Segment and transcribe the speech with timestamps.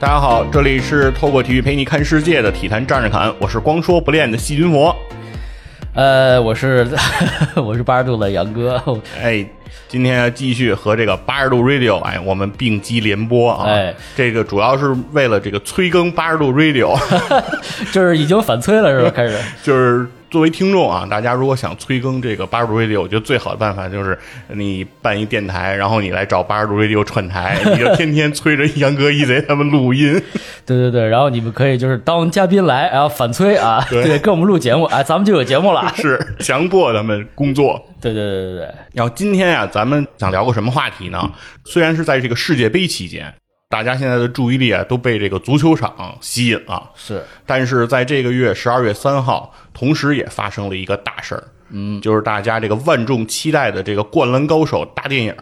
[0.00, 4.96] 大家好，这里是透过体育陪你看世界的体坛战士侃，我是光说不练的细菌魔。
[5.94, 6.88] 呃，我是
[7.54, 8.82] 我是八十度的杨哥，
[9.22, 9.44] 哎，
[9.88, 13.66] 今天继续和这个八十度 Radio，哎，我们并机联播啊。
[13.66, 16.98] 哎，这个主要是为了这个催更八十度 Radio，
[17.92, 19.10] 就是已经反催了是吧？
[19.14, 20.06] 开始 就是。
[20.30, 24.16] 作为听众啊，大家如果想催更这个八十度 radio，我觉得最好的办法就是
[24.48, 30.12] 你办一电台，然后你来找八十度 radio 串台，你就天天催着 杨哥、一贼他们录音。
[30.64, 35.92] 对对对，然后你们可以就是当嘉宾来，然后反催啊， 对，跟我们录节目，啊，咱们就有节目了。
[35.96, 37.84] 是强迫他们工作。
[38.00, 38.74] 对对对对对。
[38.94, 41.30] 然后今天啊，咱们想聊个什么话题呢？
[41.64, 43.34] 虽然是在这个世界杯期间。
[43.70, 47.22] 大家现在的注意力啊都被这个足球场吸引了，是。
[47.46, 55.32] 但是在这个月十二月三号，同时也发生了一个大事儿，嗯，就是大家这个万众期待的这个《灌篮高手》大电影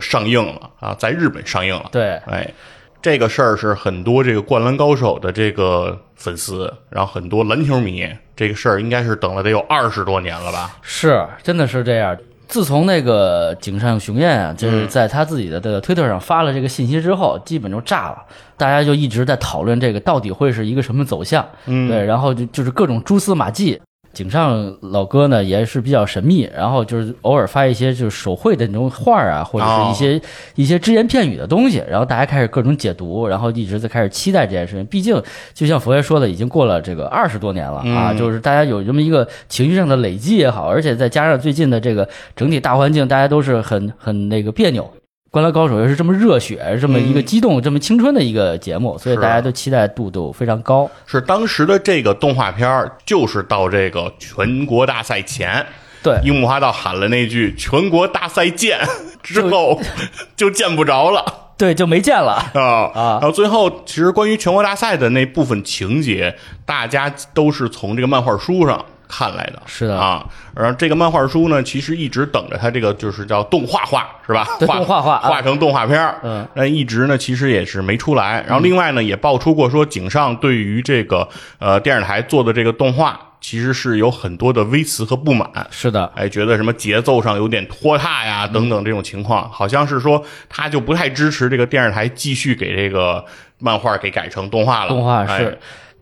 [0.00, 1.88] 上映了啊，在日本上映了。
[1.92, 2.52] 对，哎，
[3.00, 10.76] 这个事儿是很多这个《灌篮高手》的这个粉丝，然后很多篮球迷，这个事儿应该是等了得有二十多年了吧？
[10.82, 12.18] 是，真的是这样。
[12.48, 18.18] 自从那个井上雄彦啊，就是在他自己的这个推特上发了这个信息之后，基本就炸了，
[18.56, 23.80] 大家就一直在讨论这个到底会是一个什么走向，对，然后就就是各种蛛丝马迹。
[24.18, 30.20] 井上老哥呢也是比较神秘，然后就是偶尔发一些就是手绘的那种画啊，或者是一些
[30.56, 34.84] 一些只言片语的东西，然后大家开始各种解读，然后一直在开始期待这件事情。
[34.86, 35.22] 毕竟
[35.54, 44.90] 就像佛爷说的，已经过了这个二十多年了啊，就是大家有这么一个情绪上的累积也好，而且再加上最近的这个整体大环境，大家都是很很那个别扭。
[45.38, 50.90] 灌篮高手又是这么热血，这么一个激动、这么青春的一个节目，所以大家都期待度都非常高。
[51.06, 55.64] 是当时的这个动画片就是到这个全国大赛前，
[56.02, 58.80] 对樱木花道喊了那句“全国大赛见”
[59.22, 59.80] 之后，
[60.34, 61.24] 就见不着了，
[61.56, 63.18] 对，就没见了啊啊！
[63.20, 66.34] 然后最后，其实关于全国大赛的那部分情节，
[66.66, 68.84] 大家都是从这个漫画书上。
[69.08, 70.24] 看来的是的啊，
[70.54, 74.46] 然后这个漫画书呢，其实一直等着它这个就是叫动画化，是吧？
[74.60, 76.20] 动画化，画成动画片儿。
[76.22, 78.44] 嗯，但一直呢，其实也是没出来。
[78.46, 81.26] 然后另外呢，也爆出过说，井上对于这个
[81.58, 85.48] 呃电视台做的这个动画，其实是有很多的微词和不满。
[85.70, 93.24] 是的，哎，觉得什么节奏上有点拖沓呀，等等这种情况，好像是说他就不太支持这个电视台继续给这个
[93.58, 94.90] 漫画给改成动画了。
[94.90, 95.58] 动画是。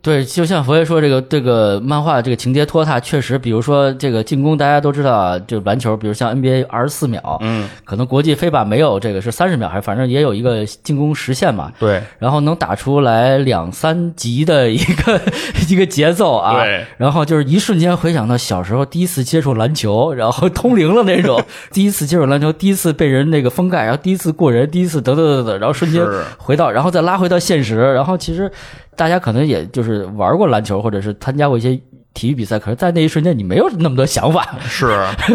[0.07, 15.21] 对，就像佛爷说，这个这个漫画这个情节拖沓，确实，比如说这个进攻，大家都知道啊，就篮球，比如像 NBA 二十四秒，嗯，可能国际飞吧没有这个是三十秒，还是反正也有一个进攻时限嘛，对，然后能打出来两三级的一个
[15.69, 21.43] 一个节奏啊，对，然后就是一瞬间回想到小时候第一次接触篮球，然后通灵了那种，
[21.75, 26.07] 第一次接触篮球，第一次被人那个封盖，然后第一次过人，第一次得得得得，然后瞬间
[26.39, 28.49] 回到，然后再拉回到现实，然后其实。
[28.97, 31.79] 大家可能也就是玩过篮球，或者是参加过一些。
[32.17, 34.87] 体育比赛，可是，在那一瞬间，你没有那么多想法，是，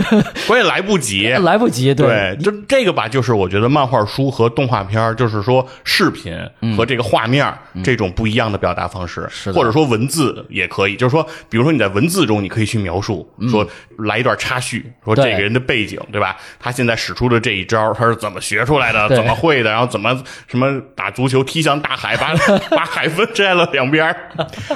[0.47, 6.35] 关键来不及，来不及，对，就这个吧，就是我觉得漫画书和动画片就是说视频
[6.75, 7.53] 和这个画面
[7.83, 13.63] 这种不一样的表达方式，是，或者说文字也可以，就是说，比如说你在文字中，你可以去描述，说
[13.99, 16.35] 来一段插叙，说这个人的背景，对吧？
[16.59, 22.33] 他现在使出的这一招，他是怎么学出来的，怎么会的，然后怎么什么打足球踢向大海，把
[22.75, 24.15] 把海分摘了两边，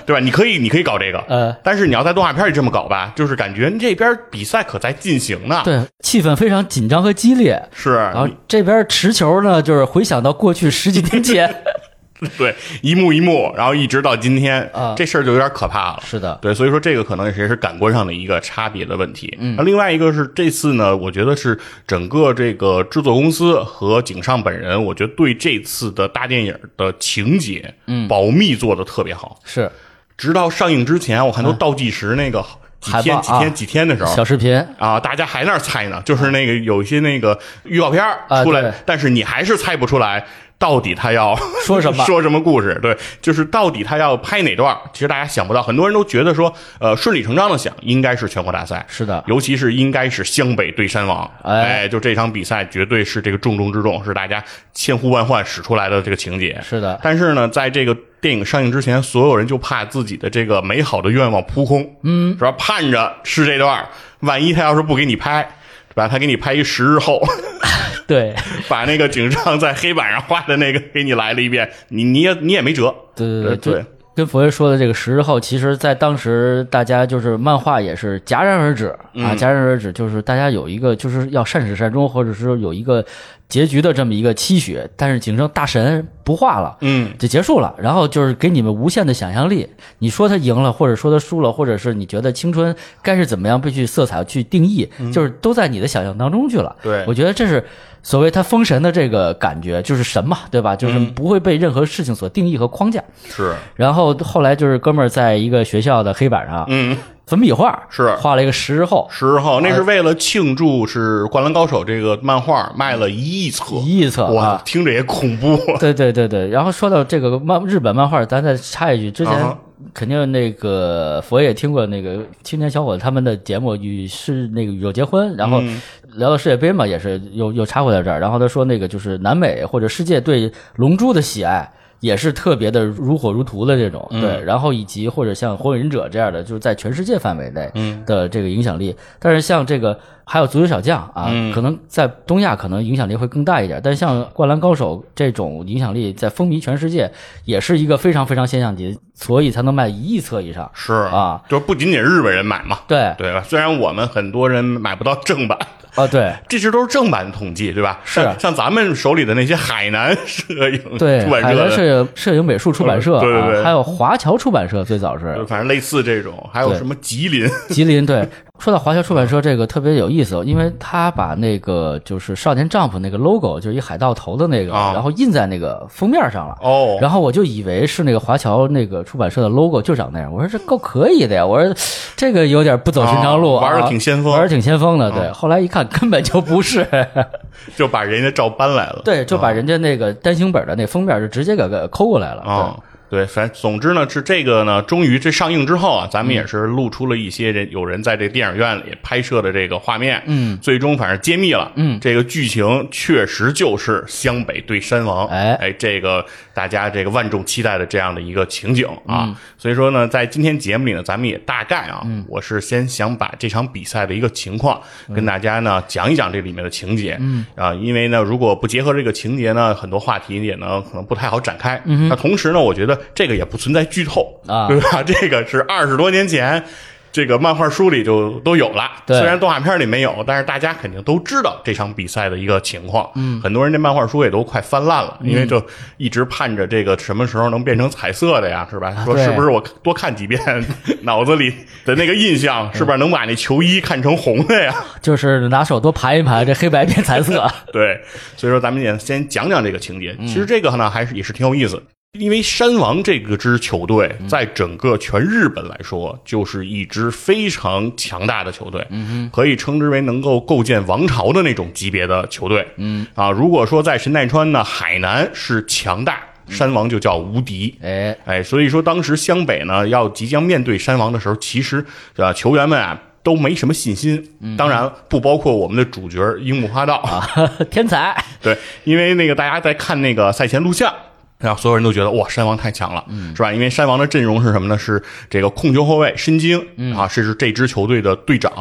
[0.06, 0.20] 对吧？
[0.20, 1.95] 你可以，你可以搞这个，呃，但是你。
[1.96, 7.58] 你要在动画片里这么搞吧，就是感觉这边比赛可在进行呢，对，气氛非常紧张和激烈。
[7.74, 11.56] 是，然后这边持球呢，就是回想到过去十几年前，
[12.38, 16.04] 对，一幕一幕，然后一直到今天，啊这事儿就有点可怕了。
[16.06, 19.34] 是的，对，所以说这个可能也是感官上的一个差别的问题。
[19.40, 21.58] 嗯，那另外一个是这次呢，我觉得是
[21.88, 29.40] 整个这个制作公司和井上本人，我觉得对这次的大电影的情节，嗯，保密做的特别好。
[29.46, 29.72] 是。
[30.18, 32.44] 直到上映之前，我看都倒计时那个
[32.80, 34.56] 几天几天几天的时候，小视频。
[34.78, 38.04] 啊，大家还那猜呢，就是那个有一些那个预告片
[38.44, 40.26] 出来，但是你还是猜不出来。
[40.58, 41.36] 到底他要
[41.66, 42.04] 说什么？
[42.08, 42.80] 说什么故事？
[42.82, 44.76] 对，就是到底他要拍哪段？
[44.94, 48.86] 其实大家想不到，很多人都觉得说，呃，顺理成章的想，应该是全国大赛。
[48.88, 51.30] 是的，尤其是应该是湘北对山王。
[51.44, 54.44] 哎，就这场比赛绝对是这个重中之重，是大家
[54.74, 56.60] 千呼万唤使出来的这个情节。
[56.64, 61.96] 是的，但是呢，在这个电影上映之前，所有人就怕自己的这个美好的愿望扑空。
[62.04, 62.52] 嗯，是吧？
[62.58, 63.86] 盼着是这段，
[64.22, 65.48] 万一他要是不给你拍。
[65.94, 67.26] 把他给你拍一十日后，
[68.08, 68.36] 对，
[68.70, 72.94] 把那个井上在黑板上画的那个给你来了一遍，你你也你也没辙。
[73.16, 73.86] 对对对，对，
[74.16, 83.04] 跟佛爷说的这个十日后，其实，在当时大家就是漫画也是戛然而止啊，嗯戛然而止，就是大家有一个就是要善始善终，或者是有一个
[83.48, 84.80] 结局的这么一个期许。
[84.98, 87.74] 但是景圣大神不画了，嗯，就结束了。
[87.78, 89.68] 然后就是给你们无限的想象力，
[90.00, 96.76] 你说他赢了，或者说他输了，或者是你觉得青春该是怎么样被去色彩去定义，就是都在你的想象当中去了。
[96.82, 97.64] 对我觉得这是
[98.06, 100.76] 所谓他封神的这个感觉，就是神嘛，对吧？
[100.76, 103.04] 就是不会被任何事情所定义和框架。
[103.28, 108.14] 是，然后后来就是哥们儿在一个学校的黑板上，嗯，粉笔画是。
[108.18, 115.58] 画了一个十日后十日后那是为了庆祝是《灌篮高手》这个漫画卖了一亿册，一亿册哇啊，听着也恐怖。
[115.80, 119.58] 对对对对，然后说到这个漫日本漫画，咱再插一句，之前
[119.94, 125.82] 肯定那个佛爷也听过那个青年小伙子他们的节目与是那个宇宙结婚，然后嗯
[126.14, 131.72] 聊到世界杯嘛，也是又又插回到这儿，然后他说那个就是南美或者世界对龙珠的喜爱。
[132.06, 138.96] 也是特别的如火如荼的这种，嗯对，然后以及或者像火影忍者这样的，就是在全世界范围内嗯的这个影响力。
[139.20, 147.12] 但是像这个还有足球小将啊，嗯可能在东亚可能影响力会更大一点，但像灌篮高手这种影响力在风靡全世界，
[147.46, 150.70] 也是一个非常非常现象级，所以才能卖一亿册以上。
[150.76, 153.42] 是啊，就不仅仅日本人买嘛，对对吧？
[153.42, 155.58] 虽然我们很多人买不到正版，
[155.96, 156.34] 啊，对。
[156.48, 158.00] 这些都是正版统计，对吧？
[158.06, 158.22] 是。
[158.22, 163.54] 像像咱们手里的那些海南摄影对，出版海南社，摄影摄影美术出版社、啊，对对。
[163.54, 165.36] 对还有华侨出版社，最早是。
[165.48, 168.28] 反正类似这种，还有什么吉林， 吉林对。
[168.58, 174.92] 说到华侨出版社这个特别有意思，因为他把那个就是少年 Jump 那个 logo，就是一海盗头的那个，啊。
[174.94, 176.58] 然后印在那个封面上了。
[176.62, 181.76] 哦，然后我就以为是那个华侨那个出版社的 logo 就长那样，我说这够可以的呀，我说
[182.16, 183.70] 这个有点不走寻常路，啊。
[183.70, 184.32] 玩的挺先锋。
[184.32, 185.12] 玩的挺先锋的。
[185.12, 186.88] 对，后来一看根本就不是，
[187.76, 192.42] 就把人家照搬来了，对，就把人家那个单行本的那封面就直接给给抠过来了。
[192.42, 192.76] 啊。
[193.16, 201.98] 对，反正总之呢，是这个呢，终于这上映之后啊，咱们也是露出了一些人有人在这电影院里拍摄的这个画面，嗯，最终反正揭秘了，嗯。
[202.02, 205.54] 这个剧情确实就是湘北对山王，哎。
[205.54, 209.36] 哎，这个大家这个万众期待的这样的一个情景啊，嗯。
[209.58, 214.82] 所以说呢，在今天节目里呢，咱们也大概啊，我是先想把这场比赛的一个情况
[215.16, 217.46] 跟大家呢讲一讲这里面的情节，嗯。
[217.56, 225.04] 啊，因为呢，如果不结合这个情节呢，很多话题也呢可能不太好展开，嗯、那同时呢，我觉得这个也不存在剧透啊对吧？
[225.06, 226.64] 这个是二十多年前。
[227.12, 233.10] 这个漫画书里就都有了，对虽然动画片里没有，但是大家肯定都知道这场比赛的一个情况。
[233.16, 235.66] 嗯，很多人这漫画书也都快翻烂了，因为就
[235.96, 238.94] 一直盼着这个什么时候能变成彩色的呀，是吧？
[239.06, 240.42] 说是不是我多看几遍，
[241.04, 241.54] 脑子里
[241.86, 244.76] 的那个印象是不是能把那球衣看成红的呀？
[245.02, 247.50] 就是拿手多盘一盘，这黑白变彩色。
[247.72, 247.98] 对，
[248.36, 250.14] 所以说咱们也先讲讲这个情节。
[250.28, 251.84] 其实这个呢，还是也是挺有意思的。
[252.18, 258.86] 因为山王这个支球队，在整个全日本来说，就是一支非常强大的球队，
[259.32, 262.68] 可以称之为能够构建王朝的那种级别的球队。
[262.78, 263.06] 嗯。
[263.14, 267.76] 啊，如果说在神奈川呢，海南是强大，山王就叫无敌。
[267.82, 271.86] 哎，哎，所以说当时湘北呢要即将面对山王的时候，其实
[272.16, 274.24] 呃球员们啊都没什么信心，
[274.56, 276.96] 当然不包括我们的主角樱木花道。
[276.98, 277.28] 啊，
[277.72, 280.94] 天才，对，因为那个大家在看那个赛前录像。
[281.38, 283.52] 然后所有人都觉得哇，山王太强了，嗯是吧？
[283.52, 284.78] 因为山王的阵容是什么呢？
[284.78, 286.60] 是这个控球后卫申京
[286.96, 288.52] 啊，是这支球队的队长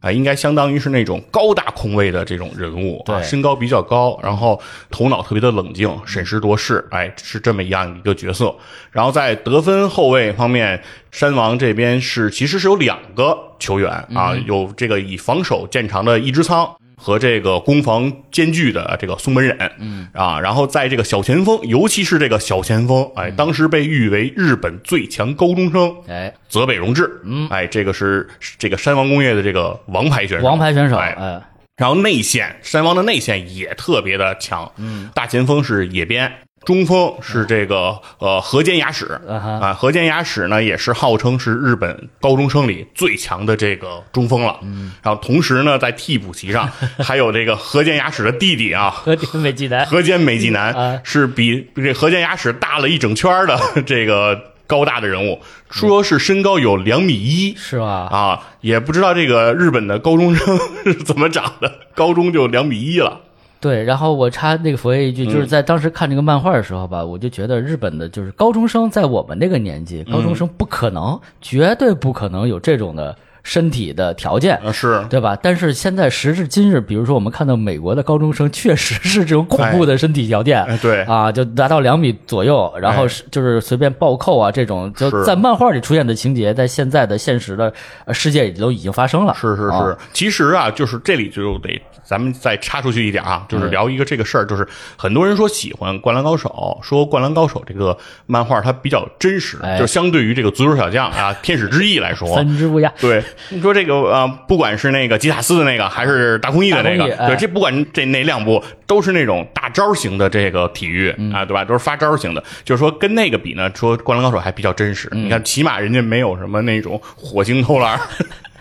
[0.00, 8.54] 啊，应该相当于是那种高大空位的这种人物身高比较高，然后头脑特别的冷静，审时度势，哎，是这么一样一个角色。
[8.90, 10.82] 然后在得分后卫方面，
[11.12, 16.68] 山王这边是其实是有两个球员啊，有这个以防守见长的一之仓。
[17.04, 20.08] 和这个攻防兼具的这个松本忍，嗯。
[20.14, 31.14] 啊，然后在这个小前锋，尤其是这个小前锋，哎，当时被誉为日本最强高中生，哎，泽北荣治，嗯，哎，这个是这个山王工业的这个王牌选手，王牌选手，哎。
[31.18, 31.42] 哎，
[31.76, 36.32] 然后内线，山王的内线也特别的强，嗯，大前锋是野边。
[36.64, 44.58] 中锋是这个呃河间雅史啊河间雅史呢也是号称是日本高中生里最强的这个中锋了。
[44.62, 46.68] 嗯，然后同时呢，在替补席上
[46.98, 55.40] 还有这个河间雅史的弟弟啊，河间美纪男，河间美纪男啊是比比这河间雅史大了一整圈的 这个高大的人物，
[55.70, 57.54] 说是身高有两米一。
[57.56, 58.08] 是吧？
[58.10, 63.20] 啊，也不知道这个日本的高中生 是怎么长的，高中就两米一了。
[63.64, 65.32] 对，然后我插那个佛爷一句，嗯。
[65.32, 75.04] 就是在当时看这个漫画的时候吧，我就觉得日本的就是高中生，在我们那个年纪，高中生不可能，绝对不可能有这种的身体的条件，啊是。
[75.08, 75.38] 对吧？
[75.40, 81.02] 但是现在时至今日，比如说我们看到美国的高中生，确实是这种恐怖的身体条件，哎对。
[81.04, 83.08] 啊，就达到两米左右，然后哎。
[83.08, 87.72] 是就是随便暴扣啊，这种就在漫画里出现的情节，在现在的现实的
[88.06, 89.34] 呃世界里都已经发生了。
[89.34, 89.84] 是是啊。
[89.84, 96.48] 是，其实啊，就是这里就得咱们再插出去一点啊，就是聊一个这个事儿，就是很多人说喜欢《灌篮高手》，
[96.84, 97.96] 说《灌篮高手》这个
[98.26, 99.78] 漫画它比较真实，哎。
[99.78, 111.32] 就相对于这个足球小将啊、天使之翼来说，三只乌鸦，对，你说这个呃，不管是那个吉塔斯的那个，还是大空翼的那个，对，这不管这哪两部都是那种大招型的这个体育、嗯。
[111.32, 111.64] 啊，对吧？
[111.64, 115.08] 都是发招型的，就是说跟那个比呢，说《灌篮高手》还比较真实。
[115.12, 115.26] 嗯。
[115.26, 117.98] 你看，起码人家没有什么那种火星投篮，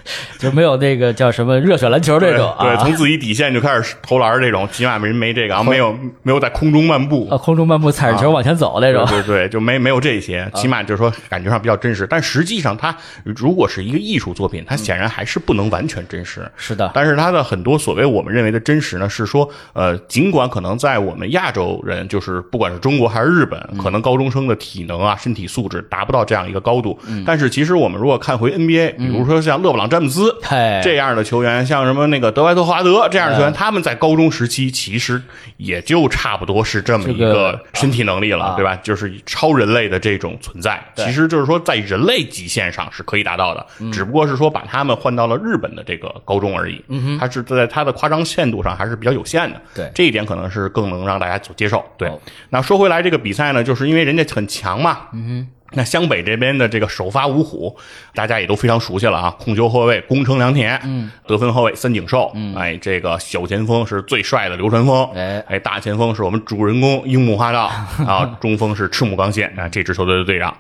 [0.38, 7.28] 就没有那个叫什么热血篮球这种对，啊，从自己底线就开始投篮这种，起码没没这个，啊，没有没有在空中漫步。
[7.30, 9.06] 啊空中漫步踩着球往前走那种。
[9.08, 12.06] 对对对，就没没有这些，起码就是说感觉上比较真实。
[12.08, 16.50] 但实际上，它如果是一个艺术作品，它显然还是不能完全真实。
[16.56, 30.36] 是的，但是它的很多所谓我们认为的真实呢，是说，呃，尽管可能在我们亚洲人，就是不管是中国还是日本，可能高中生的体能啊、身体素质达不到这样一个高度，但是其实我们如果看回 NBA，比如说像勒布朗詹姆斯。
[30.84, 35.22] 这样的球员，像什么那个德怀特·华德这样的球员，他们在高中时期其实
[35.58, 38.76] 也就差不多是这么一个个身体能力了，啊对吧？
[38.84, 46.84] 就是超人类的这种存在，其实就是说在人类极限上是可以达到的，只不过是说把他们换到了日本的这个高中而已。
[46.88, 49.62] 嗯他是在他的夸张限度上还是比较有限的。
[49.76, 51.84] 对这一点可能是更能让大家所接受。
[51.98, 52.20] 对哦，
[52.50, 55.10] 那说回来，这个比赛呢，就是因为人家很强嘛。
[55.14, 55.48] 嗯哼。
[55.74, 57.76] 那湘北这边的这个首发五虎，
[58.14, 59.30] 大家也都非常熟悉了啊。
[59.40, 67.66] 控球后卫宫城良田，嗯，得分后卫三井寿，嗯，哎，这个小前锋是最帅的流川枫，哎哎，大前锋是我们主人公樱木花道
[68.08, 70.56] 啊，中锋是赤木刚宪啊，这支球队的队长。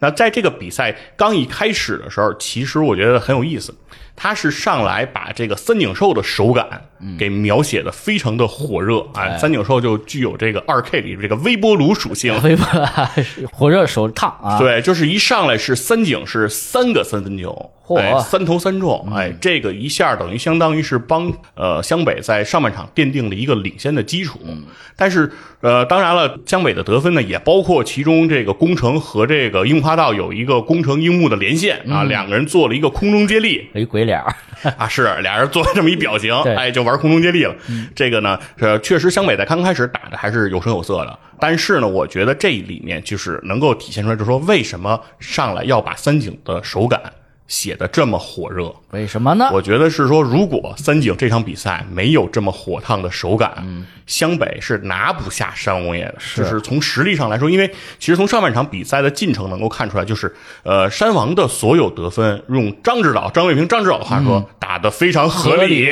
[0.00, 3.74] 那在这个比赛刚一开始的时候，其实我觉得很有意思，
[4.20, 6.66] 他是上来把这个三井寿的手感
[7.16, 12.66] 给描写的非常的火热啊，三井寿就具有这个二 K 里这个微波炉属性， 微波
[13.52, 17.98] 火热手烫啊，对，就是一上来是三井是三个三分球，嚯。
[17.98, 24.40] 哎，三投三中，哎，这个一下等于相当于是帮呃湘北在上半场奠定了一个领先的基础。
[24.96, 33.68] 但是呃，当然了，湘北的得分呢也包括其中这个宫城和这个樱花道有一个宫城樱木的连线啊，两个人做了一个空中接力。
[33.74, 34.34] 有一鬼脸儿，
[34.78, 37.54] 啊，是俩人做了这么一表情，对哎，就玩空中接力了。
[37.94, 47.00] 这个呢，呃，确实湘北在刚开始打的还是有声有色的，但是呢，我觉得这里面就是能够体现出来，就是说为什么上来要把三井的手感
[47.48, 48.72] 写的这么火热。
[48.90, 49.50] 为什么呢？
[49.52, 53.52] 我觉得是说，如果三井这场比赛没有这么火烫的手感，
[54.06, 56.14] 湘北是拿不下山王工业的。
[56.34, 65.90] 就是从实力上来说，因为其实从上半场比赛的进程能够看出来，就是呃，山王的所有得分，用张指导、张卫平、张指导的话说，打得非常合理，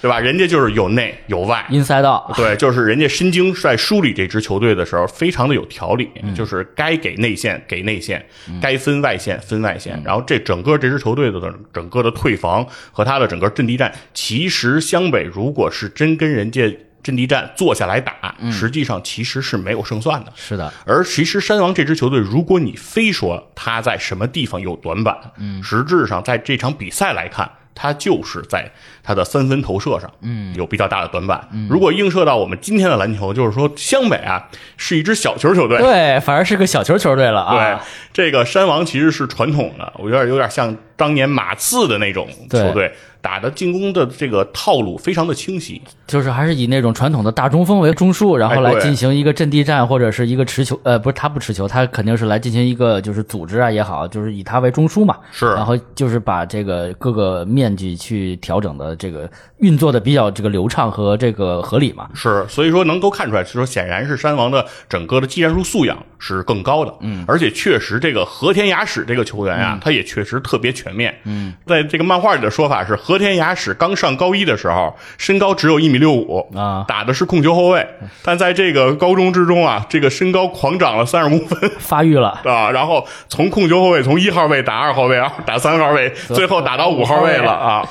[0.00, 0.20] 对吧？
[0.20, 8.24] 人家就是有内有外，inside out，对，就是人家申京在梳理这支球队的时候，非常的有条理，就是该给内线给内线，
[8.60, 10.00] 该分外线分外线。
[10.04, 20.32] 然后这整个这支球队的整个的退防和他的整个阵地战，其实湘北如果是真跟人家阵地战坐下来打，实际上其实是没有胜算的。
[20.34, 28.68] 是的，而其实山王这支球队，如果你非说他在什么地方有短板，嗯，实质上在这场比赛来看，他就是在
[29.04, 31.46] 他的三分投射上，嗯，有比较大的短板。
[31.70, 37.84] 如果映射到我们今天的篮球，就是说湘北啊是一支小球球队，对，反而是个小球球队了对啊。
[38.12, 42.90] 这个山王其实是传统的，我有点有点像当年马刺的那种球队，
[43.26, 45.82] 打的进攻的这个套路非常的清晰。
[46.06, 55.16] 就是还是以那种传统的大中锋为中枢，然后来进行一个阵地战或者是一个持球，呃，不是他不持球，他肯定是来进行一个就是组织啊也好，就是以他为中枢嘛。
[55.32, 55.46] 是。
[55.54, 59.28] 然后就是把这个各个面积去调整的这个
[59.58, 62.08] 运作的比较这个流畅和这个合理嘛。
[62.14, 76.84] 是，所以说能够看出来，是说显然是山王的整个的技战术素养是更高的，嗯，而且确实这个和田雅史这个球员啊，他也确实特别全面，嗯，在这个漫画里的说法是，和田雅史刚上高一的时候，身高只有一米六五啊。
[76.88, 77.86] 打的是控球后卫，
[78.22, 81.70] 但在这个高中之中啊，这个身高狂长了三十公分。
[81.78, 87.88] 发育了， 啊，然后从控球后卫从一号位打二号位，打三号位，最后打到五号位了啊！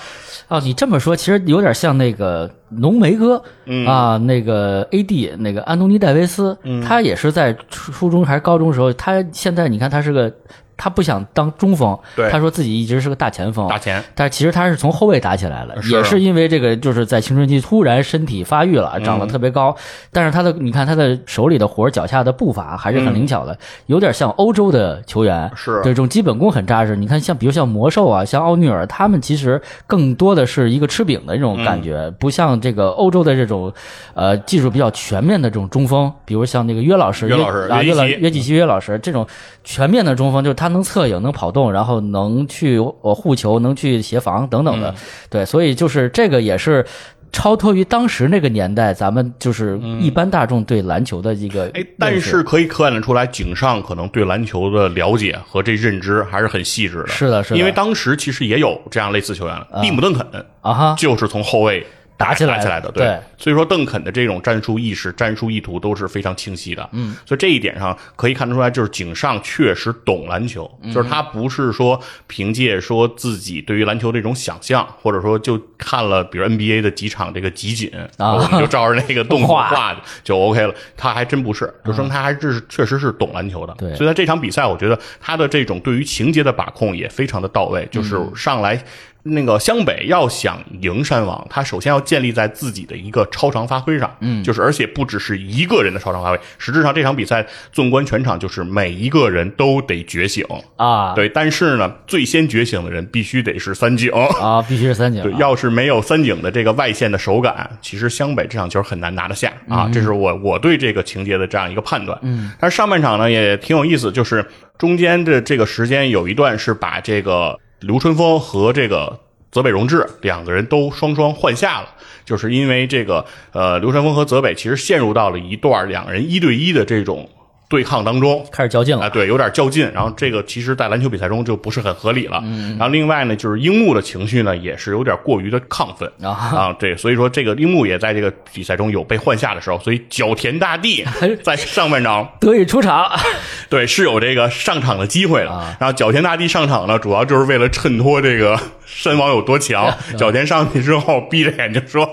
[0.48, 3.84] 哦，你这么说其实有点像那个浓眉哥、嗯。
[3.88, 6.56] 啊，那个 AD 那个安东尼戴维斯，
[6.88, 10.32] 他也是在初初中还是高中时候，他现在你看他是个
[10.78, 19.76] 他不想当中锋，对他说自己一直是个大前锋，打前，但是其实他是从后卫打起来了，是也是因为这个就是在青春期突然身体发育了，长得特别高，
[20.12, 26.96] 但是他的你看他的手里的活脚下的步伐还是很灵巧的，有点像欧洲的球员，是对这种基本功很扎实。
[26.96, 33.72] 你看像比如像魔兽啊，像奥尼尔，他们其实更多的是一个吃饼的这种感觉，不像这个欧洲的这种
[34.14, 39.26] 呃技术比较全面的这种中锋，比如像那个约老师，约老师啊约老约基奇约老师这种
[39.64, 44.92] 全面的中锋，就是他能侧影、能跑动，然后能去呃护球、能去协防等等的。
[44.92, 44.96] 嗯
[45.30, 46.86] 对，所以就是这个也是。
[47.32, 57.08] 超脱于当时那个年代，咱们就是一般大众对篮球的一个哎，但是可以看得出来，井上可能对篮球的了解和这认知还是很细致的。
[57.08, 60.26] 是的是的因为当时其实也有这样类似球员了，蒂姆·邓肯
[60.62, 61.86] 啊哈，就是从后卫
[62.18, 66.88] 打起来打起来的，对所以说邓肯的这种战术意识、战术意图都是非常清晰的。
[66.94, 80.74] 嗯，所以这一点上可以看得出来，就是井上确实懂篮球，嗯就是他不是说凭借说自己对于篮球这种想象，或者说就看了比如 NBA 的几场这个集锦，啊我们就照着那个动作 画画就 OK 了。
[80.96, 83.76] 他还真不是，就说明他还是确实是懂篮球的。
[83.78, 88.82] 对所以在这场比赛，我觉得他的这种对于情节的把控也非常的到位，就是嗯上来。
[89.28, 109.90] 那个湘北要想赢山王，他首先要建立在自己的一个超常发挥上，嗯，就是而且不只是一个人的超常发挥，实质上这场比赛纵观全场，就是每一个人都得觉醒，啊，对，但是呢，最先觉醒的人必须得是三井，啊， 必须是三井对，啊，要是没有三井的这个外线的手感，其实湘北这场球很难拿得下啊。
[109.92, 112.16] 这是我我对这个情节的这样一个判断。
[112.22, 114.46] 嗯，但是上半场呢也挺有意思，就是
[114.78, 119.20] 中间的这个时间有一段是把这个刘春风和这个
[119.52, 121.90] 泽北荣治两个人都双双换下了。
[122.26, 127.30] 就是因为这个，呃，刘春风和泽北其实陷入到了一段两人一对一的这种
[127.76, 129.92] 对抗当中，开始较劲了啊，对，有点较劲。
[129.94, 132.42] 然后这个其实，在篮球比赛中就不是很合理了。
[132.80, 136.74] 然后另外呢，就是樱木的情绪呢，也是有点过于的亢奋啊啊。
[136.80, 141.04] 对，所以说这个樱木也在这个比赛中有被换下的时候，所以角田大地
[141.44, 143.12] 在上半场得以出场，
[143.70, 145.52] 对是有这个上场的机会了。
[145.52, 149.94] 啊然后角田大地上场呢，主要就是为了衬托这个山王有多强。
[150.18, 152.08] 角田上去之后，闭着眼睛说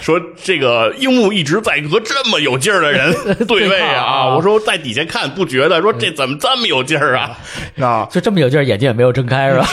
[0.00, 3.14] 说这个樱木一直在和这么有劲儿的人
[3.46, 4.02] 对位啊。
[4.04, 7.38] 啊我说在底下看不觉得，说这怎么这么有劲儿啊？
[7.80, 9.68] 啊，就这么有劲儿，眼睛也没有睁开是吧？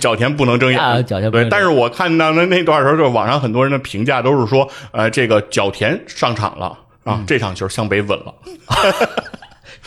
[0.00, 8.34] 角田不能睁眼，啊角田不能，对但是我看到的那段时候，就是网上很多人的评价都是说，呃，这个角田上场了嗯啊，这场球向北稳了。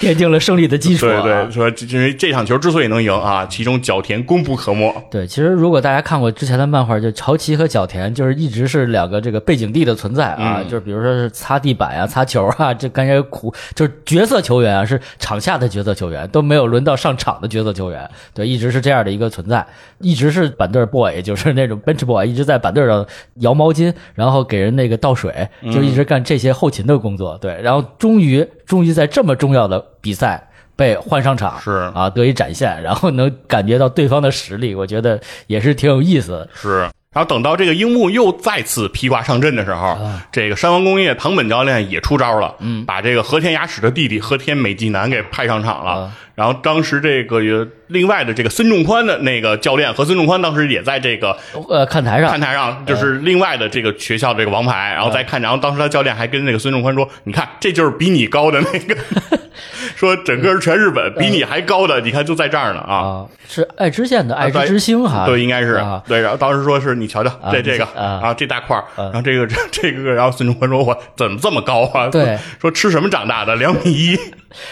[0.01, 1.21] 奠定了胜利的基础、啊。
[1.21, 4.93] 对对，说因为这场球之所以能赢啊，其中角田功不可没。
[5.09, 19.65] 对，其实如果大家看过之前的漫画，就潮崎和角田，就是一直是两个这个背景地的存在啊，嗯就是比如说是擦地板啊、擦球啊，这感觉苦，就是角色球员啊，是场下的角色球员，都没有轮到上场的角色球员，对，一直是这样的一个存在，
[19.99, 30.47] 一直是板凳 boy， 就是那种 bench boy，一直在板凳上摇毛巾，然后给人那个倒水，嗯就一直干这些后勤的工作，对，然后终于终于在这么重要的比赛。
[30.73, 36.49] 被换上场是啊，得以展现，然后能感觉到对方的实力，我觉得也是挺有意思的。
[36.55, 36.79] 是，
[37.13, 45.91] 然后等到这个樱木又再次披挂上阵的时候，啊这个山王工业藤本教练也出招了，嗯，把这个和田雅史的弟弟和田美纪男给派上场了。
[45.91, 51.37] 啊然后当时这个有另外的这个孙仲宽的那个教练和孙仲宽当时也在这个
[51.69, 58.95] 呃，看台上看台上，就是另外的这个学校这个王牌，然后再看，然后当时他教练还跟那个孙仲宽说：“你看，这就是比你高的那个，
[59.95, 66.21] 说整个全日本比你还高的，你看就在这儿呢啊。”啊，是爱知县的爱知之星哈，对，应该是啊，对。
[66.21, 73.55] 然后当时说是你瞧瞧啊这这个啊啊这大块儿，然后这个这这个，然后孙仲宽说：“我怎么这么高啊？”对， 说吃什么长大的？
[73.55, 74.17] 两米一。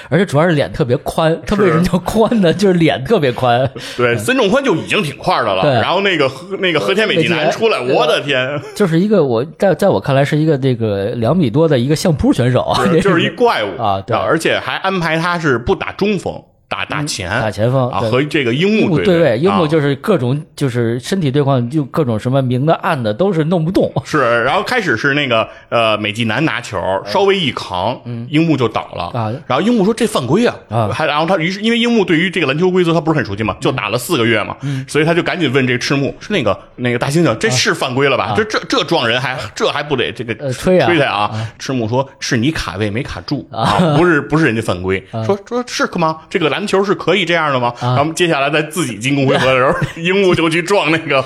[0.10, 2.54] 而且主要是脸特别宽，他为什么叫宽呢？
[2.54, 5.62] 就是脸特别宽，对，孙仲宽就已经挺块的了。
[5.62, 5.72] 对。
[5.72, 13.70] 然后那个和那个和田美纪男男出来，我的天，就是一个我在在我看来是一个这个两米多的一个相扑选手，是就是一怪物。
[13.82, 14.15] 啊对。
[14.15, 23.92] 而且还安排他是不打中锋，打打前，打前锋啊，和这个樱木对对位，樱木啊就是各种就是身体对抗，就各种什么明的暗的都是弄不动。
[24.06, 34.56] 是，然后开始是那个呃美纪男拿球，稍微一扛，樱木就倒了啊然后樱木说这犯规啊，啊还然后他于是因为樱木对于这个篮球规则他不是很熟悉嘛，就打了四个月嘛，
[34.88, 38.36] 所以他就赶紧问这个赤木是那个那个大猩猩，这是犯规了吧？
[38.38, 41.52] 这这这撞人还这还不得这个呃吹啊吹他啊？
[41.58, 46.20] 赤木说是你卡位没卡住啊，不是不是人家犯规，说说是吗？
[46.30, 47.74] 这个篮球是可以这样的吗？
[47.82, 51.24] 然后接下来在自己进攻回合的时候， 樱木就去撞那个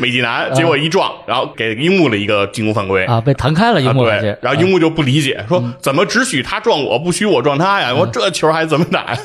[0.00, 3.04] 美纪男，结果一撞，然后给樱木了一个进攻犯规。
[3.04, 7.94] 啊，被弹开了樱木对，然后樱木就不理解，说怎么只许他撞我，不许我撞他呀？
[7.94, 9.16] 我这球还怎么打？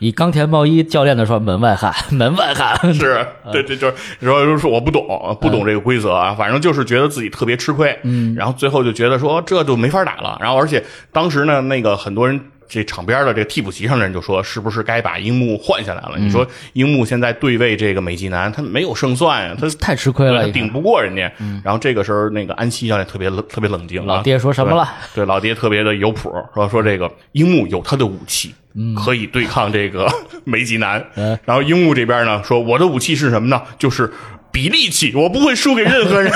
[0.00, 2.94] 以冈田茂一教练的说，门外汉， 门外汉。
[2.94, 5.04] 是 对，对就是说就是我不懂，
[5.40, 12.40] 不懂这个规则啊，反正就是觉得自己特别吃亏，嗯，然后最后就觉得说这就没法打了，然后而且当时呢，那个很多人。
[12.68, 16.16] 这场边的这个替补席上的人就说：“是不是该把樱木换下来了？
[16.18, 21.32] 你说樱木现在对位这个美纪男，他没有胜算呀，他太吃亏了，顶不过人家。
[21.64, 24.04] 然后这个时候，那个安西教练特别冷，特别冷静。
[24.04, 24.86] 老爹说什么了？
[25.14, 28.54] 对，老爹特别的有谱，说说这个樱木有他的武器，
[28.94, 30.06] 可以对抗这个
[30.44, 31.02] 美纪男。
[31.44, 33.62] 然后樱木这边呢，说我的武器是什么呢？
[33.78, 34.12] 就是
[34.52, 36.30] 比力气，我不会输给任何人。”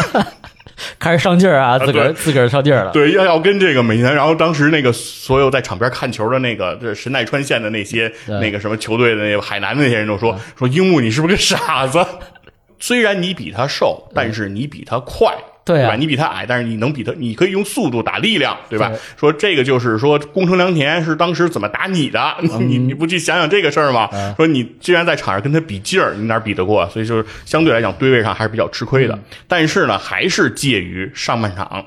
[0.99, 2.93] 开始上劲儿啊，自个儿自个儿上劲儿了。
[2.93, 12.05] 对，要要跟这个美男，然后当时那个所有在场边看球的那个这神奈川县的那些那个什么球队的那个海南的那些人都说说樱木你是不是个傻子？
[12.79, 15.33] 虽然你比他瘦，但是你比他快。
[15.65, 15.95] 对吧？
[15.97, 18.91] 你比他矮，但是你能比他，你可以用速度打力量，对吧？
[19.17, 22.37] 说这个就是说，宫城良田是当时怎么打你的？
[22.61, 24.09] 你你不去想想这个事儿吗？
[24.37, 26.89] 说你既然在场上跟他比劲儿，你哪比得过？
[26.89, 29.19] 所以就是相对来讲，对位上还是比较吃亏的。
[29.47, 31.87] 但是呢，还是介于上半场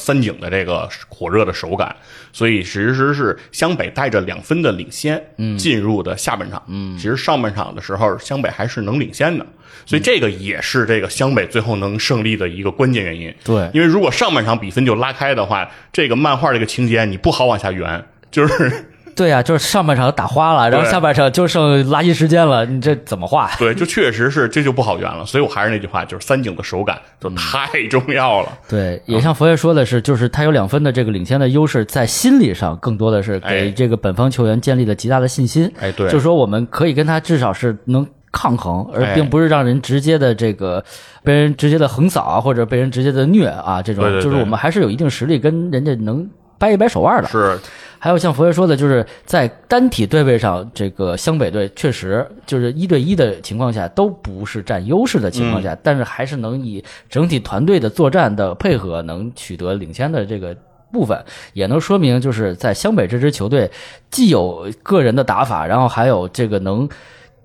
[0.00, 1.94] 三井的这个火热的手感，
[2.32, 5.22] 所以其实是湘北带着两分的领先
[5.58, 6.62] 进入的下半场。
[6.66, 9.46] 嗯，其实上半场的时候，湘北还是能领先的。
[9.86, 13.34] 所以这个也是这个湘北最后能胜利的一个关键原因。
[13.44, 18.02] 对，因为如果上半场比分就拉开的话，这个漫画这个情节你不好往下圆。
[18.30, 23.50] 就是， 对呀，就是上半场打花了，然后下半场就剩垃圾时间了，你这怎么画？
[23.58, 25.24] 对，就确实是这就不好圆了。
[25.26, 28.48] 所以我还是那句话，就是三井的手感就太重要了。
[28.68, 35.72] 对，也像佛爷说的是，就是他有两分的这个领先的优势，在心理上更多的是给这个本方球员建立了极大的信心。
[35.80, 38.06] 哎，对，就是说我们可以跟他至少是能。
[38.32, 40.84] 抗衡，而并不是让人直接的这个
[41.24, 47.28] 被人直接的横扫或者被人直接的虐啊，这种就是我们还是有一定实力跟人家能掰一掰手腕的。
[47.28, 47.58] 是，
[48.00, 60.56] 还有像佛爷说的，就是在单体对位上，这个湘北队确实就是一对一的情况下都不是占优势的情况下，但是还是能以整体团队的作战的配合能取得领先的这个
[60.90, 63.70] 部分，也能说明就是在湘北这支球队
[64.10, 66.88] 既有个人的打法，然后还有这个能。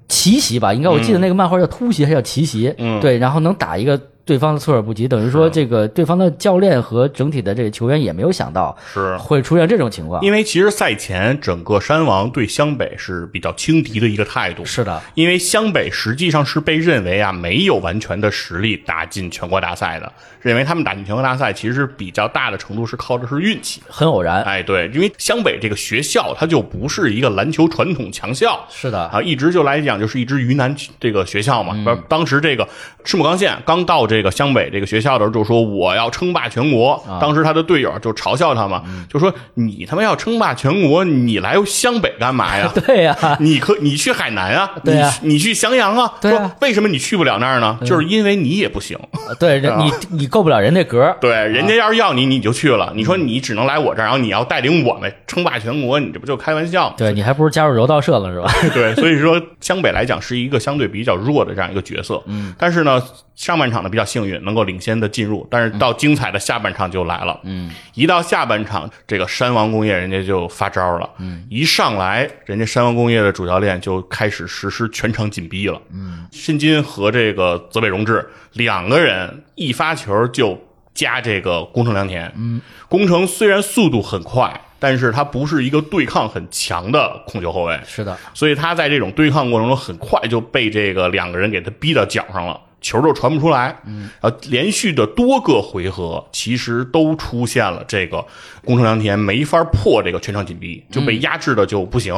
[0.07, 3.99] 奇袭吧，应该我记得那个漫画叫突袭还叫奇袭，对，然后能打一个。
[4.25, 10.19] 对方的措手不及，等于说这个对方的教练和整体的这个球员也没有想到是会出现这种情况。
[10.25, 14.65] 因为其实赛前整个山王对湘北是比较轻敌的一个态度。
[14.65, 20.11] 是的，因为湘北实际上是被认为啊没有完全的实力打进全国大赛的，
[20.41, 24.41] 认为他们打进全国大赛其实比较大的程度是靠的是运气，很偶然。
[24.41, 28.65] 哎，对，因为湘北这个学校它就不是一个篮球传统强校。
[28.71, 31.75] 是的啊，一直就来讲就是一支云南这个学校嘛。
[32.09, 32.67] 当时这个
[33.03, 34.14] 赤木刚宪刚到这。
[34.15, 42.71] 这个湘北这个学校的时候就说我要称霸全国，当时他的队友就嘲笑他嘛，就说你他妈要称霸全国，你来湘北干嘛呀？
[42.87, 44.71] 对呀，你可你去海南啊？
[44.85, 46.13] 对呀，你去襄阳啊？
[46.21, 47.77] 对啊，为什么你去不了那儿呢？
[47.83, 48.97] 就是因为你也不行。
[49.37, 51.13] 对，你你够不了人那格。
[51.19, 52.93] 对，人家要是要你，你就去了。
[52.95, 56.93] 你说你只能来我这儿，然后你要带领我们称霸全国，你这不就开玩笑？
[56.97, 58.49] 对你还不如加入柔道社了，是吧？
[58.73, 62.21] 对，所以说湘北来讲是一个相对比较弱的这样一个角色。
[62.27, 63.03] 嗯，但是呢。
[63.35, 67.37] 上半场呢比较幸运，能够领先的进入，但是到精彩的下半场就来了。
[67.43, 71.09] 嗯，一到下半场，这个山王工业人家就发招了。
[71.19, 75.81] 嗯，一上来，人家山王工业的主教练就开始实施全场紧逼了。
[75.93, 80.57] 嗯，申金和这个泽北荣治两个人一发球就
[80.93, 82.31] 加这个宫城良田。
[82.37, 87.77] 嗯，宫城虽然速度很快，但是他不是一个对抗很强的控球后卫。
[87.85, 92.61] 是的，所以他在这种对抗过程中，很快就被这个两个人给他逼到脚上了。
[92.85, 98.23] 球都传不出来，嗯，然后连续的多个回合，其实都出现了这个
[98.63, 102.13] 宫城良田没法破这个全场紧逼，就被压制的就不行。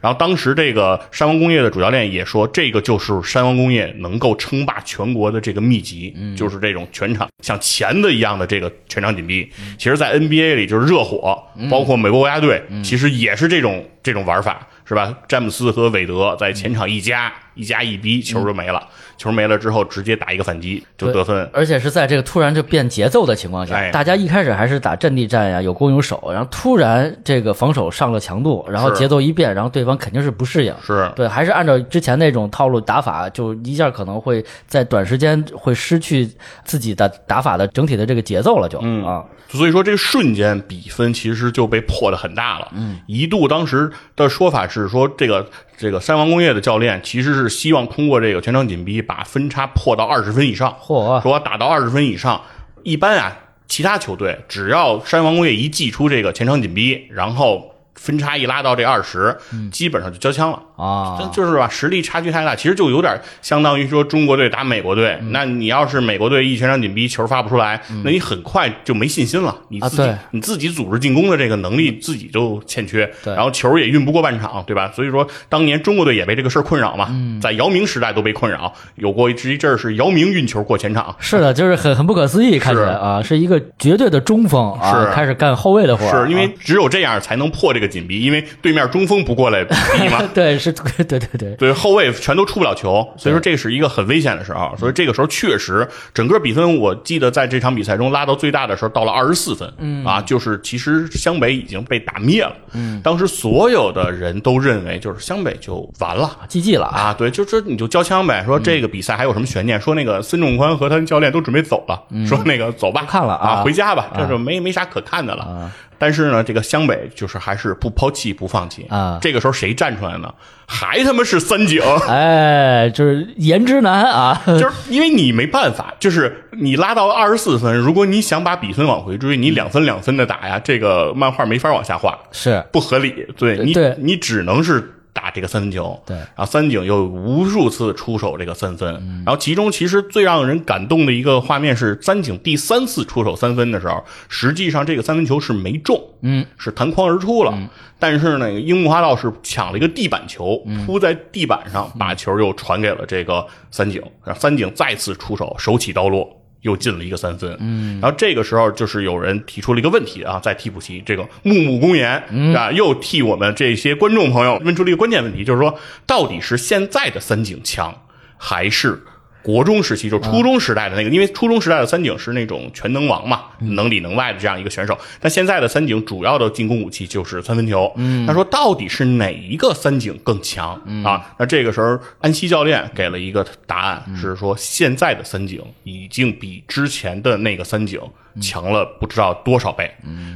[0.00, 9.50] 然后当时这个山王工业的主教练也说，这个就是山王工业能够称霸全国的这个秘籍，就是这种全场像钳子一样的这个全场紧逼。
[9.76, 14.68] 其实，在 NBA 里就是热火，包括美国国家队，其实也是这种这种玩法。
[14.84, 15.16] 是吧？
[15.26, 18.86] 詹姆斯和韦德在前场一加一加一逼，球就没了。
[19.18, 21.48] 球没了之后，直接打一个反击就得分。
[21.52, 30.74] 而且是在这个突然就变节奏的情况下，大家一开始还是打阵地战呀，有攻有守，然后突然这个防守上了强度，然后节奏一变，然后对方肯定是不适应。
[30.84, 36.28] 是对，还是按照之前那种套路打法，就一下可能会在短时间会失去
[36.64, 39.24] 自己的打法的整体的这个节奏了，就啊。
[39.48, 42.68] 所以说，这瞬间比分其实就被破的很大了。
[42.74, 50.76] 嗯，一度当时的说法是说，这个这个三王工业的教练其实是希望通过这个全场紧逼把分差破到二十分以上。
[50.80, 51.20] 嚯！
[51.22, 52.42] 说打到二十分以上，
[52.82, 59.36] 一般啊，其他球队只要山王工业一祭出这个全场紧逼，然后分差一拉到这二十，
[59.70, 60.58] 基本上就交枪了。
[60.76, 65.16] 啊，这就是吧，实力差距太大，其实就有点相当于说中国队打美国队。
[65.30, 69.56] 那你要是美国队一拳场紧逼，球发不出来，那你很快就没信心了。
[69.68, 74.90] 你自己、啊你自己组织进攻的这个能力自己就欠缺，对然后球也运不过半场，对吧？
[74.94, 81.14] 所以说当年中国队也被这个事儿困扰嘛，在姚明时代都被困扰，有过一阵儿是姚明运球过前场。
[81.18, 89.74] 是的，就是很很不可思议，看起来啊，是一个绝对的中锋啊，是开始干后卫的活儿，是因为啊只有这样才能破这个紧逼，因为对面中锋不过来逼
[90.10, 94.74] 嘛， 对是，对对对，对后卫全都出不了球，所以说这是一个很危险的时候。
[94.78, 102.52] 所以这个时候确实，整个比分我记得在这场比赛中拉到最大的时候到了二十四分，嗯啊，就是其实湘北已经被打灭了。
[102.72, 106.30] 嗯，当时所有的人都认为就是湘北就完了。
[106.48, 108.42] GG 了啊，啊，对，就说你就交枪呗。
[108.44, 109.80] 说这个比赛还有什么悬念？
[109.80, 115.70] 说那个孙仲宽和他教练都准备走了，说那个走吧，看了啊啊，回家吧，这就没没啥可看的了。
[116.02, 120.34] 但是呢，这个湘北就是还是不抛弃不放弃啊这个时候谁站出来呢？
[120.66, 121.80] 还他妈是三井。
[122.08, 133.24] 哎，就是颜值男啊， 就是因为你没办法，就是你拉到二十四分，如果你想把比分往回追，你两分两分的打呀，这个漫画没法往下画，是不合理。
[133.38, 136.00] 对你，对你只能是打这个三分球。
[136.06, 147.52] 对然后三井又无数次出手这个三分，嗯然后其中其实最让人感动的一个画面是三井第三次出手三分的时候，实际上这个三分球是没中，嗯，是弹框而出了。
[147.98, 156.41] 但是呢，樱木花道是抢了一个地板球，嗯扑在地板上，把球又传给了这个三井，让三井再次出手，手起刀落。
[156.62, 162.22] 又进了一个三分，嗯，然后这个时候就是有人提出了一个问题啊，在替补席，这个木木公言、
[162.56, 168.02] 啊，又替我们这些观众朋友问出了一个关键问题，就是说，到底是现在的三井强，
[168.36, 169.02] 还是
[169.42, 174.96] 国中时期，就初中时代的那个，因为初中时代的三井是那种全能王嘛，能里能外的这样一个选手。
[175.20, 177.92] 但现在的三井主要的进攻武器就是三分球。
[177.96, 180.74] 嗯，他说到底是哪一个三井更强、
[181.04, 181.34] 啊？
[181.38, 188.00] 那这个时候安西教练给了一个答案，是说现在的三井已经比之前的那个三井。
[188.40, 189.90] 强了不知道多少倍。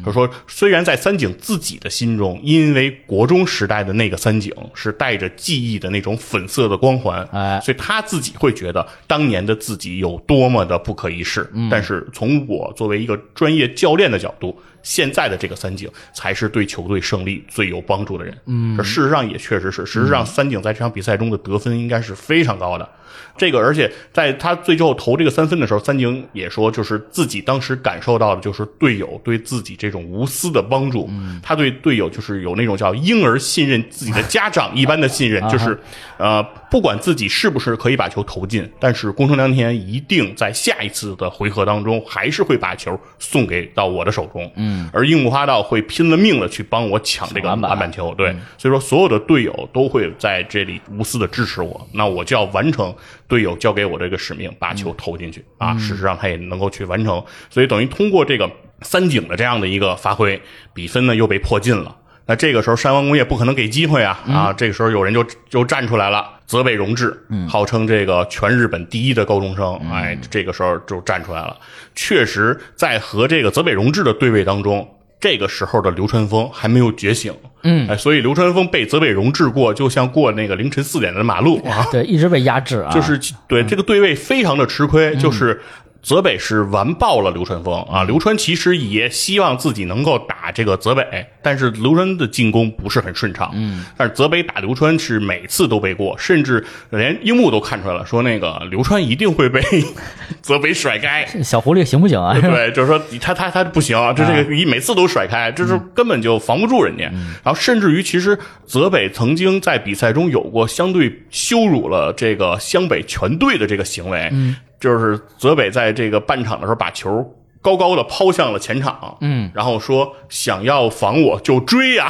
[0.04, 11.50] 他说，虽然在三井自己的心中，因为国中时代的那个三井是带着记忆的那种粉色的光环，哎所以他自己会觉得当年的自己有多么的不可一世。
[11.70, 18.38] 但是从我作为一个专业教练的角度，现在的这个三井才是对球队胜利最有帮助的人。
[18.46, 22.88] 嗯，事实上也确实是，事实上三井在这场比赛中的得分应该是非常高的。
[23.36, 31.10] 这个，而且在他最后投这个三分的时候，三井也说，就是自己当时感受到的，就是队友对自己这种无私的帮助。
[31.42, 35.78] 他对队友就是有那种叫婴儿信任自己的家长一般的信任，就是
[36.18, 44.50] 呃，不管自己是不是可以把球投进，但是宫城良田一定在下一次的回合当中，还是会把球送给到我的手中。
[44.56, 48.14] 嗯，而樱木花道会拼了命的去帮我抢这个篮板篮板球。
[48.14, 52.94] 对，所以说所有的队友都会在这里无私的支持我，那我就要完成
[53.28, 55.76] 队友交给我这个使命，把球投进去啊。
[55.78, 58.50] 事实上他也能够去完成，所以等于通过这个
[58.82, 60.40] 三井的这样的一个发挥，
[60.72, 61.96] 比分呢又被迫近了。
[62.28, 64.18] 那这个时候，山王工业不可能给机会啊！
[64.28, 67.16] 啊，这个时候有人就就站出来了，泽北荣治，
[67.48, 71.56] 号称这个全日本第一的高中生，哎，这个时候就站出来了。
[71.94, 74.88] 确实，在和这个泽北荣治的对位当中，
[75.20, 85.62] 这个时候的流川枫还没有觉醒，嗯，哎，所以流川枫被泽北荣治过，就像过那个凌晨四点的马路啊，对，一直被压制啊，就是对这个对位非常的吃亏，就是。
[86.06, 88.04] 泽北是完爆了流川枫啊！
[88.04, 93.50] 流川其实也希望自己能够打这个泽北，但是流川的进攻不是很顺畅。
[93.54, 99.60] 嗯，但是泽北打流川是每次都被过，甚至连樱木都看出来了，说那个流川一定会被
[100.40, 101.26] 泽北甩开。
[101.42, 102.38] 小狐狸行不行啊？
[102.40, 107.06] 对，就是说他他他不行，就这个一每次都甩开，就是根本就防不住人家。
[107.42, 114.32] 然后甚至于，其实泽北曾经在比赛中有过相对羞辱了这个湘北全队的这个行为，
[114.80, 117.24] 就是泽北在这个半场的时候把球。
[117.62, 122.08] 高高的抛向了前场，嗯，然后说想要防我就追呀、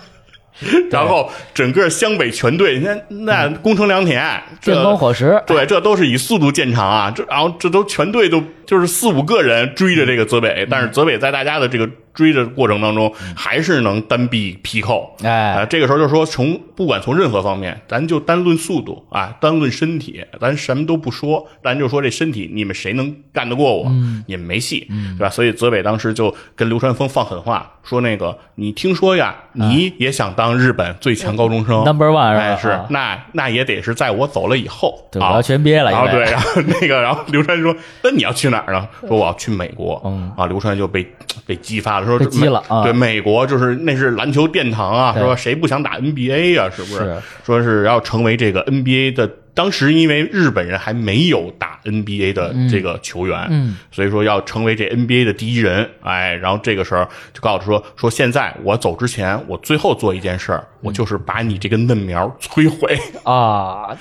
[0.90, 7.12] 然后整个湘北全队，那那攻城良田，这电光火石，对，这都是以速度见长啊！
[7.14, 15.14] 这然后这都全队都就是四五个人追着这个泽北，但是泽北在大家的这个追的过程当中，还是能单臂劈扣。
[15.22, 15.52] 哎。
[15.54, 23.90] 呃这个时候就说从不管从任何方面，咱就单论速度啊，单论身体，咱什么都不说，咱就说这身体，你们谁能干得过我？
[24.26, 25.28] 你们没戏，对吧？
[25.28, 31.84] 所以泽北当时就跟流川枫放狠话，说那个你听说呀，你也想当日本最强高中生。
[31.84, 32.42] Number one 是吧？
[32.42, 35.32] 哎，是啊，那那也得是在我走了以后，对，我啊。
[35.34, 40.32] 要去 NBA 了，对，然后那个，然后流川说：“那你要去哪儿呢？”说：“我要去美国。”嗯。
[40.36, 41.06] 啊，流川就被
[41.44, 46.70] 被激发了，说被激了啊对，美国就是那是篮球殿堂啊，对说谁不想打 NBA 啊？
[46.74, 46.98] 是不是？
[46.98, 49.30] 是说是要成为这个 NBA 的。
[49.56, 62.98] 当时因为日本人还没有打 NBA 的这个球员，嗯所以说要成为这 NBA 的第一人，哎，然后这个时候就告诉说说现在我走之前，我最后做一件事儿，我就是把你这个嫩苗摧毁。
[63.24, 63.96] 啊，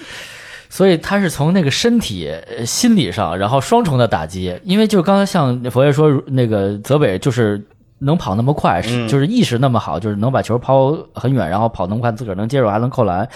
[0.69, 4.53] 所以他是从那个身体、呃心理上，然后双重的打击。
[4.65, 7.65] 因为就是刚才像佛爷说，那个泽北就是
[7.99, 13.27] 能跑那么快，是就是意识那么好，就是能把球抛很远，然后跑那么快，自个儿能接住还能扣篮。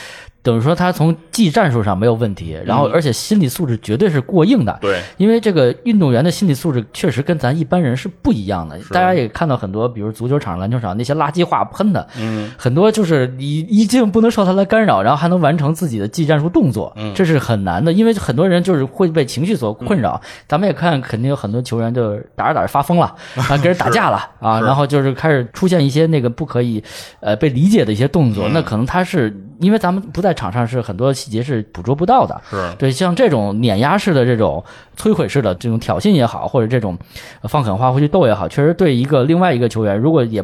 [0.42, 4.78] 等于说他从技战术上没有问题，然后而且心理素质绝对是过硬的。
[4.82, 8.80] 对，因为这个运动员的心理素质确实跟咱一般人是不一样的。
[8.92, 17.92] 大家也看到很多，比如足球场、篮球场那些垃圾话喷的，嗯，很多就是你一定不能受他的干扰，然后还能完成自己的技战术动作，嗯这是很难的。
[17.92, 20.20] 因为很多人就是会被情绪所困扰。
[20.48, 26.84] 咱们也看，肯定有很多球员就打着打着发疯了， 啊，跟人打架了啊，然后就是开始出现一些那个不可以
[27.20, 28.48] 呃被理解的一些动作。
[28.50, 32.40] 那可能他是因为咱们不在场上，是很多细节是捕捉不到的。
[32.50, 34.64] 是对，像这种碾压式的这种
[34.98, 36.98] 摧毁式的这种挑衅也好，或者这种
[37.42, 40.44] 呃放狠话回去斗也好，确实对一个另外一个球员，如果也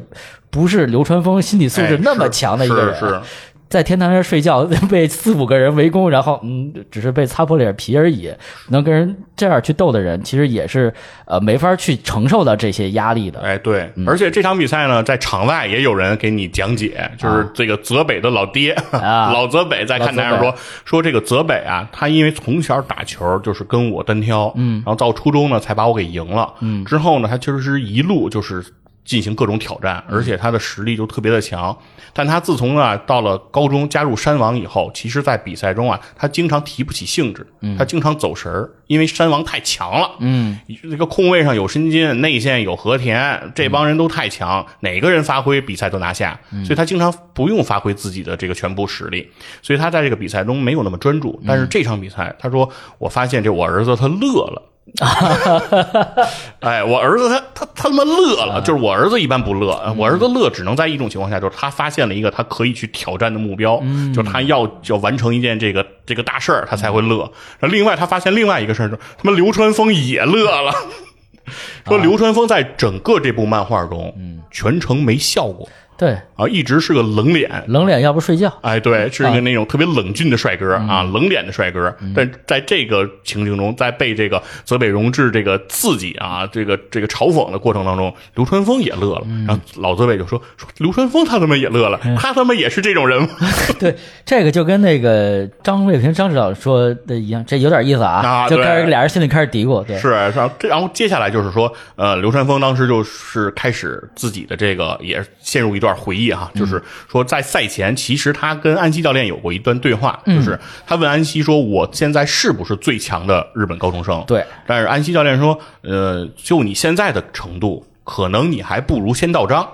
[0.50, 3.22] 不是流川枫心理素质哎那么强的一个人，是是
[3.68, 8.32] 在天台上睡觉 被四五个人围攻，然后嗯，只是被擦破了点皮而已，
[8.70, 10.94] 能跟人这样去斗的人，其实也是
[11.26, 13.40] 呃没法去承受到这些压力的。
[13.42, 14.08] 哎，对，嗯。
[14.08, 19.32] 而且这场比赛呢，在场外也有人给你讲解，就是这个泽北的老爹、啊。
[19.34, 28.64] 老泽北在看台上说说这个泽北啊，他因为从小打球就是跟我单挑，嗯，然后到初中呢才把我给赢了，嗯，之后呢，他其实是一路就是。
[29.06, 31.78] 进行各种挑战，而且他的实力就特别的强。
[32.12, 37.46] 但他自从啊到了高中加入山王以后，其实，在比赛中啊，他经常提不起兴致，
[37.78, 40.12] 他经常走神儿，因为山王太强了。
[40.20, 49.30] 嗯，这个空位上有申金，内线有和田，这帮人都太强，哪个人发挥比赛都拿下，所以他经常不用发挥自己的这个全部实力，
[49.62, 51.40] 所以他在这个比赛中没有那么专注。
[51.46, 54.72] 但是这场比赛，他说我发现这我儿子他乐了。
[56.62, 63.82] 哎，我儿子他他他他妈乐了，就是我儿子一般不乐，我儿子乐只能在一种情况下，就是他发现了一个他可以去挑战的目标，
[64.14, 67.20] 就是他要要完成一件这个这个大事儿，他才会乐。
[67.60, 70.74] 然后另外他发现另外一个事儿，就是他妈流川枫也乐了。
[71.88, 74.16] 说流川枫在整个这部漫画中，
[74.50, 78.52] 全程没笑过对，啊，一直是个冷脸，冷脸要不睡觉。
[78.62, 81.96] 哎，对，是一个那种特别冷峻的帅哥啊，冷脸的帅哥。
[82.14, 89.26] 但在这个情境中，在被这个泽北荣治这个刺激啊，这个这个嘲讽的过程当中，流川枫也乐了。
[89.48, 93.30] 然后老泽北就说说流川枫他他妈也乐了，他他妈也是这种人吗？
[93.80, 98.58] 对，这个就跟那个张卫平张指导说的一样，这有点意思啊，啊对。
[98.58, 119.68] 就开始俩人心里开始嘀咕，对，是，然后这然后接下来就是说，呃，流川枫当时就是开始自己的这个也陷入一段回忆哈，就是说在赛前，其实他跟安西教练有过一段对话，就是他问安西说：“我现在是不是最强的日本高中生？”对，但是安西教练说：“呃，就你现在的程度，可能你还不如仙道章，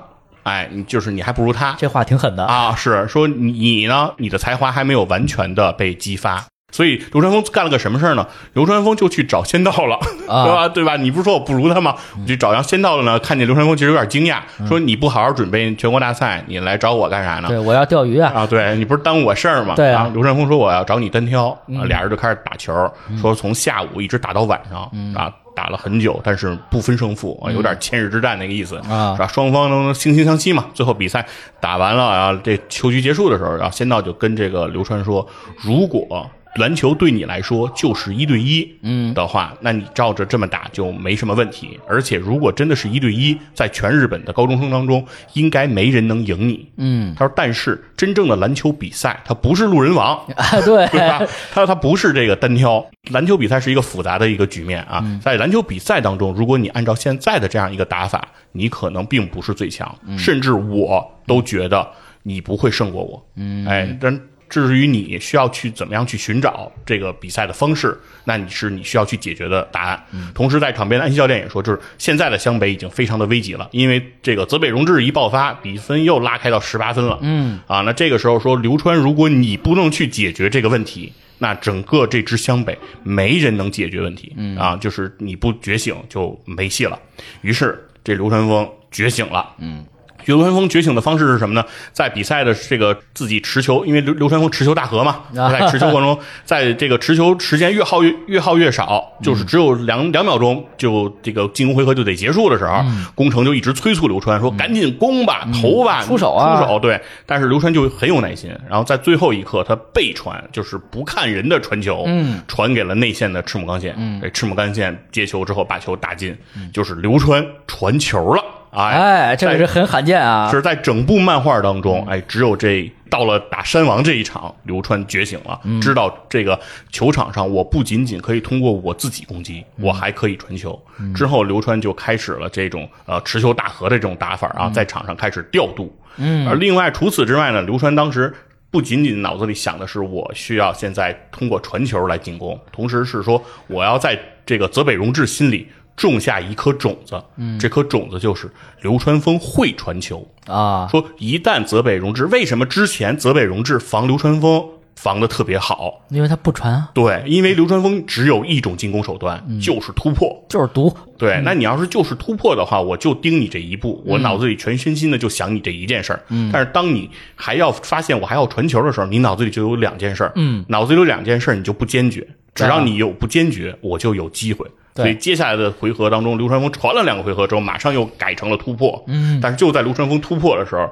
[0.44, 2.44] 哎，你就是你还不如他。”这话挺狠的。
[2.46, 6.46] 啊，是说你你呢，你的才华还没有完全的被激发。
[6.72, 8.26] 所以流川枫干了个什么事儿呢？
[8.54, 9.96] 流川枫就去找仙道了，
[10.28, 10.68] 啊对吧？
[10.70, 10.96] 对吧？
[10.98, 11.96] 你不是说我不如他吗？
[12.20, 17.48] 我去找上仙道了呢，看见流川枫其实有点惊讶，说你不好好准备全国大赛，你来找我干啥呢？
[17.50, 19.76] 对，我要钓鱼啊，啊，对你不是耽误我事儿吗？
[19.76, 22.74] 对啊啊，流川枫说我要找你单挑，啊，俩人就开始打球，
[23.22, 24.82] 说从下午一直打到晚上，
[25.14, 29.28] 啊，打了很久，但是不分胜负，啊有点千日之战那个意思啊是吧？
[29.28, 30.66] 双方都惺惺相惜嘛。
[30.74, 31.26] 最后比赛
[31.60, 35.28] 打完了，啊这球局结束的时候，然后仙道就跟这个流川说，
[35.62, 36.30] 如果。
[36.56, 41.80] 篮球对你来说就是一对一，嗯的话，那你照着这么打就没什么问题。
[41.88, 46.68] 而且如果真的是一对一，在全日本的高中生当中，应该没人能赢你。
[46.78, 51.20] 嗯他说：“但是真正的篮球比赛，它不是路人王， 啊，对， 对吧？
[51.54, 52.86] 他说他不是这个单挑。
[53.12, 55.04] 篮球比赛是一个复杂的一个局面啊。
[55.24, 61.90] 在篮球比赛当中，如果你按照现在的这样一个打法，你可能并不是最强，甚至我都觉得
[62.24, 63.26] 你不会胜过我。
[63.38, 64.20] 嗯，哎，但。”
[64.52, 70.06] 至于你需要去怎么样去寻找这个比赛的方式，那你是你需要去解决的答案。
[70.36, 77.18] 同时，在场边的安西教练也说，就是现在的湘北已经非常的危急了，因为这个泽北荣治一爆发，比分又拉开到十八分了。
[77.22, 84.34] 嗯，啊，那这个时候说流川，如果你不能去解决这个问题，那整个这支湘北没人能解决问题。
[84.36, 87.00] 嗯，啊，就是你不觉醒就没戏了。
[87.42, 89.56] 于是这流川枫觉醒了。
[89.60, 89.86] 嗯。
[90.26, 91.64] 流川枫觉醒的方式是什么呢？
[91.92, 102.84] 在比赛的这个自己持球，因为流流川枫持球大河嘛，在持球过程中，在这个持球时间越耗越越耗越少，就是只有两两秒钟就这个进攻回合就得结束的时候，
[103.16, 106.62] 宫城就一直催促流川说：“赶紧攻吧，投吧，出手啊。
[106.62, 116.36] 出手！”对，但是流川就很有耐心，然后在最后一刻他背传，就是不看人的传球，嗯，传给了内线的赤木刚宪，嗯，赤木刚宪接球之后把球打进，
[116.74, 118.44] 就是流川传球了。
[118.72, 120.50] 哎，这个是很罕见啊！
[120.50, 126.58] 是在整部漫画当中，哎，只有这到了打山王这一场，流川觉醒了，知道这个
[126.90, 130.82] 球场上我不仅仅可以通过我自己攻击，我还可以传球。
[131.14, 135.94] 之后，流川就开始了这种呃持球大和的这种打法啊，在场上开始调度。
[136.16, 138.34] 嗯，而另外除此之外呢，流川当时
[138.70, 145.68] 不仅仅脑子里想的是我需要现在通过传球来进攻，同时是说我要在这个泽北荣治心里。
[146.10, 148.50] 种下一颗种子，嗯，这颗种子就是
[148.82, 150.88] 流川枫会传球啊。
[150.90, 154.64] 说一旦泽北荣治，为什么之前泽北荣治防流川枫
[154.96, 156.06] 防的特别好？
[156.10, 156.90] 因为他不传啊。
[156.94, 160.96] 对，因为流川枫只有一种进攻手段，就是突破，就是毒。
[161.18, 166.22] 对，那你要是就是突破的话，我就盯你这一步，我脑子里全身心的就想你这一件事儿。
[166.30, 170.32] 嗯，但是当你还要发现我还要传球的时候，你脑子里就有两件事儿。
[170.36, 172.28] 嗯，脑子里有两件事儿，你就不坚决。
[172.54, 174.68] 只要你有不坚决，我就有机会。
[174.96, 179.04] 所以接下来的回合当中，流川枫传了两个回合之后，马上又改成了突破。
[179.08, 180.90] 嗯，但是就在流川枫突破的时候，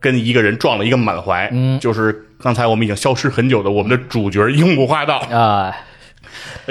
[0.00, 1.48] 跟一个人撞了一个满怀。
[1.52, 5.74] 嗯，就是刚才我们已经消失很久的我们的主角樱木花道啊。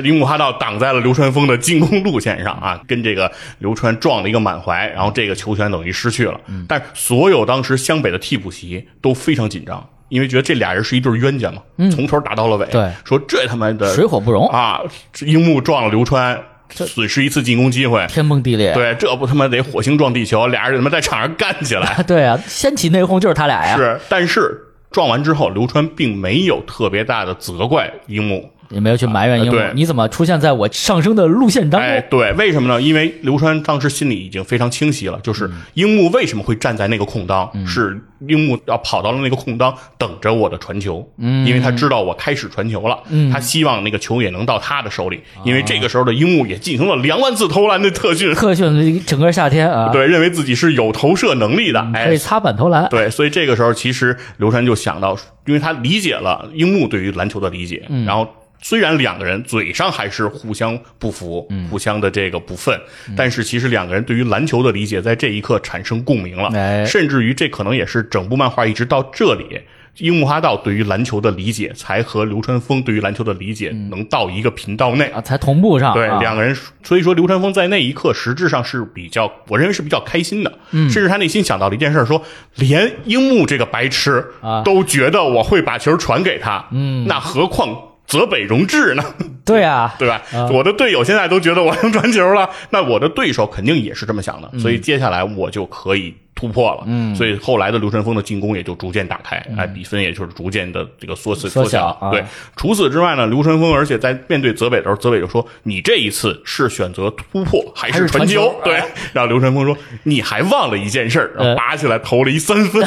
[0.04, 6.40] 樱木花道挡在了流川枫的进攻路线上啊，跟这个流川撞了一个满怀，然后这个球权等于失去了。
[6.68, 9.84] 但所有当时湘北的替补席都非常紧张。
[10.10, 11.62] 因为觉得这俩人是一对冤家嘛，
[11.92, 12.66] 从头打到了尾。
[12.68, 14.80] 对，说这他妈的水火不容啊！
[15.20, 18.74] 樱木撞了流川，损失一次进攻机会，天崩地裂。
[18.74, 22.02] 对，这不他妈得火星撞地球，俩人他妈在场上干起来。
[22.08, 23.76] 对啊，掀起内讧就是他俩呀。
[23.76, 24.62] 是，但是
[24.92, 28.52] 撞完之后，刘川并没有特别大的责怪樱木。
[28.70, 31.90] 也没有去埋怨樱木，你怎么出现在我上升的路线当中？
[31.90, 32.82] 哎，对，为什么呢？
[32.82, 58.28] 因为刘川当时心里已经非常清晰了，就是樱木为什么会站在那个空当，是樱木要跑到了那个空当等着我的传球，嗯，因为他知道我开始传球了，嗯，他希望那个球也能到他的手里，因为这个时候的樱木也进行了两万次投篮的特训，特训整个夏天啊，对，认为自己是有投射能力的，可以擦板投篮，对，所以这个时候其实刘川就想到，因为他理解了樱木对于篮球的理解，然后。
[58.62, 62.80] 虽然两个人嘴上还是互相不服，互相的这个不忿，
[63.16, 69.62] 但是其实两个人对于篮球的理解在这一刻产生共鸣了，甚至于这可能也是整部漫画一直到这里，
[70.00, 75.06] 樱木花道对于篮球的理解才和流川枫对于篮球的理解能到一个频道内。
[75.06, 75.94] 啊，才同步上。
[75.94, 82.22] 对两个人，所以说流川枫在那一刻实质上是比较，我认为是比较开心的，甚至他内心想到了一件事，说
[82.56, 87.76] 连樱木这个白痴啊都觉得我会把球传给他，嗯，那何况。
[88.08, 89.04] 泽北荣治呢？
[89.46, 90.22] 对啊， 对吧？
[90.52, 96.84] 我的队友现在都觉得我能传球了，那我的对手肯定也是这么想的，所以接下来我就可以突破了。
[96.86, 101.98] 嗯，所以后来的流川枫的进攻也就逐渐打开，哎，比分也就是逐渐的这个缩缩缩小。
[102.12, 102.24] 对，
[102.56, 108.82] 除此之外呢，流川枫而且在面对泽北的时候，泽北就说：“你这一次是选择突破还是传球？”对，
[109.14, 112.84] 然后流川枫说：“你还忘了一件事儿，拔起来投了一三分。”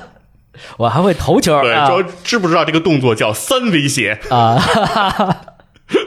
[0.78, 4.58] 我还会投球，对，说知不知道这个动作叫三威胁啊？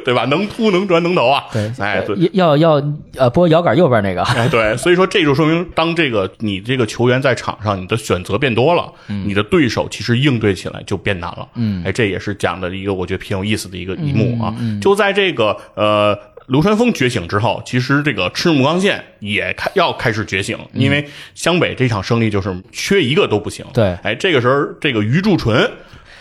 [0.06, 0.24] 对吧？
[0.26, 1.44] 能突能转能投啊！
[1.52, 2.82] 对，哎，要要
[3.18, 4.24] 呃拨摇杆右边那个。
[4.24, 11.46] 哎，对，所以说这就说明，当这个你这个球员在场上，你的选择变多了，你的对手其实应对起来就变难了。
[11.56, 14.56] 嗯，哎，这也是讲的一个我觉得挺有意思的一个一幕啊。
[14.58, 16.18] 嗯就在这个呃。
[16.48, 23.66] 流川枫觉醒之后，其实这个赤木刚宪也开要开始觉醒，因为湘北这场胜利就是缺一个都不行。
[23.74, 25.70] 对，哎，这个时候这个余柱纯。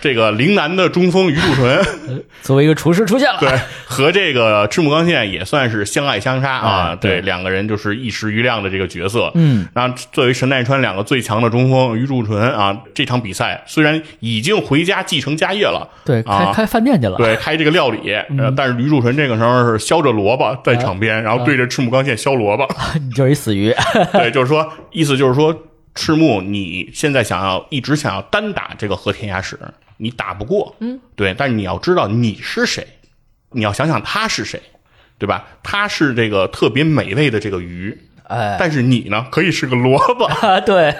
[0.03, 1.81] 这个陵南的中锋于柱纯。
[2.43, 3.49] 作为一个厨师出现了，对，
[3.87, 6.97] 和这个赤木刚宪也算是相爱相杀啊。
[6.97, 9.31] 对，两个人就是一时瑜亮的这个角色。
[9.37, 18.13] 嗯，然后作为神奈川两个最强的中锋，于柱纯啊，这场比赛虽然已经回家继承家业了，对，开开饭店去了，对，开这个料理，
[18.57, 22.69] 但是于柱纯这个时候是削着萝卜在场边，然后对着赤木刚宪削萝卜，
[23.01, 23.73] 你就是一死鱼。
[24.13, 25.57] 对，就是说，意思就是说，
[25.95, 29.57] 赤木你现在想要一直想要单打这个和田雅史。
[29.97, 32.87] 你打不过，嗯，对，但是你要知道你是谁，
[33.51, 34.61] 你要想想他是谁，
[35.19, 35.45] 对吧？
[35.63, 40.29] 他是这个特别美味的这个鱼，哎，但是你呢，可以是个萝卜，
[40.67, 40.95] 对。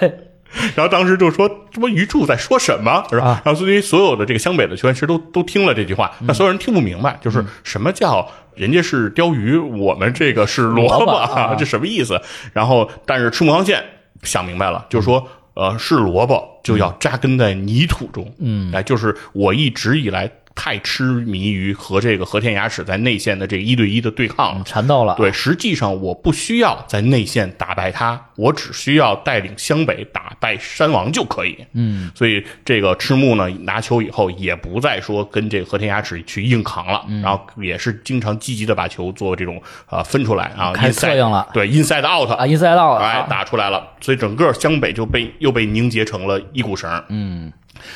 [0.75, 3.41] 然后当时就说，这不鱼柱在说什么，是吧？
[3.43, 12.21] 然后所以所有的这个湘北的球员其实都都听了这句话，那所有人听不明白，就是什么叫人家是鲷鱼，我们这个是萝卜，这什么意思？
[12.53, 13.83] 然后但是赤木刚宪。
[14.21, 18.33] 想明白了，就是说，呃，是萝卜就要扎根在泥土中。
[18.39, 20.31] 嗯，哎，就是我一直以来。
[20.55, 25.15] 太痴迷于和这个和田雅史在内线的这一对一的对抗了，缠斗了。
[25.15, 31.57] 对，实际上我不需要在内线打败他，我只需要带领湘北打败山王就可以。
[31.73, 41.47] 嗯，所以这个赤木呢拿球以后也不再说跟这个和田雅史去硬扛了，然后也是经常积极的把球做这种啊分出来啊，开策应了。
[41.51, 43.85] 对，inside out 啊，inside out，哎，打出来了。
[43.99, 47.03] 所以整个湘北就被又被凝结成了一股绳。
[47.09, 47.51] 嗯，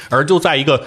[0.10, 0.84] 而就在一个。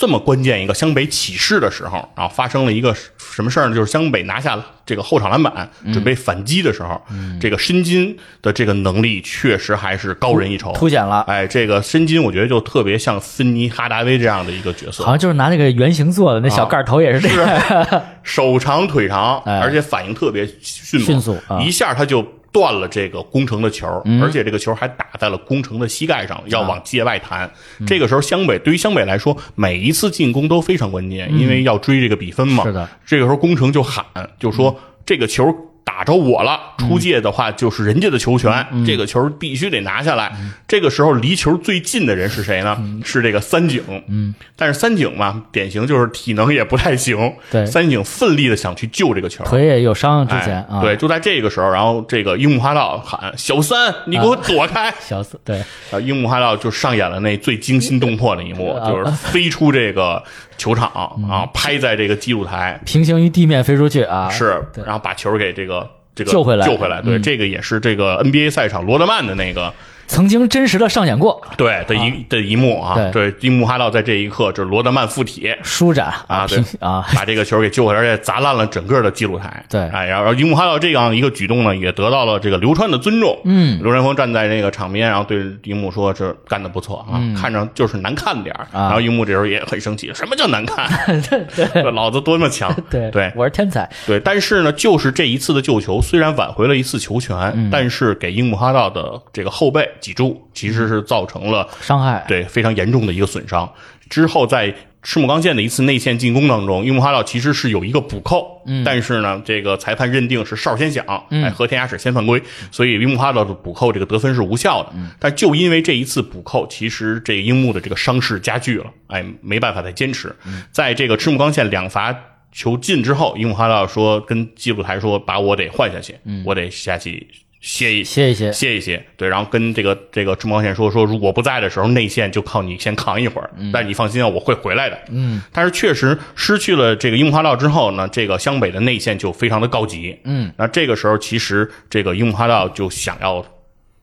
[0.00, 3.74] 这么关键一个湘北起势的时候，然后发生了一个什么事儿呢？
[3.74, 6.98] 就是湘北拿下这个后场篮板，准备反击的时候，
[7.38, 11.20] 这个申金的这个能力确实还是高人一筹，凸显了。
[11.28, 22.26] 哎，这个申金我觉得就特别像芬尼哈达威这样的一个角色，好像就是拿那个原型做的，那小盖头也是这样，手长腿长，而且反应特别迅迅速，一下他就。
[22.52, 23.86] 断了这个攻城的球，
[24.20, 27.50] 而且这个球还打在了攻城的膝盖上，要往界外弹。
[27.86, 32.64] 这个时候，湘北对于湘北来说，每一次进攻都非常关键，因为要追这个比分嘛。
[32.64, 34.04] 是的，这个时候攻城就喊，
[34.38, 35.69] 就说这个球。
[35.84, 40.32] 打着我了，出界的话就是人家的球权，这个球必须得拿下来。
[40.66, 42.78] 这个时候离球最近的人是谁呢？
[43.04, 43.82] 是这个三井。
[44.08, 47.32] 嗯，但是三井嘛，典型就是体能也不太行。
[47.50, 50.80] 对，三井奋力的想去救这个球，腿也有伤之前啊。
[50.80, 55.58] 对，就在这个时候，然后这个樱木花道喊：“小三，你给我躲开！” 小三，对，
[55.90, 60.22] 啊，樱木花道就上演了那最惊心动魄的一幕，就是飞出这个
[60.60, 60.88] 球场
[61.28, 65.88] 啊，拍在这个记录台，平行于地面飞出去啊，是，然后把球给这个。
[66.12, 69.72] 这个救回来，救回来，对，这个也是这个 NBA 赛场罗德曼的那个。
[70.10, 75.48] 曾经真实的上演过，对的一的一幕啊，对，樱木花道在这一刻这是罗德曼附体。
[75.62, 76.12] 舒展。
[76.26, 90.90] 啊，对 啊， 把这个球给救回来，而且砸烂了整个的记录台，对，哎，然后樱木花道这样一个举动呢，也得到了这个流川的尊重，嗯，流川枫站在那个场边，然后对樱木说：“这干的不错啊，看着就是难看点然后樱木这时候也很生气，什么叫难看？
[91.54, 100.80] 对，老子多么强，对对，我是天才，对，但是呢，就是这一次的救球，虽然挽回了一次球权，但是给樱木花道的这个后背脊柱其实。
[100.90, 103.70] 是造成了伤害，对非常严重的一个损伤。
[104.08, 112.42] 之后在赤木刚宪的一次内线进攻当中，樱木花道其实是有一个补扣，但是呢，这个裁判认定是哨先响，哎，和田雅史先犯规，
[112.72, 114.92] 所以樱木花道的补扣这个得分是无效的。
[115.18, 120.34] 但就因为这一次补扣，其实这樱木的这个伤势加剧了，哎，没办法再坚持。
[120.72, 122.12] 在这个赤木刚宪两罚
[122.50, 127.28] 球进之后，樱木花道说跟记录台说，把我得换下去，我得下去。
[127.60, 134.98] 歇一歇一歇，歇一歇，对，然后跟这个这个中光线说说，如果不在的时候，内线就靠你先扛一会儿，但是你放心啊，我会回来的。
[135.10, 140.18] 嗯，但是确实失去了这个樱木花道之后呢，这个湘北的内线就非常的高级。
[140.24, 143.44] 嗯，那这个时候其实这个樱木花道就想要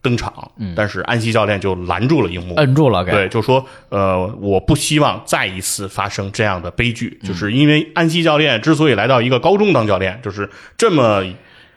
[0.03, 10.47] 登场，但是安西教练就拦住了樱木，摁住了，对，就说呃，我不希望再一次发生这样的悲剧，就是因为安西教练之所以来到一个高中当教练，就是
[10.77, 11.23] 这么。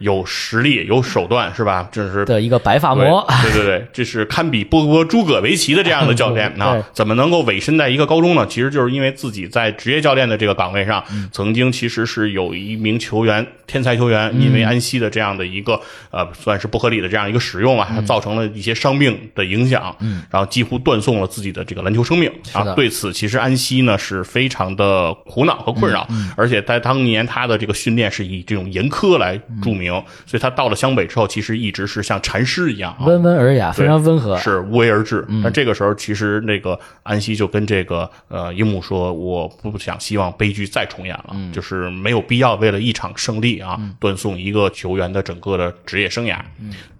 [0.00, 1.88] 有实力、有手段，是吧？
[1.92, 6.82] 这是的一个白发魔，对对对， 这是堪比波波诸葛维奇的这样的教练啊！
[6.94, 8.46] 怎么能够委身在一个高中呢？
[8.46, 15.78] 其实就是因为自己在职业教练的这个岗位上，曾经其实是有一名球员，天才球员，因为安西的这样的一个
[16.10, 22.74] 呃，算是不合理的这样一个使用啊，造成了一些伤病的影响，嗯，然后几乎断送了自己的这个篮球生命啊。
[22.74, 29.89] 对此，其实安西呢是非常的苦恼和困扰，而且在当年他的这个训练是以这种严苛来著名。
[30.26, 35.26] 所以他到了湘北之后，其实一直是像禅师一样，温文尔雅，非常温和，是无为而治。
[35.42, 46.38] 但这个时候，其实那个安西就跟这个呃樱木说：“我不想希望悲剧再重演了，就是没有必要为了一场胜利啊，断送一个球员的整个的职业生涯。”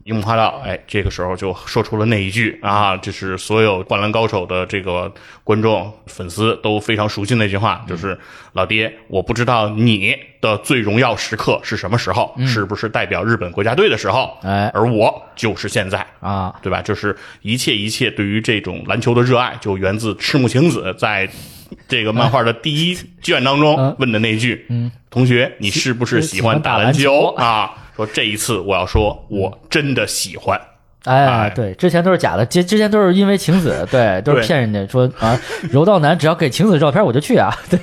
[0.04, 5.12] 樱木花道，哎，这个时候就说出了那一句啊，就是所有灌篮高手的这个
[5.44, 8.18] 观众粉丝都非常熟悉那句话，就是
[8.54, 14.38] 老爹，我不知道你的最荣耀时刻是什么时候，是不是代表日本国家队的时候？
[14.42, 16.80] 哎，而我就是现在啊，对吧？
[16.80, 21.28] 就是一切一切对于这种篮球的热爱，就源自赤木晴子在
[21.88, 27.74] 这个漫画的第一卷当中问的那句：嗯，同学，你是不是喜欢打篮球啊？
[27.96, 30.60] 说这一次我要说，我真的喜欢。
[31.04, 35.38] 哎，对，之前都是假的，之之前都是因为晴子，对，都是骗人家说啊，
[35.70, 37.78] 柔道男只要给晴子照片我就去啊， 对，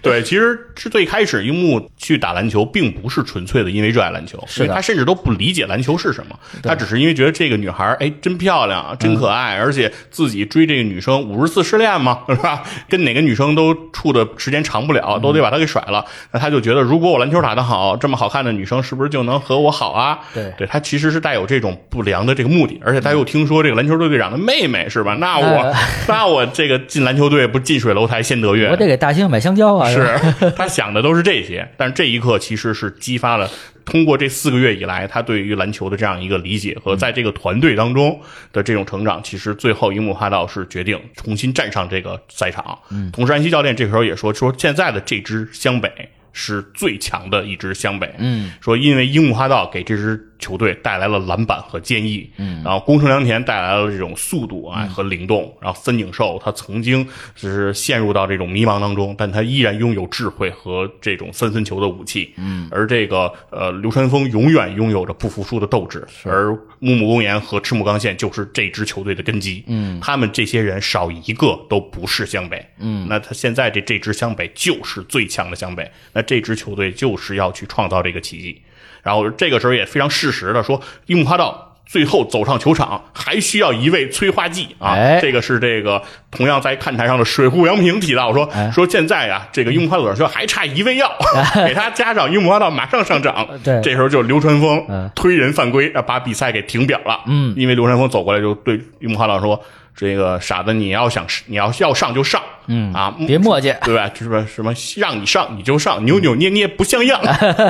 [0.00, 12.62] 对，其实是最开始樱木去打篮球，并不是纯粹的因为热爱篮球，是他甚至都不理解篮球是什么，他只是因为觉得这个女孩哎真漂亮，真可爱，而且自己追这个女生五十次失恋嘛， 是吧？
[12.88, 16.02] 跟哪个女生都处的时间长不了，都得把她给甩了，
[16.32, 20.18] 那他就觉得如果我篮球打得好，这么好看的女生是不是就能和我好啊？
[20.32, 22.53] 对，对他其实是带有这种不良的这个。
[22.54, 25.14] 目的，而且他又听说这个篮球队队长的妹妹是吧？
[25.20, 25.74] 那我
[26.06, 29.88] 那我这个进篮球队不近水楼台先得月，我得给大兴买香蕉啊！
[29.90, 30.18] 是
[30.56, 33.50] 他想的都是这些，但是这一刻其实是激发了
[33.84, 38.18] 通过这四个月以来他对于篮球的这样一个理解和在这个团队当中
[38.52, 42.78] 的这种成长，其实最后樱木花道是决定重新站上这个赛场。
[42.90, 45.90] 嗯，同时安西教练这时候也说说现在的这支湘北
[46.32, 48.12] 是最强的一支湘北。
[48.18, 50.30] 嗯，说因为樱木花道给这支。
[50.38, 78.60] 球队带来了篮板和坚毅，嗯，然后宫城良田带来了这种速度啊和灵动，然后森井寿他曾经是陷入到这种迷茫当中，但他依然拥有智慧和这种三分球的武器，嗯，而这个呃流川枫永远拥有着不服输的斗志，而木木公园和赤木刚宪就是这支球队的根基，嗯，他们这些人少一个都不是湘北，嗯，那他现在这这支湘北就是最强的湘北，那这支球队就是要去创造这个奇迹。
[79.04, 84.96] 然后这个时候也非常适时的说，樱木花道最后走上球场还需要一位催化剂啊！
[85.20, 91.12] 这个是这个同样在看台上的水户洋平提到说说现在啊，这个樱木花道说还差一味药，
[91.66, 93.46] 给他加上樱木花道马上上涨。
[93.62, 97.20] 对，这时候就流川枫推人犯规，把比赛给停表了。
[97.26, 99.62] 嗯，因为流川枫走过来就对樱木花道说。
[99.94, 104.10] 这个傻子，你要想你要要上就上，嗯啊，别磨叽， 对吧？
[104.14, 104.46] 是吧？
[104.52, 107.20] 什么让你上你就上，扭扭捏捏不像样，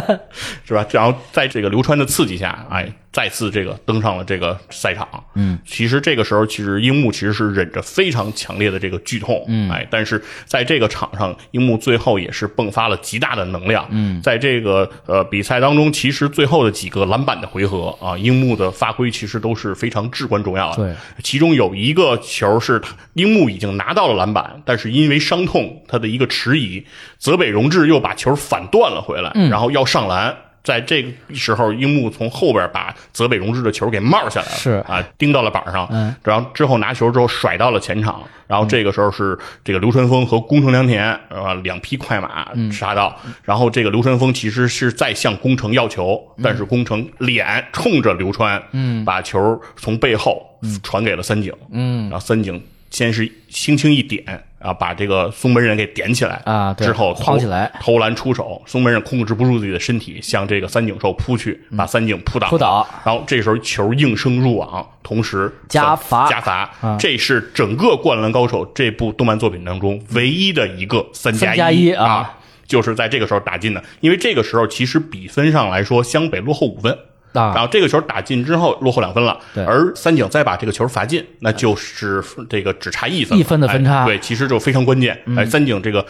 [0.65, 0.87] 是吧？
[0.91, 2.93] 然后在这个流川的刺激下，哎。
[3.15, 26.85] 再次这个登上了这个赛场，嗯，其实这个时候其实樱木其实是忍着非常强烈的这个剧痛，嗯，哎，但是在这个场上，樱木最后也是迸发了极大的能量，嗯，在这个呃比赛当中，其实最后的几个篮板的回合啊，樱木的发挥其实都是非常至关重要的，对，其中有一个球是樱木已经拿到了篮板，但是因为伤痛，他的一个迟疑，
[27.21, 30.37] 泽北荣治又把球反断了回来，然后要上篮。
[30.65, 34.71] 在这个时候，樱木从后边把泽北荣治的球给帽下来了，是。
[34.89, 52.59] 啊，钉到了板上，嗯，然后之后拿球之后甩到了前场，然后这个时候是这个流川枫和宫城良田啊两匹快马杀到，然后这个流川枫其实是在向宫城要球，但是宫城脸冲着流川，嗯，把球从背后传给了三井，嗯，然后三井
[52.91, 54.43] 先是轻轻一点。
[54.65, 76.97] 啊，把这个松本人给点起来啊，之后框起来，投篮出手，松本人控制不住自己的身体，向这个三井寿扑去，把三井扑倒，扑倒，然后这时候球应声入网，同时加罚，加罚，这是整个《灌篮高手》这部动漫作品当中唯一的一个三加一啊，就是在这个时候打进的，因为这个时候其实比分上来说，湘北落后五分。
[77.35, 85.21] 然后这个球打进之后落后两分了，而三井再把这个球罚进，那就是这个只差一分，一分的分差，对，其实就非常关键。
[85.37, 86.07] 哎，三井这个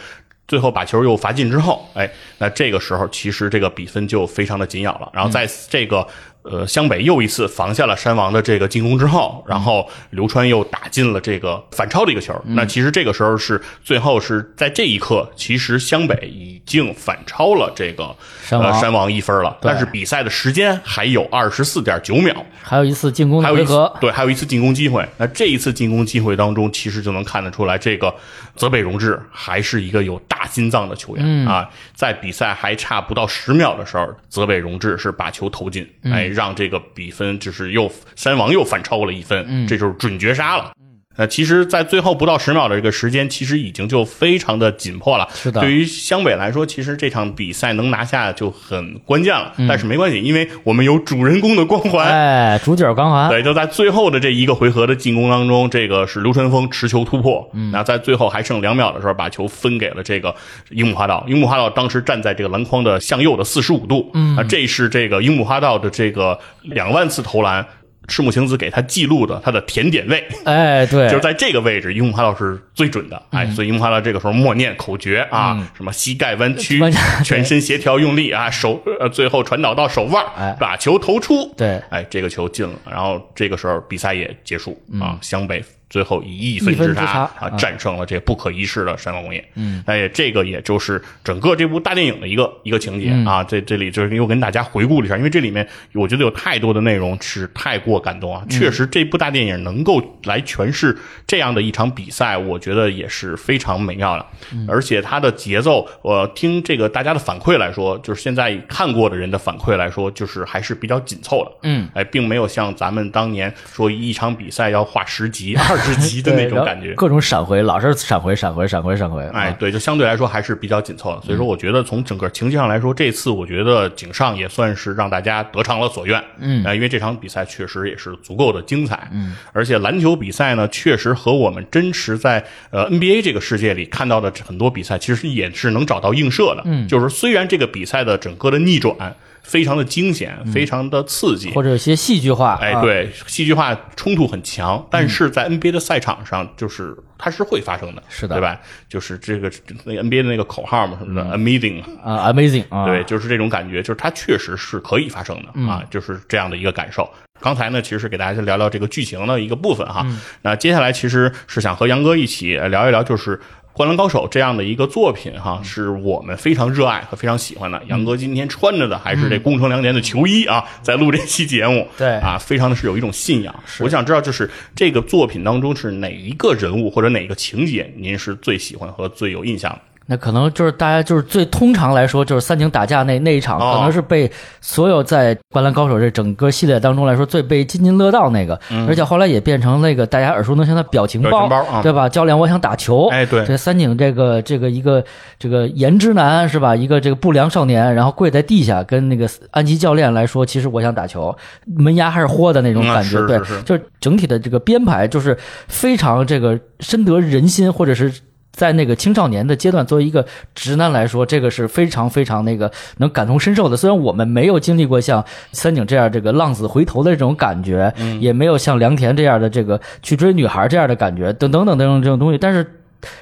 [0.47, 5.09] 最后把球又罚进之后，哎，那这个时候其实这个比分就非常的紧咬了。
[5.13, 6.07] 然后在这个。
[6.49, 12.39] 呃，湘北又一次防下了山王的这个进攻之后，然后刘川又打进了这个反超的一个球。
[12.45, 18.15] 那其实这个时候是最后是在这一刻，其实湘北已经反超了这个
[18.51, 19.57] 呃山王一分了。
[19.59, 25.03] 但是比赛的时间还有二十四点九秒，还有一次进攻的回合，对，还有一次进攻机会。
[25.17, 28.13] 那这一次进攻机会当中，其实就能看得出来，这个
[28.55, 31.67] 泽北荣治还是一个有大心脏的球员啊。
[31.95, 36.34] 在比赛还差不到十秒的时候，泽北荣治是把球投进，哎。
[36.35, 40.71] 让这个比分就是又山王又反超了一分，这就是准绝杀了。
[41.17, 45.27] 呃，其实，在最后不到十秒的这个时间，其实已经就非常的紧迫了。
[45.33, 49.53] 是的，对于湘北来说，其实这场比赛能拿下就很关键了。
[49.67, 53.29] 但是没关系，因为我们有主人公的光环，哎，主角光环。
[53.29, 60.35] 对，就在最后的这一个回合的进攻当中，这个是流川枫持球突破，嗯那在最后还剩两秒的时候，把球分给了这个
[60.71, 61.23] 樱木花道。
[61.27, 67.65] 樱木花道当时站在这个篮筐的向右的四十五度，啊，这是这个樱木花道的这个两万次投篮。
[68.07, 76.81] 赤木晴子给他记录的他的甜点位，哎，对， 就是在这个位置，樱木花道是最准的，哎，所以樱木花道这个时候默念口诀啊，什么膝盖弯曲，
[77.23, 80.23] 全身协调用力啊，手呃最后传导到手腕，
[80.59, 85.63] 把球投出，对，哎，这个球进了，然后这个时候比赛也结束啊，湘北。
[85.95, 89.41] 最后以一分之差啊战胜了这不可一世的山王工业。
[89.53, 93.41] 嗯，哎，这个也就是整个这部大电影的一个一个情节啊。
[93.41, 98.43] 这这里就是又跟大家回顾了一下，因为这里面我觉得有太多的内容是太过感动啊。
[98.49, 100.93] 确实，这部大电影能够来诠释
[101.25, 104.25] 这样的一场比赛，我觉得也是非常美妙的。
[104.67, 111.51] 而且它的节奏，我听这个大家的反馈来说，就是现在看过的人的反馈来说，就是还是比较紧凑的。
[111.63, 115.55] 嗯，哎，并没有像咱们当年说一场比赛要画十集。
[115.69, 119.23] 二之极的那种感觉，各种闪回，老是闪回，闪回，闪回，闪回。
[119.27, 121.21] 哎，对，就相对来说还是比较紧凑的。
[121.21, 126.21] 所以说，我觉得从整个情节上来说，这次我觉得井上也算是让大家得偿了所愿。
[126.39, 129.07] 嗯，因为这场比赛确实也是足够的精彩。
[129.13, 136.63] 嗯，而且篮球比赛呢，确实和我们真实在呃 NBA 这个世界里看到的很多比赛，其实也是能找到映射的。
[136.65, 139.15] 嗯，就是虽然这个比赛的整个的逆转。
[139.45, 142.57] 非常的惊险，非常的刺激，或者有些戏剧化。
[142.59, 148.59] 哎，对，戏剧化冲突很强，但是在 NBA 的赛场上，就是它是会发生的，是的，对吧？
[148.89, 149.51] 就是这个
[149.83, 157.07] 那个 NBA 的那个口号嘛，什么的，Amazing 啊，Amazing 啊，对，就是这种感觉，就是它确实是可以发生的啊，就是这样的一个感受。
[157.39, 160.05] 刚才呢，其实是给大家聊聊这个剧情的一个部分哈，
[160.41, 163.37] 那接下来其实是想和杨哥一起聊一聊，就是。
[163.75, 167.81] 《灌篮高手》这样的一个作品，哈，是我们非常热爱和非常喜欢的。
[167.89, 173.53] 杨哥今天穿着的还是这工程良田的球衣啊，在录这期节目，对啊，非常的是有一种信仰。
[173.81, 179.81] 我想知道，就是这个作品当中是哪一个人物或者哪个情节，您是最喜欢和最有印象的？
[180.07, 184.31] 那可能就是大家就是最通常来说，就是三井打架那那一场，可能是被
[184.61, 191.49] 所有在《灌篮高手》这整个系列当中来说最被津津乐道那个，而且后来也变成那个大家耳熟能详的表情包，
[191.81, 192.07] 对吧？
[192.07, 193.07] 教练，我想打球。
[193.07, 195.03] 哎，对，这三井这个这个一个
[195.39, 196.75] 这个颜值男是吧？
[196.75, 201.35] 一个这个不良少年，然后跪在地下跟那个安吉教练来说，其实我想打球，
[201.65, 205.35] 门牙还是豁的那种感觉，对，就是整体的这个编排就是
[205.67, 208.13] 非常这个深得人心，或者是。
[208.55, 210.25] 在那个青少年的阶段，作为一个
[210.55, 213.75] 直男来说，这个是非常非常那个能感同身受的。
[213.75, 222.65] 虽然我们没有经历过像三井这样这个浪子回头的这种感觉，也没有像良田这样的这个去追女孩这样的感觉，等等等等这种东西，但是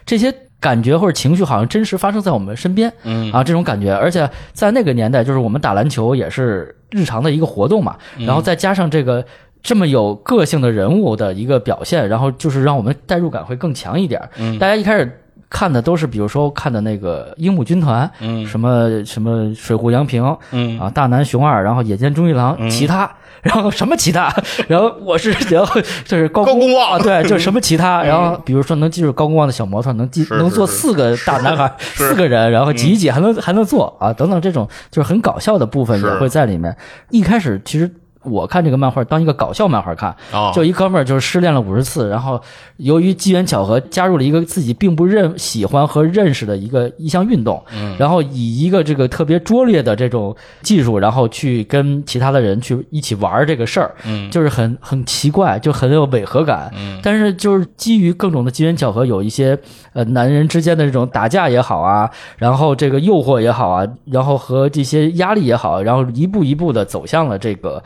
[0.05, 9.25] 这些感觉或者情绪好像真实发生在我们身边，嗯啊，这种感觉，而且在那个年代，就是我们打篮球也是日常的一个活动嘛，然后再加上这个
[9.63, 14.21] 这么有个性的人物的一个表现，然后就是让我们代入感会更强一点。
[14.59, 15.19] 大家一开始。
[15.53, 20.79] 看的都是，比如说看的那个樱木军团，嗯，什么什么水户洋平，嗯。
[20.79, 23.09] 啊，大南雄二，然后野间忠一郎，其他，
[23.43, 24.33] 然后什么其他，
[24.67, 36.75] 然后我是然 后就是高公望，对，就是什么其他，然后比如说能记住高公望的小模特，能记能坐四个大男孩，四个人，然后挤一挤还能还能坐啊，等等这种就是很搞笑的部分也会在里面。
[37.11, 37.89] 一开始其实。
[38.23, 40.15] 我看这个漫画当一个搞笑漫画看，
[40.53, 42.41] 就一哥们儿就是失恋了五十次，然后
[42.77, 47.63] 由于机缘巧合加入了一个自己并不认喜欢和认识的一个一项运动，
[47.97, 53.93] 然后以一个这个特别拙劣的这种技术，然后去跟其他的人去一起玩这个事儿，
[54.31, 56.73] 就是很很奇怪，就很有违和感。
[57.01, 59.57] 但是就是基于各种的机缘巧合，有一些
[59.93, 67.83] 呃男人之间的这种打架也好啊，然后这个诱惑也好啊，然后和这些压力也好，然后一步一步的走向了这个。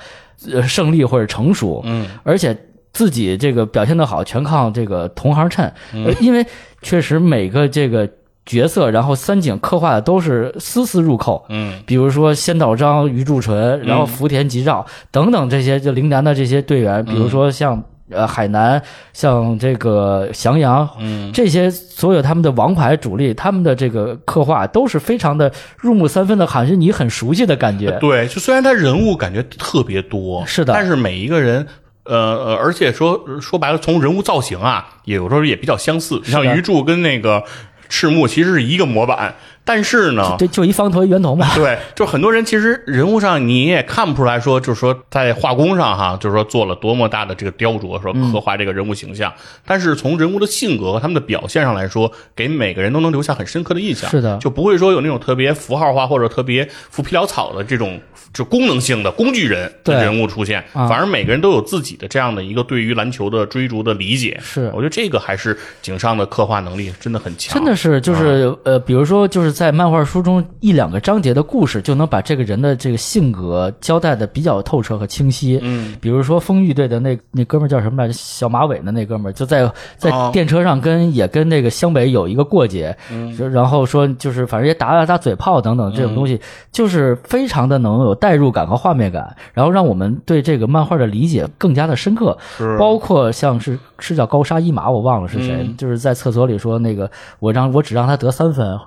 [0.51, 2.55] 呃，胜利或者成熟，嗯，而且
[2.93, 5.73] 自己这个表现的好，全靠这个同行衬，
[6.19, 6.45] 因为
[6.81, 8.09] 确实每个这个
[8.45, 17.83] 角色，然后三井刻画的都是丝丝入扣，嗯，比如说仙道章、鱼柱纯，然后福田吉兆等等这些就陵南的这些队员，比如说像。
[18.09, 18.81] 呃，海南
[19.11, 27.91] 像这个翔阳，嗯，这些所有他们的王牌主力，他们的这个刻画都是非常的入木三分的，好像是你很熟悉的感觉。
[27.99, 31.67] 对，就虽然他人物感觉特别多，是的，但是每一个人，
[32.05, 37.43] 呃呃，而且说说白了，从人物造型啊，有时候也比较相似，像鱼柱跟那个
[37.89, 39.35] 赤木其实是一个模板。
[39.67, 41.53] 但是呢，对，就一方头一圆头嘛。
[41.53, 49.29] 对，就很多人其实人物上你也看不出来说，就是说在画工上哈，就是说做了多么大的这个雕琢，说刻画这个人物形象。
[49.65, 54.09] 但是从人物的性格和他们的表现上来说，给每个人都能留下很深刻的印象。
[54.09, 57.99] 是的，就不会说有那种特别符号化或者特别浮皮潦草的这种
[58.31, 64.39] 就功能性的工具人的人物出现，反而每个人都有自己的这样的一个对于篮球的追逐的理解。
[64.41, 67.53] 是，我觉得这个还是井上的刻画能力真的很强。
[67.53, 69.56] 真的是，就是呃，比如说就是。
[69.57, 75.59] 在漫画书中一两个章节的故事，就能把这个人的这个性格交代的比较透彻和清晰。
[75.63, 78.13] 嗯，比如说丰裕队的那那哥们儿叫什么来着？
[78.13, 82.95] 小马尾的那哥们儿就在在电车上跟也跟那个湘北有一个过节，
[83.35, 86.39] 就然后说就是反正也打打打嘴炮等等这种东西，
[86.71, 92.37] 就是非常的能有代入感和画面感，然后让我们对这个漫画的理解更加的深刻。
[92.77, 98.77] 包括像是是叫高沙一马，我忘了是谁，就是在厕所里说那个我让我只让他得三分。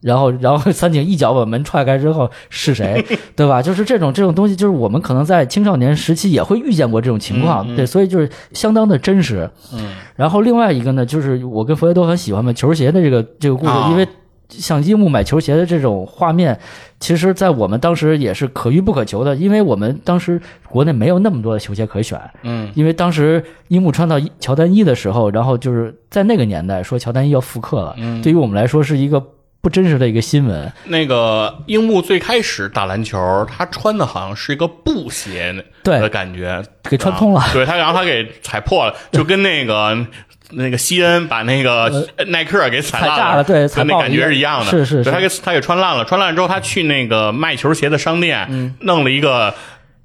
[0.00, 3.60] 然后，然后三井一脚把门踹开之后是谁， 对吧？
[3.60, 9.50] 就是这种这种东西，就是我们可能在青少年时期也会遇见过这种情况，对，所以就是相当的真实。
[9.72, 9.92] 嗯。
[10.14, 14.06] 然后另外一个呢，就是我跟佛爷都很喜欢嘛，球鞋的这个这个故事，因为
[14.48, 16.58] 像樱木买球鞋的这种画面，
[17.00, 20.40] 其实，在我们当时也是可遇不可求的，因为我们当时
[20.70, 22.18] 国内没有那么多的球鞋可选。
[22.44, 29.22] 嗯，因为当时樱木穿到乔丹一的时候，然后就是在那个年代说乔丹一要复刻了，嗯对于我们来说是一个
[29.60, 30.72] 不真实的一个新闻。
[30.84, 40.06] 那个樱木最开始打篮球，他穿的好像是一个布鞋对的感觉，给穿通了啊对他，然后他给踩破了，就跟那个。
[40.50, 44.70] 那个西恩把那个耐克给踩烂了对踩跟那感觉是一样的。
[44.70, 49.54] 是是是他给他给穿烂了，穿烂之后，他去那个卖球鞋的商店，弄了一个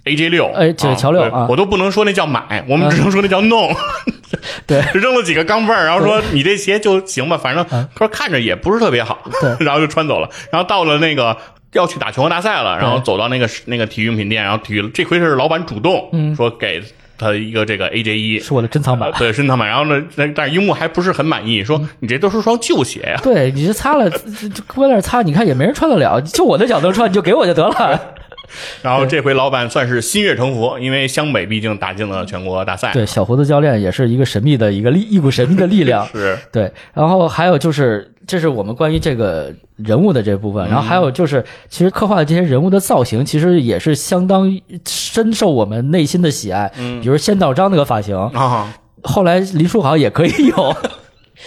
[0.05, 3.73] AJ 六，嗯哎这乔六对啊我都不能说那叫买，我们只能说那叫弄。
[4.65, 10.29] 对扔了几个钢镚儿，然后说你这鞋就行吧，反正他说看着也不是特别好， 对然后就穿走了。
[10.51, 11.37] 然后到了那个
[11.73, 16.81] 要去打全国大赛了，然后走到那个那个体育用品店，然后体育这回是老板主动说给
[17.17, 18.39] 他一个这个 AJ 一。
[18.39, 19.11] 是我的珍藏版。
[19.17, 19.67] 对，珍藏版。
[19.67, 24.09] 然后呢，那但是樱木还不是很满意，说你这都是双旧鞋呀、对，你这擦了，
[24.67, 28.01] 搁那擦，你看也没人穿得了，就我的脚能穿，你就给我就得了。
[28.83, 32.91] 然后这回老板算是心悦诚服，因为湘北毕竟打进了全国大赛。
[32.93, 36.05] 对，小胡子教练也是一个神秘的一个力，一股神秘的力量。
[36.13, 44.49] 是对，然后还有就是，这是我们关于这个人物的这部分，然后还有就是，其实刻画的这些人物的造型，其实也是相当
[44.87, 46.71] 深受我们内心的喜爱。
[46.77, 50.75] 嗯，比如仙道章那个发型，啊，后来林书豪也可以有。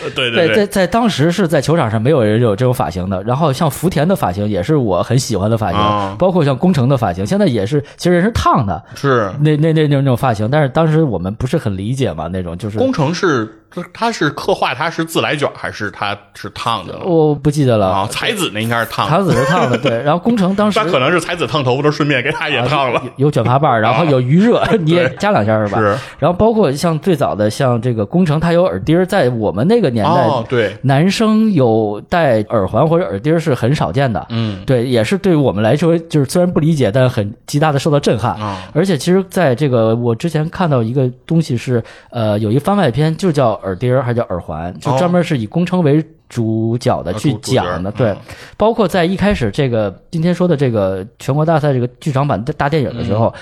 [0.04, 3.22] 呃 对对，在对，在当时是在球场上没有人有这种发型的。
[3.22, 13.48] 然后像福田的发型也是我很喜欢的发型，啊包括像宫城的发型，现在也是其实人是烫的，是那那那那种发型，但是当时我们不是很理解嘛，那种就是工程是
[13.92, 17.88] 他是刻画他是自来卷还是他是烫的我不记得了。
[17.88, 18.08] 啊？
[18.10, 20.00] 才子那应该是烫的，才子是烫的，对。
[20.02, 23.02] 然后工程当时他可能是才子烫头发，都顺便给他也烫了。
[23.16, 25.78] 有有卷发棒儿，然后有余热， 你也加两下是吧？
[25.78, 34.24] 是然后包括像最早的像这个工程，他有耳钉儿，在我们那个年代，哦，对，男生有戴耳环或者耳钉儿是很少见的。
[34.30, 38.34] 嗯对，也是对于我们来说，就是虽然不理解，但很极大的受到震撼。
[38.36, 47.90] 啊而且其实在这个我之前看到一个东西是，呃，有一番外篇就叫耳钉儿，还叫耳环，就专门是以工程为主角的去讲的。
[47.92, 48.16] 对嗯，
[48.56, 53.26] 包括在一开始这个今天说的这个全国大赛这个剧场版的大电影的时候。
[53.28, 53.40] 嗯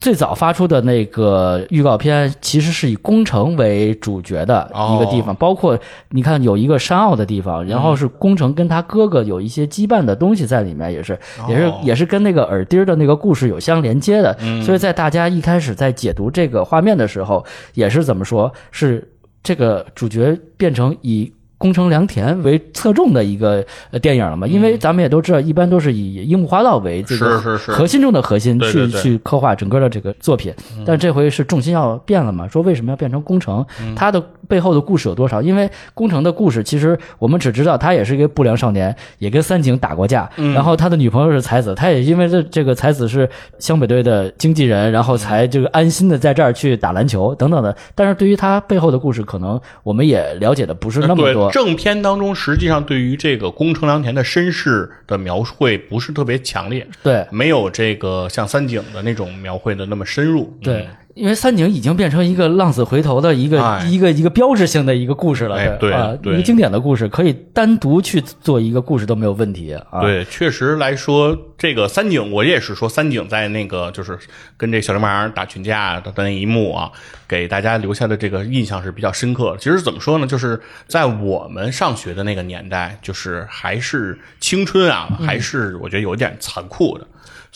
[0.00, 5.78] 最早发出的那个预告片，其实是以工程为主角的一个地方，哦包括
[6.10, 11.18] 你看有一个山坳的地方，然后是工程跟他哥哥有一些羁绊的东西在里面，也是
[11.48, 14.36] 也是哦也是跟那个耳钉儿的那个故事有相连接的。
[14.62, 17.42] 所以在大家一开始在解读这个画面的时候，
[17.72, 18.52] 也是怎么说？
[18.72, 19.08] 是
[19.44, 21.32] 这个主角变成以。
[21.64, 24.46] 宫城良田为侧重的一个呃电影了嘛？
[24.46, 30.52] 因为咱们也都知道，一般都是以樱木花道为这个核心中的核心去去刻画整个的这个作品。
[30.84, 32.46] 但这回是重心要变了嘛？
[32.46, 33.64] 说为什么要变成宫城？
[33.96, 35.40] 它的背后的故事有多少？
[35.40, 43.26] 因为宫城的故事，其实我们只知道他也是一个不良少年，也跟三井打过架，然后他的女朋友是才子，他也因为这这个才子是
[43.58, 47.74] 湘北队的经纪人，然后才这个安心的在这儿去打篮球等等的。
[47.94, 51.50] 但是对于他背后的故事，可能我们也了解的不是那么多。
[51.54, 60.52] 正片当中，实际上对于这个宫城良田的身世的描绘不是特别强烈，对没有这个像三井的那种描绘的那么深入。
[60.60, 70.00] 对，因为三井已经变成一个浪子回头的一个、哎一个一个标志性的一个故事了，哎对啊，对一个经典的故事，可以单独去做一个故事都没有问题啊。
[70.00, 74.18] 对，确实来说，这个三井，我也是说三井在那个就是
[74.56, 76.90] 跟这小流氓打群架的那一幕啊，
[77.28, 79.58] 给大家留下的这个印象是比较深刻的。
[79.58, 87.06] 其实怎么说呢，就是在我们上学的那个年代，就是还是青春啊，嗯还是我觉得有点残酷的。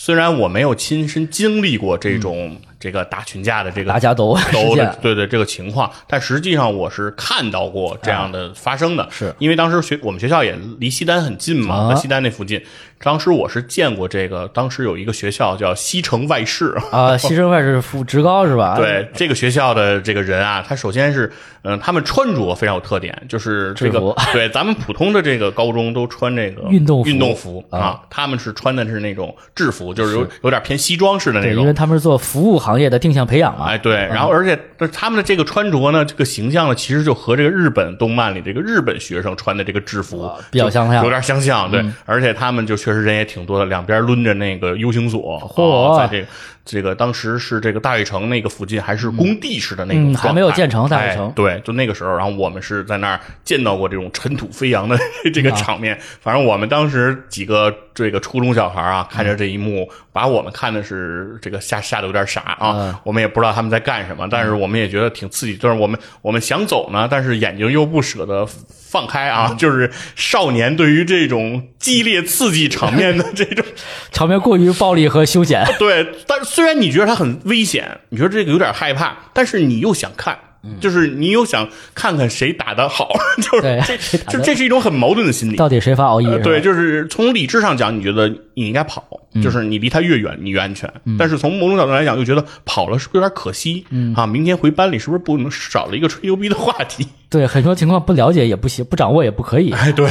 [0.00, 9.34] 虽然我没有亲身经历过这种、这个打群架的这个嗯打架斗殴事斗的对对这个情况，但实际上我是看到过这样的发生的，啊是。
[9.38, 11.94] 因为当时学我们学校也离西单很近嘛，啊。
[11.94, 12.62] 西单那附近，
[13.02, 16.76] 当时我是见过这个，当时有一个学校叫西城外事。
[16.92, 18.76] 啊， 西城外事副职高是吧？
[18.76, 27.10] 对这个学校的这个人啊，他首先是，嗯、他们穿着非常有特点，就是这个 对咱们普通的这个高中都穿这个运动服。
[27.10, 31.72] 运动服啊，他们是穿的是那种制服，就是有有点偏西装式的那对，种因为。
[31.78, 33.66] 他们是做服务行业的定向培养嘛。
[33.66, 34.58] 哎，对，然后而且
[34.92, 41.70] 他们的这个穿着呢，这个形象呢，其实就和这个日本动漫里这个日本学生穿的这个制服啊比较相像嗯有点相像。
[41.70, 46.26] 对，而且他们就确实人也挺多的，两边抡着那个 U 型锁，嚯啊在这个
[46.70, 54.98] 这个当时是这个大悦城那个附近还是工地式的那种嗯，还没有建成大悦城哎对，就那个时候，然后我们是在那儿见到过这种尘土飞扬的
[55.32, 55.98] 这个场面。
[56.20, 62.72] 反正我们当时几个这个初中小孩啊，看着这一幕，把我们看的是这个吓吓得有点傻啊。
[62.76, 65.56] 嗯我们也不知道他们在干什么，但是我们也觉得挺刺激。
[65.56, 68.46] 就是我们我们想走呢，但是眼睛又不舍得
[68.88, 73.64] 放开啊，就是少年对于这种激烈刺激场面的这种
[74.10, 75.64] 场面过于暴力和凶险。
[75.78, 80.38] 对，但虽然你觉得它很危险，你觉得这个有点害怕，但是你又想看。
[80.80, 85.56] 就是你又想看看谁打的好， 就是对这谁打得就这是一种很矛盾的心理。
[85.56, 86.28] 到底谁发熬夜？
[86.28, 88.28] 呃对，就是从理智上讲，你觉得
[88.58, 89.02] 你应该跑，
[89.42, 90.90] 就是你离他越远，你越安全。
[91.18, 93.86] 但是从某种角度来讲，又觉得跑了是不是有点可惜？
[93.90, 97.06] 嗯啊，明天回班里是不是不能少了一个吹牛逼的话题？
[97.30, 99.70] 对，很多情况不了解也不行，不掌握也不可以。
[99.76, 100.08] 哎，对，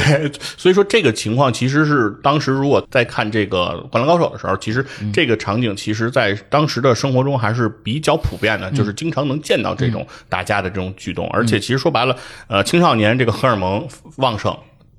[0.56, 13.86] 所以说这个情况其实是当时如果在看这个《灌篮高手》的时候，其实这个场景其实在当时的生活中还是比较普遍的，就是经常能见到这种打架的这种举动，而且其实说白了，呃，青少年这个荷尔蒙
[14.16, 14.56] 旺盛。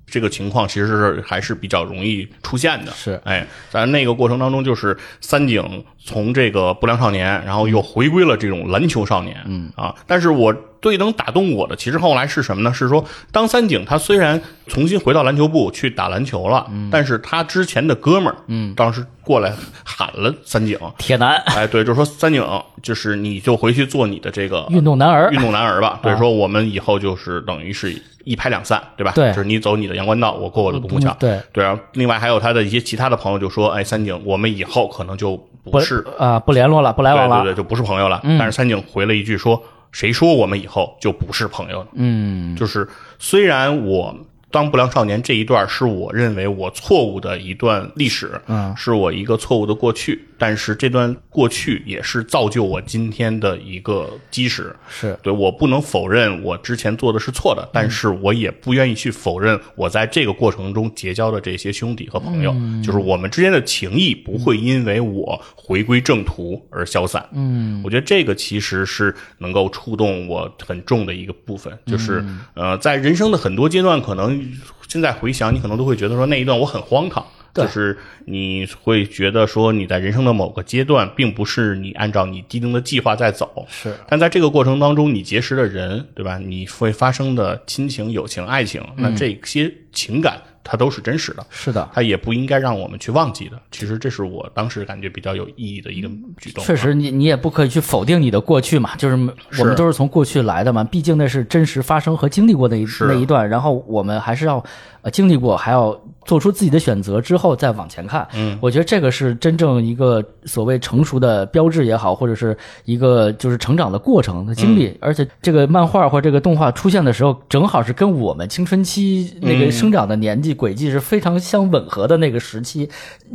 [0.09, 3.19] 这个情况其实是还是比较容易出现的，是。
[3.23, 9.71] 哎，在那个过程当中，就是三井从这个不良少年，然后又回归了这种篮球少年，嗯。
[9.75, 12.73] 啊，但是我最能打动我的，其实后来是什么呢？
[12.73, 19.53] 是说，当三井他虽然重新回到篮球部去打篮球了，但是他之前的哥们儿，嗯，当时过来
[19.83, 22.43] 喊了三井，铁男，哎，对，就说三井，
[22.81, 25.99] 就是你就回去做你的这个运动男儿运动男儿吧。
[26.03, 29.11] 对，说我们以后就是等于是一拍两散，对吧？
[29.15, 31.15] 对就是你走你的阳关道，我过我的独木桥。
[31.19, 37.43] 对对，然后另外还有他的一些其他的朋友就说，哎，三井，我们以后可能就不是啊，不联络了，不来往了。
[37.43, 38.21] 对对对，就不是朋友了。
[38.23, 39.61] 但是三井回了一句说
[39.91, 42.87] ：“谁说我们以后就不是朋友了？”嗯，就是
[43.17, 44.15] 虽然我
[44.51, 54.75] 当不良少年这一段是我认为我错误的一段历史，嗯是我一个错误的过去，但是这段过去也是造就我今天的一个基石。
[54.89, 67.23] 是对我不能否认我之前做的是错的，但是我也不愿意去否认我在这个过程中结交的这些兄弟和朋友，就是我们之间的情谊不会因为我回归正途而消散。
[67.33, 72.23] 嗯，我觉得这个其实是能够触动我很重的一个部分，就是
[72.55, 74.38] 呃，在人生的很多阶段，可能
[74.87, 77.25] 现在回想，你可能都会觉得说那一段我很荒唐。
[77.51, 86.37] 就是你会觉得说你在人生的某个阶段，并不是你按照你既定的计划在走，是但在这个过程当中，你结识的人，对吧？
[86.37, 93.59] 你会发生的亲情、友情、爱情，那这些情感它都是真实的，是的，它也不应该让我们去忘记的。
[93.71, 96.63] 其实这是我当时感觉比较有意义的一个举动。
[96.63, 99.15] 确实你你也不可以去否定你的过去嘛，就是
[99.59, 104.63] 我们都是从过去来的嘛，毕竟那是真实发生和经历过的一那一段，然后我们还是要
[105.01, 105.99] 呃经历过，还要
[106.29, 108.27] 做出自己的选择之后再往前看。
[108.35, 112.55] 嗯，我觉得这个是真正一个所谓成熟的标志也好，或者是
[112.85, 114.97] 一个就是成长的过程的经嗯历。
[115.01, 122.87] 而且这个漫画或者这个动画出现的时候，正好是跟我们青春期那嗯个生长的年纪轨迹是非常相吻合的那个时期。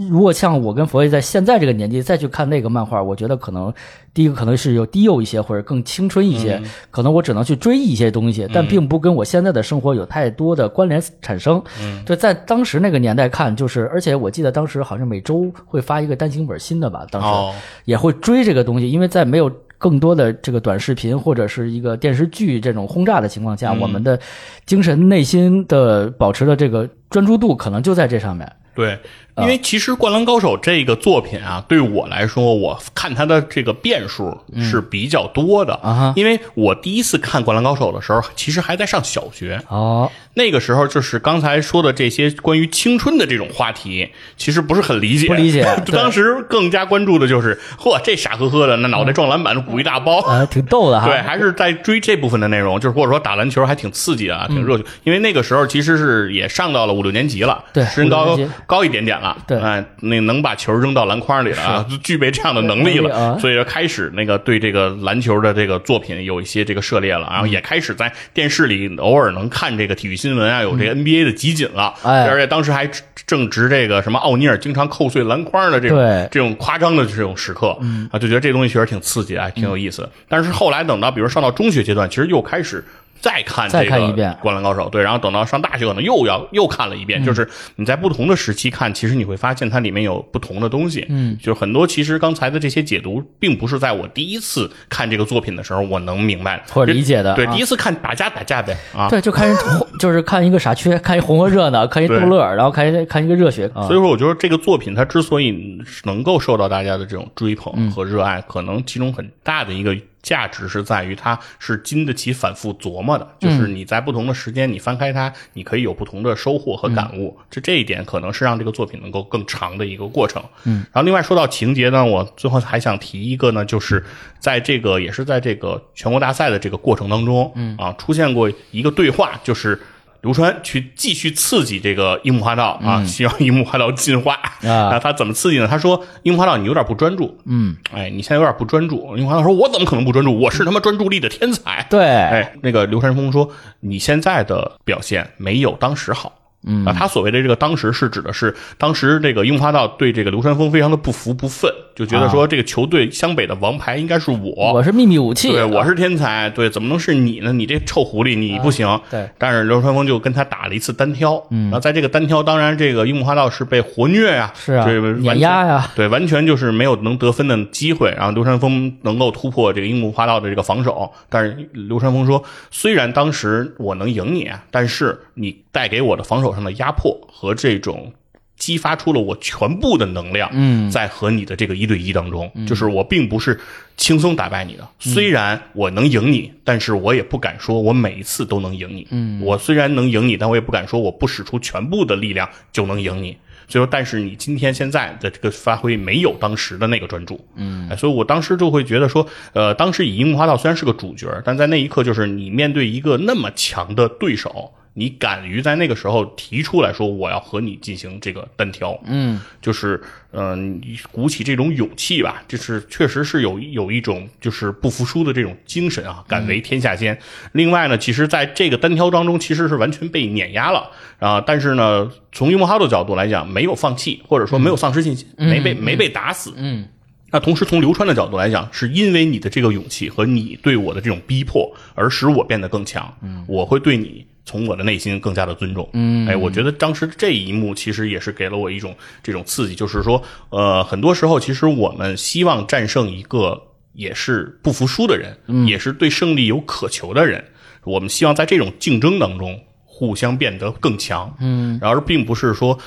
[0.08, 3.74] 如果像我跟佛爷在现在这个年纪再去看那个漫画，我觉得可能
[4.12, 11.60] 第一个可能是有低幼一些或者更青春一些，可能我只能去追忆一些东西，但并不跟我现在的生活有太多的关联产生。
[12.06, 17.54] 对，在当时那个年代看，就是而且我记得当时好像每周会发一个单行本新的吧，当时哦，
[17.86, 19.50] 也会追这个东西，因为在没有。
[19.76, 24.18] 更多的这个短视频或者是一个电视剧这种轰炸的情况下，我们的
[24.64, 28.50] 精神内心的保持的这个专注度可能就在这上面。
[28.74, 28.98] 对，
[29.36, 50.20] 因为其实《灌篮高手》这个作品啊，对我来说，我看它的这个变数是比较多的啊因为我第一次看《灌篮高手》的时候，其实还在上小学，哦，那个时候就是刚才说的这些关于青春的这种话题，其实不是很理解，不理解 就当时更加关注的就是，嚯，这傻呵呵的，那脑袋撞篮板，鼓一大包。
[50.28, 51.06] 呃，挺逗的哈。
[51.10, 54.84] 对，还是在追这部分的内容，就是或者说打篮球还挺刺激啊，挺热血。
[55.02, 59.58] 因为那个时候其实是也上到了五六年级了，对身高高一点点了，对。
[59.60, 72.90] 哎，那能把球扔到篮筐里了啊，就具备这样的能力了，所以就开始那个对这个篮球的这个作品有一些这个涉猎了，然后也开始在电视里偶尔能看这个体育新闻啊，有这个 NBA 的集锦了，哎而且当时还
[73.26, 75.98] 正值这个什么奥尼尔经常扣碎篮筐的这种
[76.30, 77.78] 这种夸张的这种时刻，
[78.10, 80.08] 啊，就觉得这东西确实挺刺激，哎，挺有意思。
[80.28, 82.84] 但是后来等到比如上到中学阶段，其实又开始。
[83.24, 87.06] 再看这个再看一遍《灌篮高手》，对，然后等到上大学可能又要又看了一嗯。
[87.06, 99.56] 遍，就是你在不同的时期看，其实你会发现它里面有不同的东西，嗯，就是很多其实刚才的这些解读，并不是在我第一次看这个作品的时候我能明白或者理解的对，啊第一次看打架打架呗，啊，对，就看人
[99.98, 103.86] 就是看一个傻缺，看一红和热闹，看一逗乐，然后看一看一个热血啊。
[103.86, 117.38] 所以说，我觉得这个作品它之所以能够受到大家的这种追捧和热爱，可能其中很大的一个价值是在于它是经得起反复琢磨的，就是你在不同的时间你翻开它，你可以有不同的收获和感悟。
[117.50, 120.42] 这这一点可能是让这个作品能够更长的一个过程。
[120.64, 124.02] 嗯，然后另外说到情节呢，我最后还想提一个呢，就是
[124.40, 129.78] 在这个也是在这个全国大赛的这个过程当中，嗯啊，出现过一个对话，就是。
[130.24, 135.68] 流川去继续刺激这个樱木花道啊，希望樱木花道进化啊 他怎么刺激呢？
[135.68, 139.16] 他说樱木花道你有点不专注，嗯，哎，你现在有点不专注。
[139.16, 140.36] 樱木花道说，我怎么可能不专注？
[140.36, 141.86] 我是他妈专注力的天才。
[141.90, 143.48] 对，哎，那个流川枫说，
[143.80, 146.40] 你现在的表现没有当时好。
[146.66, 157.52] 嗯啊，他所谓的这个当时是指的是当时这个樱木花道对这个流川枫非常的不服不忿，就觉得说这个球队湘北的王牌应该是我，我是秘密武器，对，我是天才，对，怎么能是你呢？
[157.52, 159.00] 你这臭狐狸，你不行。
[159.08, 164.90] 对，但是流川枫就跟他打了一次单挑，嗯，然后在这个单挑，当然这个樱木花道是被活虐呀，是啊
[165.20, 168.10] 碾压呀，对，完全就是没有能得分的机会。
[168.16, 172.42] 然后流川枫能够突破这个樱木花道的这个防守，但是流川枫说，
[172.72, 178.12] 虽然当时我能赢你啊，但是你带给我的防守上的压迫和这种。
[178.56, 183.58] 激发出了我全部的能量，嗯，在和你的这个一对一当中，就是我并不是
[183.96, 184.88] 轻松打败你的。
[184.98, 189.06] 虽然我能赢你，但是我也不敢说我每一次都能赢你。
[189.10, 193.36] 嗯，我虽然能赢你，但我也不敢说我不使出全部的力量就能赢你。
[193.66, 204.70] 所以说，但是你今天现在的这个发挥没有当时的那个专注，嗯，所以我当时就会觉得说，呃，当时以樱木花道虽然是个主角，但在那一刻，就是你面对一个那么强的对手。
[204.94, 210.80] 你敢于在那个时候提出来说我要和你进行这个单挑，嗯，就是嗯、
[211.10, 217.18] 鼓起这种勇气吧，就是确实是有有一种就是不服输的这种精神啊，敢为天下先。
[217.52, 226.86] 另外呢，其实在这个单挑当中，其实是完全被碾压了啊，但是呢，从樱木花道的角度来讲，没有放弃，或者说没有丧失信心，没被没被打死，嗯。
[227.30, 233.12] 那同时，从流川的角度来讲，是因为你的这个勇气和你对我的这种逼迫，而使我变得更强。
[233.22, 235.88] 嗯，我会对你从我的内心更加的尊重。
[235.92, 243.60] 嗯，哎，我觉得当时这一幕其实也是给了我一种这种刺激，就是说，呃，很多时候其实我们希望战胜一个
[243.92, 245.36] 也是不服输的人，
[245.66, 247.44] 也是对胜利有渴求的人，
[247.84, 251.34] 我们希望在这种竞争当中互相变得更强。
[251.40, 252.78] 嗯，然而并不是说。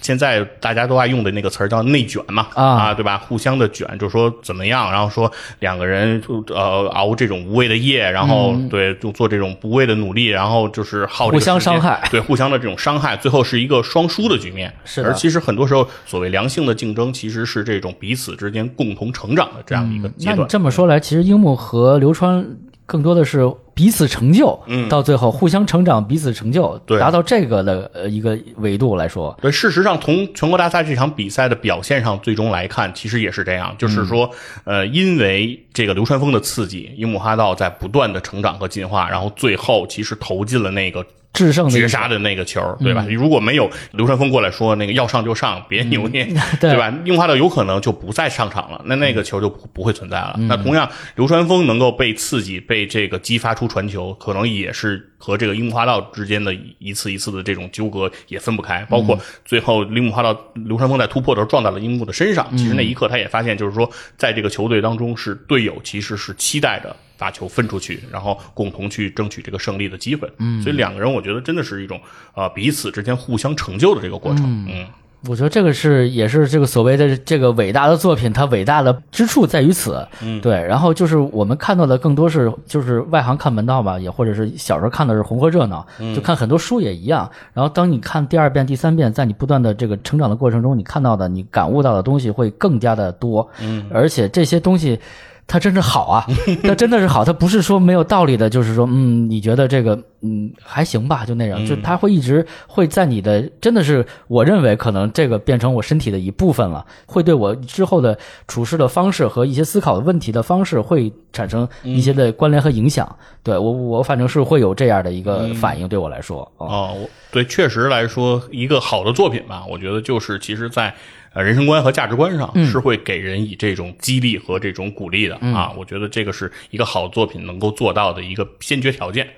[0.00, 3.18] 现在大家都爱用的那个词儿叫内卷嘛，啊对吧？
[3.18, 5.30] 互相的卷，就说怎么样，然后说
[5.60, 14.72] 两个人就呃熬这种无谓的夜，然后、对就做这种不谓的努力，然后就是耗互相伤害对互相的这种伤害，最后是一个双输的局面。
[14.84, 20.48] 是的而其实很多时候，所谓良性的竞争，其实是这种彼此之间共同成长的这样一个阶段。
[20.48, 22.44] 这么说来，其实樱木和流川
[22.86, 23.40] 更多的是
[23.74, 24.88] 彼此成就，嗯。
[24.88, 26.98] 到最后互相成长，彼此成就，对。
[26.98, 34.30] 达到这个的呃一个维度来说，对，事实上，从全国大赛这场比赛的表现上，最终来看，其实也是这样，就是说，
[34.64, 43.06] 呃，因为这个流川枫的刺激，樱木花道在不断的成长和进化，然后最后其实投进了那个制胜的一绝杀的那个球，对吧？
[43.08, 46.26] 如果没有流川枫过来说那个要上就上，别扭捏，
[46.60, 46.72] 对。
[46.72, 46.92] 对吧？
[47.06, 50.36] 樱木花道有可能就不再上场了，那那个球就不不会存在了。
[50.40, 58.84] 那同样，流川枫能够被刺激，被这个激发出传球，可能也是和这个樱木花道之间的一次一次的这种纠葛也分不开。
[58.90, 66.94] 包括最后樱木花道流川枫在突破的时候撞到了樱木的身上，其实那一刻他也发现，就是说在这个球队当中，是队友其实是期待着。
[67.18, 70.28] 把球分出去，然后共同去争取这个胜利的机会。
[70.38, 72.00] 嗯，所以两个人，我觉得真的是一种
[72.34, 74.66] 呃彼此之间互相成就的这个过程。
[74.68, 74.84] 嗯
[75.28, 80.06] 我觉得这个是也是这个所谓的这个伟大的作品，它伟大的之处在于此。
[80.20, 80.54] 嗯对。
[80.54, 87.30] 然后就是我们看到的更多是就是外行看门道吧，也或者是小时候看的是红火热闹，就看很多书也一样。
[87.52, 93.48] 然后当你看第二遍、第三遍，在你不断的这个成长的过程中，你看到的、你感悟到的东西会更加的多。
[93.60, 94.98] 嗯，而且这些东西。
[95.46, 96.26] 它真是好啊，
[96.64, 108.16] 它真的是好，它不是说没有道理的，就是说，嗯，你觉得这个，嗯，还行吧，就那样，就它会一直会在你的，真的是，我认为可能这个变成我身体的一部分了，会对我之后的
[108.46, 113.14] 处事的方式和一些思考的问题的方式会产生一些的关联和影响。
[113.42, 116.96] 对我，我反正是会有这样的一个反应，对我来说，哦，
[117.30, 120.94] 对，确实来说，一个好的作品吧，我觉得就是其实在
[121.34, 125.72] 呃人生观和价值观上是会给人以这种激励和这种鼓励的、啊。
[125.76, 129.28] 我觉得这个是一个好作品能够做到的一个先决条件。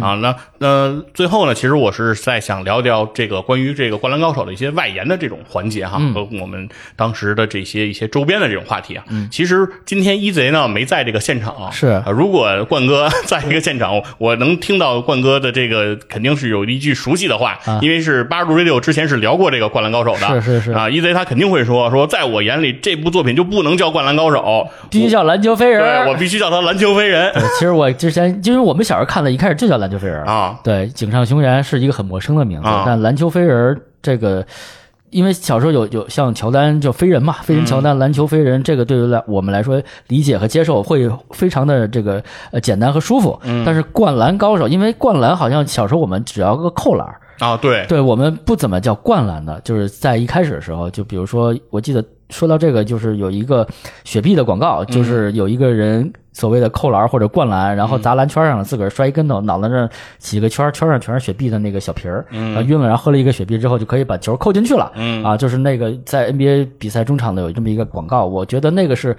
[0.00, 9.04] 啊，那那最后呢，其实我是在想聊聊这个关于这个《灌篮高手》的一些外延的这种环节哈，和我们当时的这些一些周边的这种话题啊。
[9.08, 9.28] 嗯。
[9.30, 11.86] 其实今天一贼呢没在这个现场啊，是。
[11.86, 20.72] 啊如果冠哥 在一个现场，我能听到冠哥的这个肯定是有一句熟悉的话，因为是八十度 radio 之前是聊过这个《灌篮高手》的，是是是。
[20.72, 24.38] 啊，一贼他肯定会说说，在我眼里这部作品就不能叫《灌篮高手》，
[24.90, 30.58] 必须叫篮球飞人对我必须叫他篮球飞人其实我之前，因为我们小时候看的，一开始就叫篮球飞人啊。
[30.62, 34.44] 对，井上雄彦是一个很陌生的名字，啊但篮球飞人这个
[35.10, 43.40] 因为小时候有有像乔丹就飞人嘛，飞人乔丹篮球飞人，这个对于来我们来说理解和接受会非常的这个呃简单和舒服。
[43.64, 47.06] 但是灌篮高手，因为灌篮好像小时候我们只要个扣篮，
[47.38, 53.66] 啊，对，对我们不怎么叫灌篮的，就是在一开始的时候，就比如说，我记得说到这个，就是有一个
[54.04, 59.90] 雪碧的广告，就是有一个人所谓的扣篮或者灌篮，然后砸篮圈上了，自个儿摔一跟头，脑袋上
[60.20, 65.24] 起个圈儿，圈上全是雪碧的那个小瓶儿，然后晕了，然后喝了一个雪碧之后就可以把球扣进去了，嗯。
[65.24, 69.16] 啊，就是那个在 NBA 比赛中场的有这么一个广告，我觉得那个是，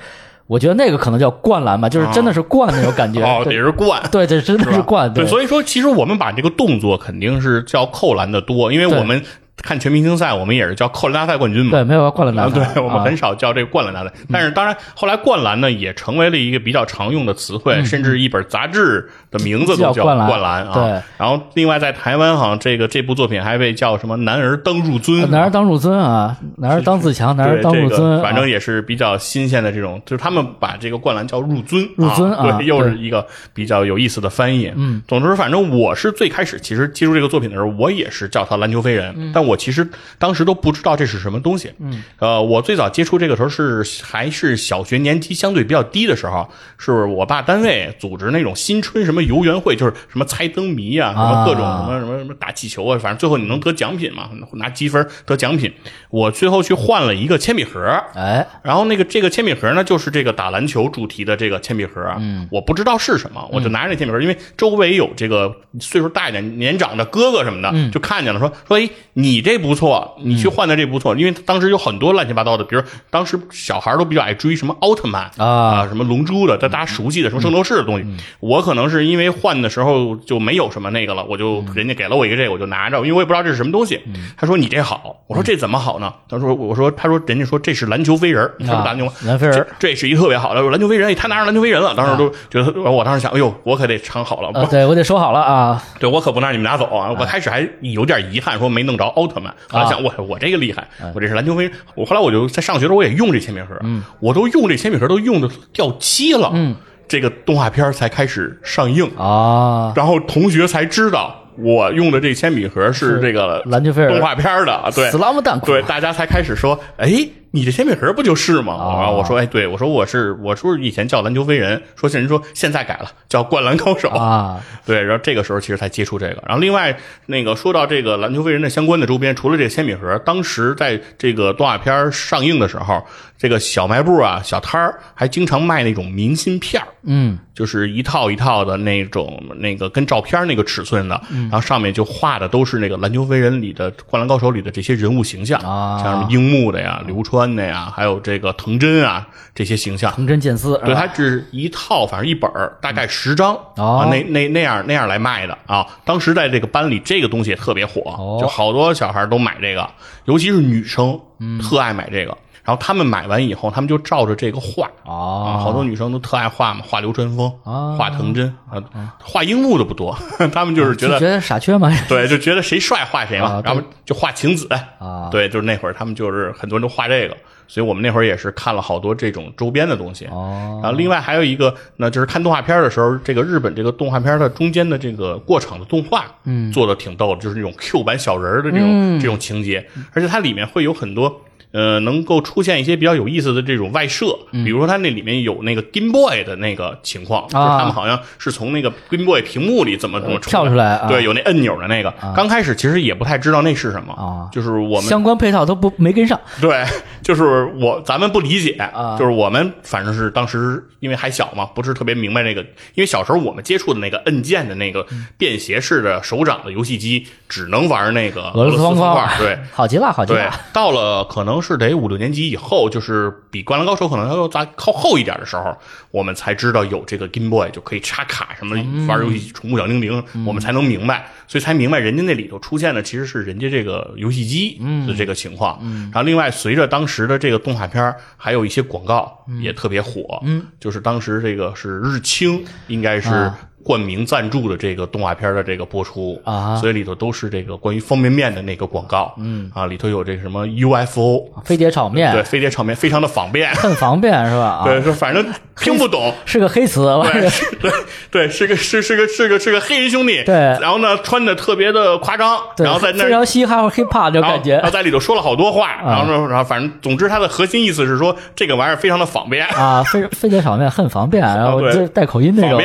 [0.47, 3.53] 我觉得那个可能叫灌篮吧，就是真的是灌那种感觉，哦，对。
[3.53, 4.01] 也是灌。
[4.09, 9.21] 对这，真的是灌，对，所以说其实我们把这个动作肯定是叫扣篮的多，因为我们
[9.61, 11.71] 看全明星赛，我们也是叫扣篮大赛冠军嘛。
[11.71, 20.73] 对，没有灌篮啊，大赛，对，我们啊很少叫这个灌篮大赛，但是当然，后来灌篮呢也成为了一个比较常用的词汇，甚至一本杂志的名字都叫灌篮灌篮啊。
[20.73, 20.83] 对。
[21.17, 34.71] 然后另外在台湾好像这个这部作品还被叫什么“男儿当入樽”，男儿当入樽啊，男儿当自强，男儿当入樽，个，反正啊也是比较新鲜的这种，就是他们把这个灌篮叫入樽，入樽啊对，又是一个比较有意思的翻译。
[34.75, 39.31] 嗯，总之，反正我是最开始其实接触这个作品的时候，我也是叫它篮球飞人，嗯。
[39.33, 39.87] 但我其实
[40.17, 41.71] 当时都不知道这是什么东西。
[41.79, 55.71] 嗯，呃，我最早接触这个时候是还是小学年级相对比较低的时候，是我爸单位组织那种新春什么游园会，就是什么猜灯谜啊，什么各种啊什么什么什么打气球啊，反正最后你能得奖品嘛，拿积分得奖品。
[56.09, 57.81] 我最后去换了一个铅笔盒，
[58.15, 78.05] 哎，然后那个这个铅笔盒呢，就是这个打篮球主题的这个铅笔盒，嗯，我不知道是什么，我就拿着那铅笔盒，因为周围有这个岁数大一点、年长的哥哥什么的，就看见了，说说，哎，你这不错，你去换的这不错，因为当时有很多乱七八糟的，比如当时小孩都比较爱追什么奥特曼啊什么龙珠的，大大家熟悉的什么圣斗士的东西，
[78.39, 84.01] 我可能是因为换的时候就没有什么那个了，我就人家给了我一个这个，我就拿着，因为我也不知道这是什么东西。
[84.37, 86.13] 他说你这好，我说这怎么好呢？
[86.29, 89.11] 他说我说他说人家说这是篮球飞人儿，你说啊打篮球吗？
[89.25, 97.15] 篮飞人这这是一特别好的篮球飞人，哎他拿着篮球飞人了，当时都觉得，我当时想，哎呦，我可得藏好了，对我得收好了啊，对我可不能让你们拿走啊！
[97.19, 99.53] 我开始还有点遗憾，说没弄着奥特曼。
[99.67, 101.71] 后来想，我我这个厉害，我这是篮球飞人。
[101.95, 103.75] 我后来我就在上学的时候，我也用这铅笔盒，
[104.19, 106.75] 我都用这铅笔盒都用的掉漆了，嗯，
[107.09, 115.09] 这个动画片才开始上映，啊，然后同学才知道我用的这铅笔盒是这个篮球飞人动画片的，对。
[115.09, 118.73] 死，拉姆蛋对，大家才开始说，哎，你这铅笔盒不就是吗？
[118.73, 124.09] 哦然后我说，哎，对，我说我是，我说以前叫篮球飞人，说人说现在改了，叫灌篮高手。
[124.09, 126.43] 啊， 对，然后这个时候其实才接触这个。
[126.45, 126.95] 然后另外
[127.25, 133.03] 那个说到这个篮球飞人的相关的周边，除了这个铅笔盒，当时在这个动画片上映的时候，
[133.37, 141.19] 这个小卖部啊、小摊儿还经常卖那种明信片儿嗯，就是一套一套的那种那个跟照片那个尺寸的，
[141.49, 150.11] 然后上面就画的都是那个篮球飞人里的灌篮高手里的这些人物形象，啊像什么樱木的呀、流川的呀，还有这个藤真啊这些形象。
[150.13, 155.85] 藤真健司，对，是吧它是一套，反正一本儿，大概十张、哦啊，那那那样那样来卖的啊。
[156.03, 159.87] 当时在这个班里，这个东西也特别火，哦就好多小孩都买这个，
[160.25, 162.37] 尤其是女生，嗯特爱买这个。
[162.63, 164.85] 然后他们买完以后，他们就照着这个画。
[165.03, 170.17] 啊，哦，好多女生都特爱画嘛，画流川枫，啊画藤真啊，画樱木的不多，
[170.53, 174.67] 他们就是觉得就觉得傻缺嘛， 对，就觉得谁帅画谁嘛啊，然后就画晴子。
[174.99, 177.37] 啊对，就是那会儿他们就是很多人都画这个，
[177.67, 180.25] 所以我们那会儿也是看了好多这种周边的东西。
[180.25, 189.19] 哦，然后另外还有一个，那就是看动画片的时候，这个日本这个动画片的中间的这个过场的动画，嗯，做的挺逗的，就是那种 Q 版小人的这种、嗯。
[189.19, 191.41] 这种情节，而且它里面会有很多。
[191.71, 201.07] 呃，能够出现一些比较有意思的这种外设，比如说它那里面有那个 Game Boy 的那个情况，就是他们好像是从那个 Game Boy 屏幕里怎么怎么跳出来啊。
[201.07, 202.13] 对，有那按钮的那个。
[202.35, 204.49] 刚开始其实也不太知道那是什么啊。
[204.51, 206.39] 就是我们相关配套都不没跟上。
[206.59, 206.83] 对，
[207.21, 209.15] 就是我咱们不理解，啊。
[209.19, 212.61] 就是我们反正是当时因为还小嘛，不是特别明白那个，
[212.95, 215.05] 因为小时候我们接触的那个按键的那个
[215.37, 219.59] 便携式的手掌的游戏机，只能玩那个俄罗斯方方块，对。
[219.71, 225.77] 好极了，好极对了，，到了可能是得五六年级以后，就是比《灌篮高手》可能要再靠后一点的时候，
[226.11, 228.75] 我们才知道有这个 Game Boy 就可以插卡什么
[229.07, 235.79] 玩游戏，宠物小精灵，我们才能明白，所以才明白人家那里头出现的其实是人家这个游戏机的这个情况。
[236.11, 246.75] 然后另外随着当时的这个动画片，还有一些广告也特别火，嗯，就是当时这个是日清，应该是啊冠名赞助的这个动画片的这个播出啊。
[246.75, 249.71] 所以里头都是这个关于方便面的那个广告，嗯。
[249.73, 252.31] 啊，里头有这个什么 UFO，飞碟炒面。
[252.31, 254.81] 对，飞碟炒面非常的方便，很方便是吧？
[254.81, 255.45] 啊， 对，说反正
[255.77, 256.33] 听不懂。
[256.45, 257.49] 是个黑词，对，
[257.81, 257.91] 对
[258.31, 260.55] 对，是个是是个是个是个黑人兄弟，对。
[260.55, 264.73] 然后呢穿的特别的夸张，然后在那非常嘻哈或 hip hop 这种然后感觉。
[264.75, 271.81] 然后在里头说了好多话，然后呢，然后反正总之它的核心意思是说这个玩意儿非常的方便，啊，飞飞碟炒面很方便， 然后
[272.13, 272.81] 带口音那种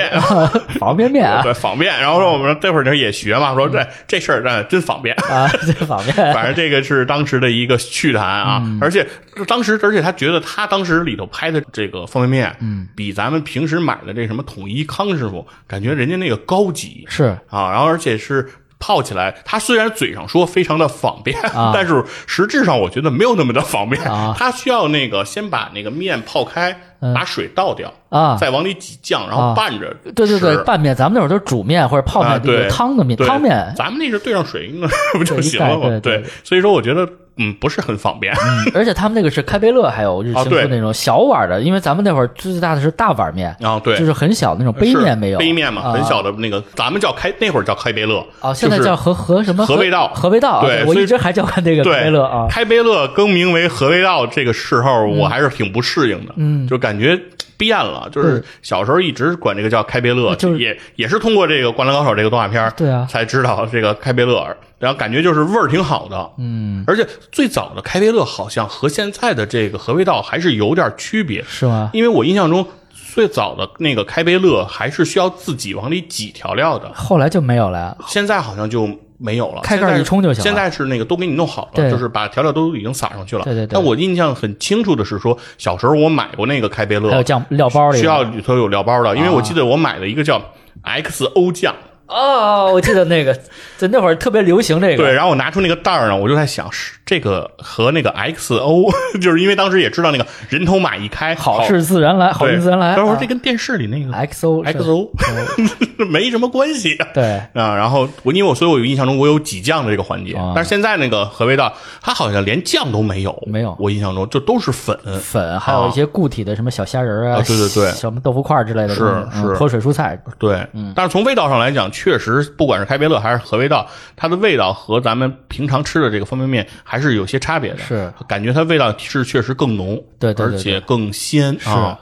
[0.85, 1.98] 方方便面啊 对，方便。
[2.01, 5.15] 然后说我们这会儿就也学嘛，说这这事儿真真方便。
[5.28, 9.06] 啊，真方便 反正这个是当时的一个趣谈啊，嗯而且
[9.48, 18.48] 当时，而且他觉得他当时里头拍的这个方便面，嗯，比咱们平时买的这什么统一康师傅，感觉人家那个高级是啊，然后而且是。
[18.85, 24.02] 泡起来，它虽然嘴上说非常的方便，啊但是实质上我觉得没有那么的方便。
[24.05, 26.78] 啊它需要那个先把那个面泡开，
[27.15, 33.73] 把水倒掉啊再往里挤酱，然后啊拌着对对对吃，拌面，咱们那会儿都是煮面或者泡面，啊，对汤的面，对汤面。
[33.74, 34.86] 咱们那是兑上水那
[35.19, 35.98] 不就行了吗？
[36.02, 38.32] 对所以说我觉得嗯不是很方便。
[38.35, 57.20] 嗯而且他们那个是开杯乐，还有日清啊对那种小碗的，因为咱们那会儿最大的是大碗面，啊，对，就是很小那种杯面没有，杯面嘛，啊很小的那个，咱们叫开那会儿叫开杯乐啊，现在叫和和什么和味道和味道，对我一直还叫那个开杯乐啊，开杯乐更名为和味道，这个时候我还是挺不适应的，嗯，就感觉
[57.56, 60.59] 变了，就是小时候一直管这个叫开杯乐，就是。
[60.59, 63.06] 也也是通过这个《灌篮高手》这个动画片儿对啊。
[63.10, 71.90] 才知道这个开杯乐，然后感觉就是味儿挺好的，嗯，而且最早的开杯乐好像和现在的这个和味道还是有点区别，是吗？
[71.93, 72.66] 因为我印象中
[73.14, 78.89] 最早的那个开杯乐还是需要自己往里挤调料的，后来就没有了，现在好像就
[79.24, 83.44] 没有了，开盖一冲就行现在是那个都给你弄好了，就是把调料都已经撒上去了。
[83.44, 83.70] 对对对。
[83.72, 90.38] 但我印象很清楚的是说，小时候我买过那个开杯乐，还有酱料包里需要里头有料包的，因为我记得我买了一个叫
[90.84, 91.74] XO 酱。
[92.06, 93.35] 哦，我记得那个，
[93.76, 102.94] 在那会儿特别流行这个，对，然后我拿出那个袋儿呢，我就在想，是这个和那个 XO， 就是因为当时也知道那个人头马一开，好事自然来，好对运自然来。
[102.97, 105.09] 但是我这跟电视里那个 XO XO
[106.10, 106.94] 没什么关系。
[106.97, 107.09] 啊。
[107.14, 107.24] 对。
[107.55, 113.74] 啊，然后我因为我所以我有印象中我有挤酱的这个环节，啊但是现在那个和味道它好像连酱都没有，没有。
[113.78, 114.98] 我印象中就都是粉。
[115.20, 117.90] 粉，还有一些固体的什么小虾仁儿啊，啊对对对。
[117.93, 119.26] 什么豆腐块儿之类的，是是。
[119.35, 120.93] 嗯脱水蔬菜，对，嗯。
[120.97, 127.78] 但是从味道上来讲，确实不管是开杯乐还是合味道，它的味道和咱们平常吃的这个方便面还是有些差别的。
[127.78, 131.96] 是，感觉它味道是确实更浓，对对对而且更鲜啊。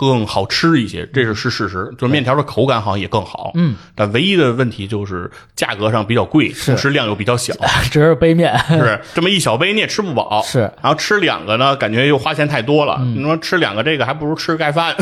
[0.00, 3.50] 更好吃一些，这是是事实，就是面条的口感好像也更好。
[3.56, 7.52] 嗯，但唯一的问题就是价格上比较贵，同时量又比较小。
[7.90, 9.00] 只是杯面， 是。
[9.12, 10.60] 这么一小杯你也吃不饱，是。
[10.80, 12.94] 然后吃两个呢，感觉又花钱太多了。
[13.00, 13.16] 嗯。
[13.16, 14.94] 你说吃两个这个还不如吃盖饭，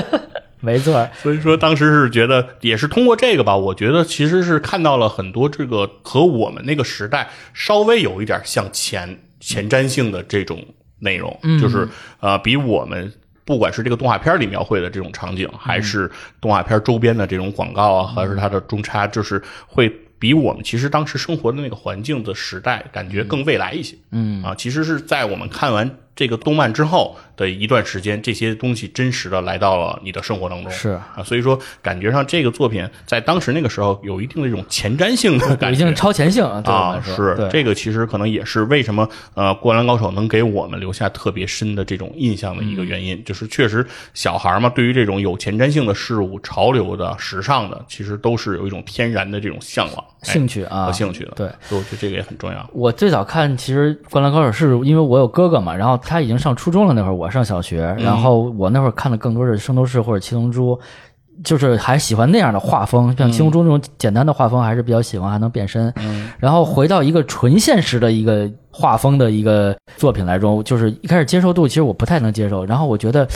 [0.62, 10.64] 没错，所以说当时是觉得也是通过这个吧，我觉得其实是看到了很多这个和我们那个时代稍微有一点像前前瞻性的这种
[11.00, 11.86] 内容，就是
[12.20, 13.12] 呃比我们。
[13.44, 16.08] 不管是这个动画片里描绘的这种场景，还是
[16.40, 23.96] 动画片周边的这种广告啊，还是它的中差，就是会比我们其实当时生活的那个环境的时代感觉更未来一些。
[24.12, 30.70] 嗯啊，其实是在我们看完这个动漫之后的一段时间，这些东西真实的来到了你的生活当中。
[30.70, 35.94] 是啊，所以说感觉上这个作品在当时那个时候有一定的这种前瞻性的感觉一定。
[35.94, 51.32] 超前性啊，是这个，其实可能也是为什么呃，《灌篮高手》能给我们留下特别深的这种印象的一个原因，嗯就是确实小孩嘛，对于这种有前瞻性的事物、潮流的、时尚的，其实都是有一种天然的这种向往、哎兴趣啊和兴趣的。
[51.34, 52.70] 对，所以我觉得这个也很重要。
[52.72, 60.76] 我最早看其实《灌篮高手》是因为我有哥哥嘛，然后他已经上初中了，那会儿我上小学，然后我那会儿看的更多是《圣斗士》或者《七龙珠》，
[61.42, 65.92] 就是还喜欢那样的画风，像《七龙珠》那种简单的画风还是比较喜欢，还能变身。
[66.38, 73.26] 然后回到一个纯现实的一个画风的一个作品来中，就是一开始接受度其实我不太能接受，然后我觉得。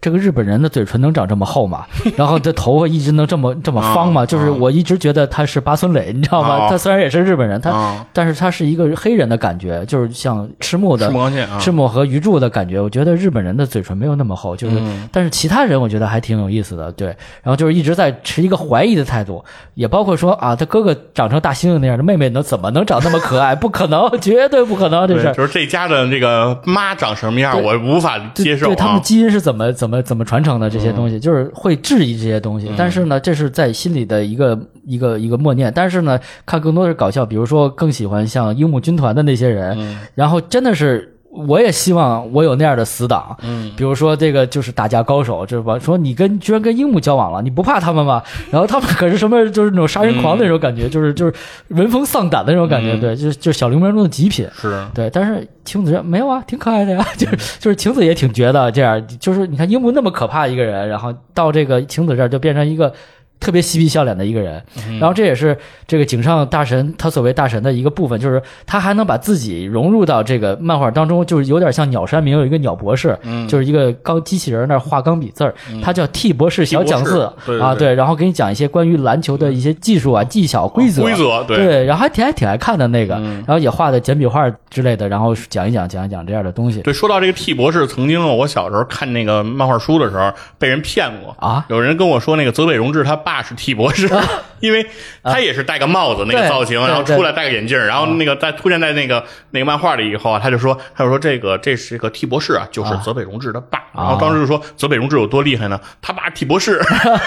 [0.00, 1.84] 这个日本人的嘴唇能长这么厚吗？
[2.16, 4.22] 然后这头发一直能这么这么方吗？
[4.22, 6.66] 啊就是我一直觉得他是八村垒，你知道吗？
[6.66, 11.12] 啊他虽然也是日本人，他啊但是他是一个黑人的感觉，就是像赤木的
[11.60, 12.80] 赤木和鱼柱的感觉。
[12.80, 17.08] 我觉得日本人的嘴唇没有那么厚，就是，嗯但是其他人我觉得还挺有意思的，对。
[17.42, 19.44] 然后就是一直在持一个怀疑的态度，
[19.74, 23.54] 也包括说啊，他哥哥长成大猩猩那样的，妹妹能怎么能长那么可爱？
[23.54, 29.00] 不可能，绝对不可能，这是，就是这家的这个妈长什么样，我无法接受对他们啊。
[29.00, 32.70] 基因是怎么怎么怎么传承的这些东西，就是会质疑这些东西。
[32.76, 35.72] 但是呢，这是在心里的一个一个一个默念。
[35.74, 41.14] 但是呢，看更多的是搞笑，比如说更喜欢像樱木军团的那些人，然后真的是。
[41.46, 45.78] 我也希望我有那样的死党，嗯，比如说这个就是打架高手，就是吧？
[45.78, 48.22] 说你跟居然跟樱木交往了，你不怕他们吗？
[48.50, 49.48] 然后他们可是什么？
[49.50, 51.32] 就是那种杀人狂的那种感觉，就是就是
[51.68, 55.08] 闻风丧胆的那种感觉，对，就是就是小流氓中的极品，是对。
[55.10, 62.92] 但是晴子没有啊，挺可爱的呀， 就是就是晴子也挺绝的，这样就是你看樱木那么可怕一个人，然后到这个晴子这儿就变成一个。
[63.40, 64.62] 特别嬉皮笑脸的一个人，
[64.98, 65.56] 然后这也是
[65.86, 86.82] 这个井上大神他所谓大神的一个部分，就是他还能把自己融入到这个漫画当中，就是有点像鸟山明有一个鸟博士，就是一个钢机器人那画钢笔字儿，他叫 T 博士小讲字啊，对，然后给你讲一些关于篮球的一些技术啊、技巧、规则，规则对，然后还挺还挺爱看的那个，然后也画的简笔画之类的，然后讲一讲讲一讲这样的东西。
[86.82, 91.34] 对，说到这个 T 博士，曾经我小时候看那个漫画书的时候被人骗过。
[91.38, 94.08] 啊，有人跟我说那个泽北荣治他爸是 T 博士。
[94.60, 94.84] 因为
[95.22, 103.84] 他也是戴个帽子那个造型，然后出来戴个眼镜，然后那个在出现在那个那个漫画里以后啊，他就说他就说这个这是个 T 博士啊，就是泽北荣治的爸。
[103.94, 105.80] 然后当时就说泽北荣治有多厉害呢？
[106.02, 106.80] 他爸 T 博士。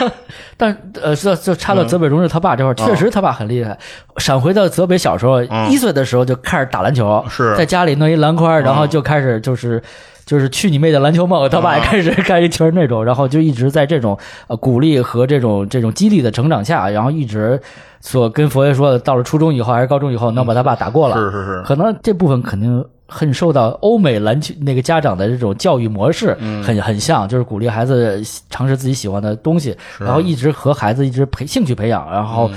[0.57, 3.77] 但呃，这就插到泽北荣治他爸这块确实他爸很厉害。
[4.17, 9.81] 闪回到泽北小时候，一岁的时候就开始打篮球，是在家里弄一篮筐，然后就开始就是。
[10.31, 14.17] 就是去你妹的篮球梦，他爸也开始 干一圈那种，然后就一直在这种
[14.47, 17.61] 呃鼓励和这种这种激励的成长下，然后一直
[17.99, 21.17] 所跟佛爷说的，到了初中以后还是高中以后能把他爸打过了。
[21.17, 26.33] 是是是，可能这部分肯定很受到欧美篮球那个家长的这种教育模式
[26.63, 32.49] 很很像，就是鼓励孩子尝试自己喜欢的东西，然后一直和孩子一直培兴趣培养，然后。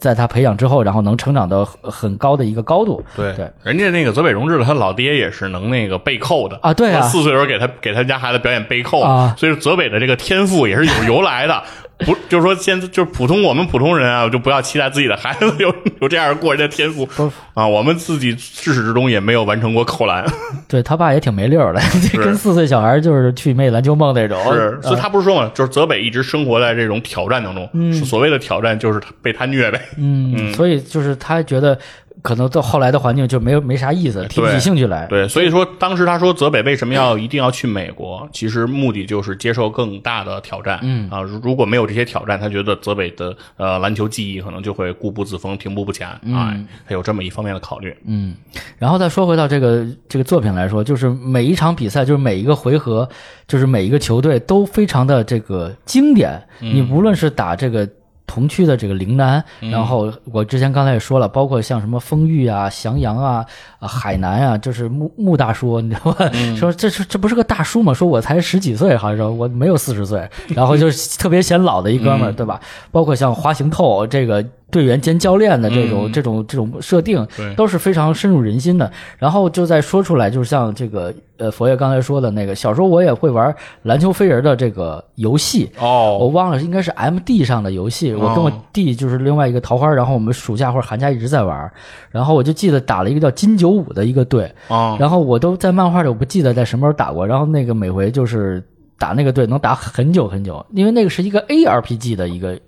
[0.00, 3.04] 在他培养之后，然后能成长到很高的一个高度。
[3.14, 11.62] 对对，人家那个泽北荣治的他老爹也是能那个背扣的啊，对啊，四岁时候给他给他家孩子表演背扣啊，所以泽北的这个天赋也是有由来的。
[12.06, 17.08] 不，就是说，现在就是普通我们普通人啊，就不要期待自己的孩子有 有这样过人的天赋
[17.54, 17.66] 啊。
[17.66, 20.24] 我们自己至始至终也没有完成过扣篮。
[20.68, 21.80] 对他爸也挺没溜的，
[22.14, 24.38] 跟四岁小孩就是去妹篮球梦那种。
[24.52, 27.68] 是，所以他不是说嘛，就是泽北一直生活在这种挑战当中。
[27.74, 29.80] 嗯，所谓的挑战就是被他虐呗。
[29.96, 31.78] 嗯，所以就是他觉得。
[32.22, 35.06] 可能到后来的环境就没有没啥意思，提不起兴趣来。
[35.06, 38.28] 对，所以说当时他说泽北为什么要一定要去美国？
[38.32, 40.78] 其实目的就是接受更大的挑战。
[40.82, 46.08] 嗯啊，如果没有这些挑战，他觉得泽北的呃篮球技艺可能就会固步自封、停步不前。
[46.22, 47.96] 嗯，他有这么一方面的考虑。
[48.06, 48.34] 嗯，
[48.78, 53.08] 然后再说回到这个这个作品来说，就是每一场比赛，就是每一个回合，
[53.46, 56.42] 就是每一个球队都非常的这个经典。
[56.58, 57.88] 你无论是打这个。
[58.30, 63.44] 同区的这个陵南，然后我之前刚才也说了，包括像什么丰裕啊、翔阳啊、
[63.80, 66.30] 啊海南啊，就是穆穆大叔，你知道吧？
[66.56, 67.92] 说这是这不是个大叔吗？
[67.92, 72.60] 说我才十几岁，好像说我没有四十岁，然后就是特别显老的一哥们儿，对吧？
[72.92, 74.46] 包括像花行透这个。
[74.70, 77.26] 队员兼教练的这种这种这种设定，
[77.56, 78.90] 都是非常深入人心的。
[79.18, 88.14] 然后就再说出来，就像这个呃，佛爷刚才说的那个，小时候我也会玩篮球飞人的这个游戏哦，我忘了应该是 M D 上的游戏。
[88.14, 91.70] 我跟我弟就是另外一个桃花，然后我们暑假或者寒假一直在玩。
[92.10, 94.52] 然后我就记得打了一个叫金九五的一个队
[94.98, 97.26] 然后我都在漫画里我不记得在什么时候打过。
[97.26, 98.62] 然后那个每回就是
[98.98, 102.58] 打那个队能打很久很久，因为那个是一个 A R P G 的一个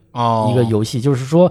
[0.51, 1.51] 一个游戏，就是说。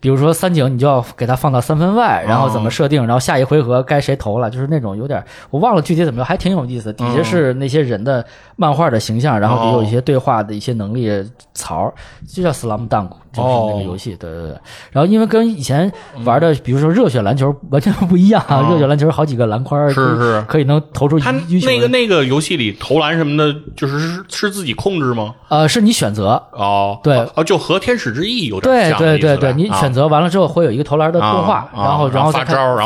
[0.00, 6.92] 比如说三井，你就要给他放到三分外，然后怎么设定，然后下一回合该谁投了，就是那种有点我忘了具体怎么着，还挺有意思。
[6.92, 11.10] 底下是那些人的漫画的形象，然后也有一些对话的一些能力
[11.52, 11.92] 槽，
[12.28, 14.14] 就叫 Slam Dunk，就是那个游戏。
[14.16, 14.56] 对对对。
[14.92, 15.90] 然后因为跟以前
[16.24, 21.18] 玩的，比如说热血篮球完全不一样啊，热血篮球好几个篮筐，是是，可以能投出。
[21.18, 25.34] 他那个那个游戏里投篮什么的，就是是是自己控制吗？
[25.48, 28.98] 呃，是你选择哦，对哦，就和天使之翼有点像。
[28.98, 29.87] 对对对对，你选。
[29.88, 32.76] 选择完了之后会有一个投篮的动画，然后然后发招，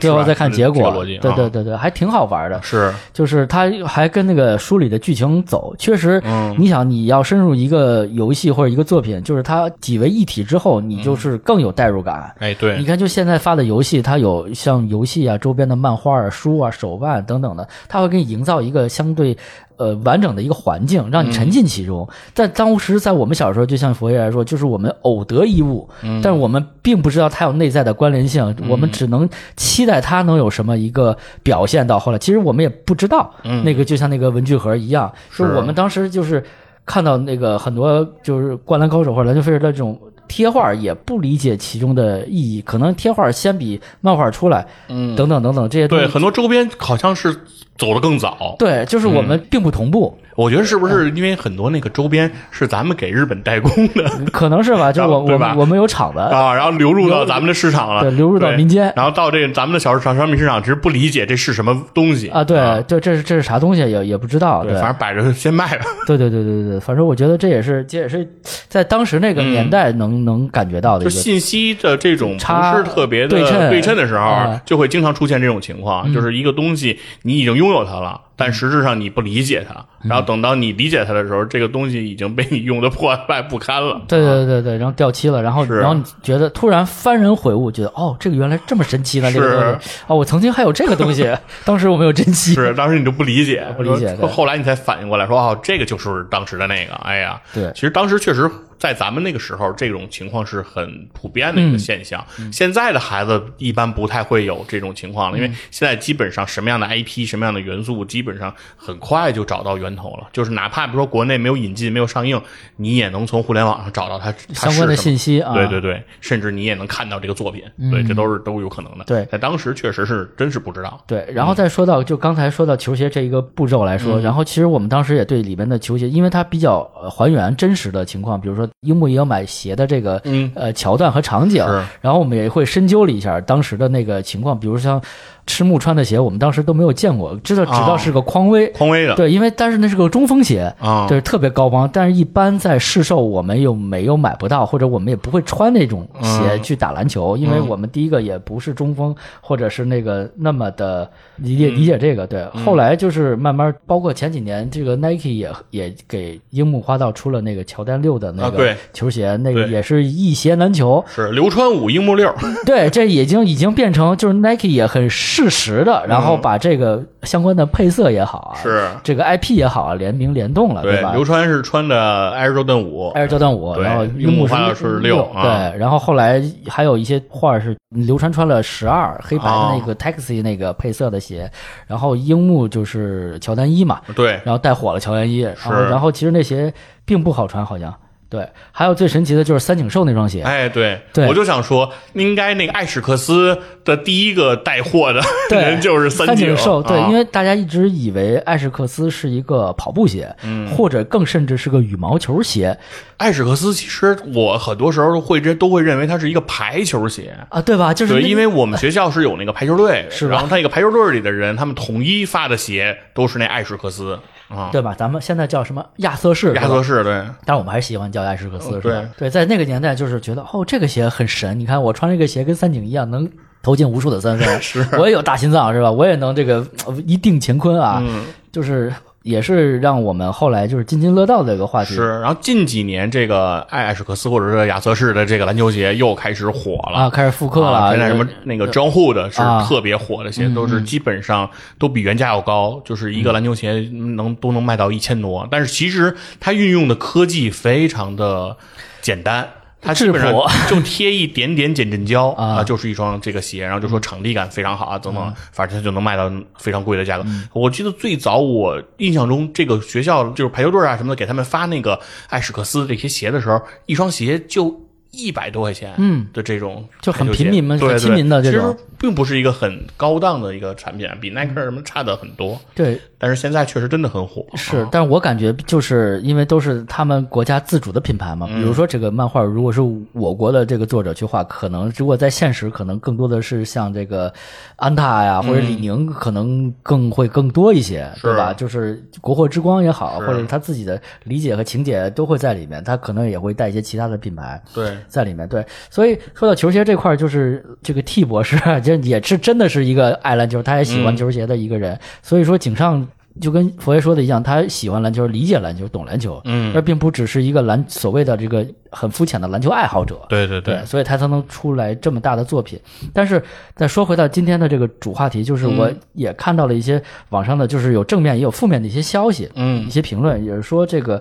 [0.00, 0.92] 最后再看结果。
[1.04, 2.60] 对对对对，还挺好玩的。
[2.62, 5.74] 是，就是他还跟那个书里的剧情走。
[5.78, 6.22] 确实，
[6.58, 12.34] 你想你要深入一个游戏或者一个作品，就是它几为一体之后，你就是更有代入感。
[12.40, 19.36] 哎，对，你看就现在发的游戏，它有像游戏啊、周边的漫画啊、书啊、手办等等的，它会给你营造一个相对。
[19.82, 22.08] 呃，完整的一个环境，让你沉浸其中。
[22.32, 25.88] 但当时，在我们小时候，就像佛爷来说，就是我们偶得一物，
[26.22, 31.84] 但是我们并不知道它有内在的关联性，我们只能期待它能有什么一个表现。
[31.84, 33.34] 到后来，其实我们也不知道，
[33.64, 36.44] 那个就像那个文具盒一样，是我们当时就是
[36.86, 39.98] 看到那个很多就是灌篮高手或者篮球飞人的这种
[40.28, 42.62] 贴画，也不理解其中的意义。
[42.62, 47.36] 可能贴画先比漫画出来，嗯，等等等等这些对很多周边好像是。
[47.82, 48.54] 走得更早。
[48.60, 54.08] 对，就是我们并不同步，我觉得是不是因为很多那个周边是咱们给日本代工的？
[54.30, 54.92] 可能是吧？
[54.94, 58.92] 就我我们我们有厂子，啊，然后流入到咱们的市场了，对流入到民间。
[58.94, 62.28] 然后到这个咱们的小市场商品市场，其实不理解这是什么东西。
[62.28, 62.56] 啊，对，
[62.86, 65.84] 这这是这是啥东西也也不知道，对，反正摆着先卖吧。
[66.06, 68.24] 对对对对对，反正我觉得这也是这也是
[68.68, 71.20] 在当时那个年代能、能感觉到的就一个。
[71.20, 84.00] 信息的这种不差是特别的对称对称的时候啊，就会经常出现这种情况，就是一个东西你已经拥有它了，但实质上你不理解它，然后等到你理解它的时候，这个东西已经被你用的破败不堪了。
[84.06, 89.90] 对对对对，然后掉漆了，然后然后你觉得突然幡然悔悟，觉得哦，这个原来这么神奇呢，这个是东西。
[90.06, 91.30] 哦，我曾经还有这个东西，
[91.64, 92.54] 当时我没有珍惜。
[92.54, 97.70] 是，当时你就不理解，不理解后来你才反应过来，说哦，这个就是当时的那个，哎呀，对。
[97.74, 98.50] 其实当时确实
[98.82, 102.26] 在咱们那个时候，这种情况是很普遍的一个现象。
[102.50, 110.30] 现在的孩子一般不太会有这种情况了，因为现在基本上什么样的 IP、什么样的元素，基本上很快就找到源头了。
[110.32, 112.42] 就是哪怕比如说国内没有引进、没有上映，
[112.74, 119.04] 你也能从互联网上找到它它相关的信息啊对对对，甚至你也能看到这个作品，对，这都是都有可能的。
[119.04, 121.00] 对在当时确实是真是不知道。
[121.06, 130.50] 对，然后再说到就刚才说到球鞋这一个步骤来嗯说，然后其实我们当时也对里面的球鞋，因为它比较呃还原真实的情况，比如说樱木也有买鞋的这个嗯。
[130.54, 131.64] 呃桥段和场景，
[132.00, 135.00] 然后我们也会深究了一下当时的那个情况，比如像
[135.46, 152.26] 赤木穿的鞋，我们当时都没有见过，知道知道是个匡威，匡威的对，因为但是那是个中锋鞋，啊，对，特别高帮，但是一般在市售我们又没有买不到，或者我们也不会穿那种鞋嗯去打篮球，因为我们第一个也不是中锋，或者是那个那么的理解理解这个。
[152.26, 161.04] 对，后来就是慢慢，包括前几年这个 Nike 也也给樱木花道出了那个乔丹六的那个球鞋，那个也是一鞋难求。
[161.08, 162.32] 是流川五樱木六，
[162.64, 168.88] 对，这已经已经变成就是 Nike 也很适时的，然后把这个相关的配色也好啊，嗯是。
[169.02, 171.12] 这个 IP 也好啊，联名联动了，对吧？
[171.12, 175.42] 流川是穿的 Air Jordan 五，艾尔乔丹五，然后樱樱木是六啊。
[175.42, 179.76] 对，然后后来还有一些画是流川穿了十二黑白的哦。
[179.78, 181.50] 那个 Taxi 那个配色的鞋，
[181.86, 186.72] 然后樱木就是乔丹一嘛，对，然后带火了乔丹一，然后然后其实那鞋
[187.04, 187.92] 并不好穿，好像
[188.32, 191.26] 对，还有最神奇的就是三井寿那双鞋，哎，对，对。
[191.26, 195.20] 我就想说，应该那个艾史克斯的第一个带货的
[195.60, 196.56] 人就是三井。
[196.56, 200.66] 寿，对，啊因为大家一直以为艾史克斯是一个跑步鞋，嗯。
[200.68, 202.78] 或者更甚至是个羽毛球鞋。
[203.18, 207.36] 艾史克斯其实我很多时候会认都会认为它是一个排球鞋。
[207.50, 207.92] 啊，对吧？
[207.92, 210.32] 就是对，因为我们学校是有那个排球队， 是吧？
[210.32, 214.18] 然后他那个排球队里的人，他们统一发的鞋都是那艾史克斯
[214.54, 214.94] 啊，对吧？
[214.96, 217.12] 咱们现在叫什么亚瑟士，亚瑟士对，
[217.44, 219.08] 但是我们还是喜欢叫艾什克斯，嗯是吧？
[219.16, 223.28] 对，在那个年代就是觉得哦，这个鞋很神，你看我穿这个鞋跟三井一样，能
[223.62, 224.86] 投进无数的三分， 是。
[224.98, 225.90] 我也有大心脏，是吧？
[225.90, 228.24] 我也能这个呃一定乾坤啊，嗯。
[228.52, 228.92] 就是
[229.22, 231.94] 也是让我们后来就是津津乐道的一个话题。
[231.94, 232.20] 是。
[232.20, 245.46] 然后近几年这个艾艾史克斯或者是亚瑟士的这个篮球鞋又开始火了啊，开始复刻了，啊现在什么那个 John Hood 是啊特别火的鞋，都是基本上都比原价要高，就是一个篮球鞋能都能卖到一千多。
[245.50, 248.56] 但是其实它运用的科技非常的
[249.00, 249.48] 简单。
[249.82, 250.32] 它基本上
[250.70, 252.62] 就贴一点点减震胶啊。
[252.64, 257.24] 就是一双这个鞋，然后就说场地感非常好啊，等等，反正它就能卖到非常贵的价格。
[257.52, 264.70] 我记得最早我印象中，这个学校就是排球队啊什么的，给他们发那个艾史克斯这些鞋的时候，一双鞋就
[265.12, 272.58] 一百多块钱，嗯的这种就很平民嘛很亲民的这种其实并不是一个很高档的一个产品，比耐克什么差的很多。
[272.74, 279.80] 对，但是现在确实真的很火，是，但是我感觉就是因为都是他们国家自主的品牌嘛，比如说这个漫画，如果是
[280.12, 284.32] 我国的这个作者去画，可能如果在现实，可能更多的是像这个
[284.76, 288.52] 安踏呀或者李宁，可能更会更多一些，对吧？
[288.54, 294.62] 就是国货之光也好，或者他自己的理解和情节都会在里面，他可能也会带一些其他的品牌。
[294.72, 301.98] 对，在里面，对，所以说到球鞋这块儿，就是这个 T 博士， 这也是真的是一个爱篮球，他也喜欢球鞋的一个人。
[302.22, 303.06] 所以说，井上
[303.40, 310.20] 就跟佛爷说的一样，他喜欢篮球，理解篮球，懂篮球，嗯，而并不只是一个篮所谓的这个很肤浅的篮球爱好者。
[310.28, 312.78] 对对对，所以他才能出来这么大的作品。
[313.14, 313.42] 但是
[313.74, 319.86] 再说回到今天的这个主话题，就是我也看到了一些网上的，就是有正面也有负面的一些消息，嗯。
[319.86, 321.20] 一些评论，也是说这个，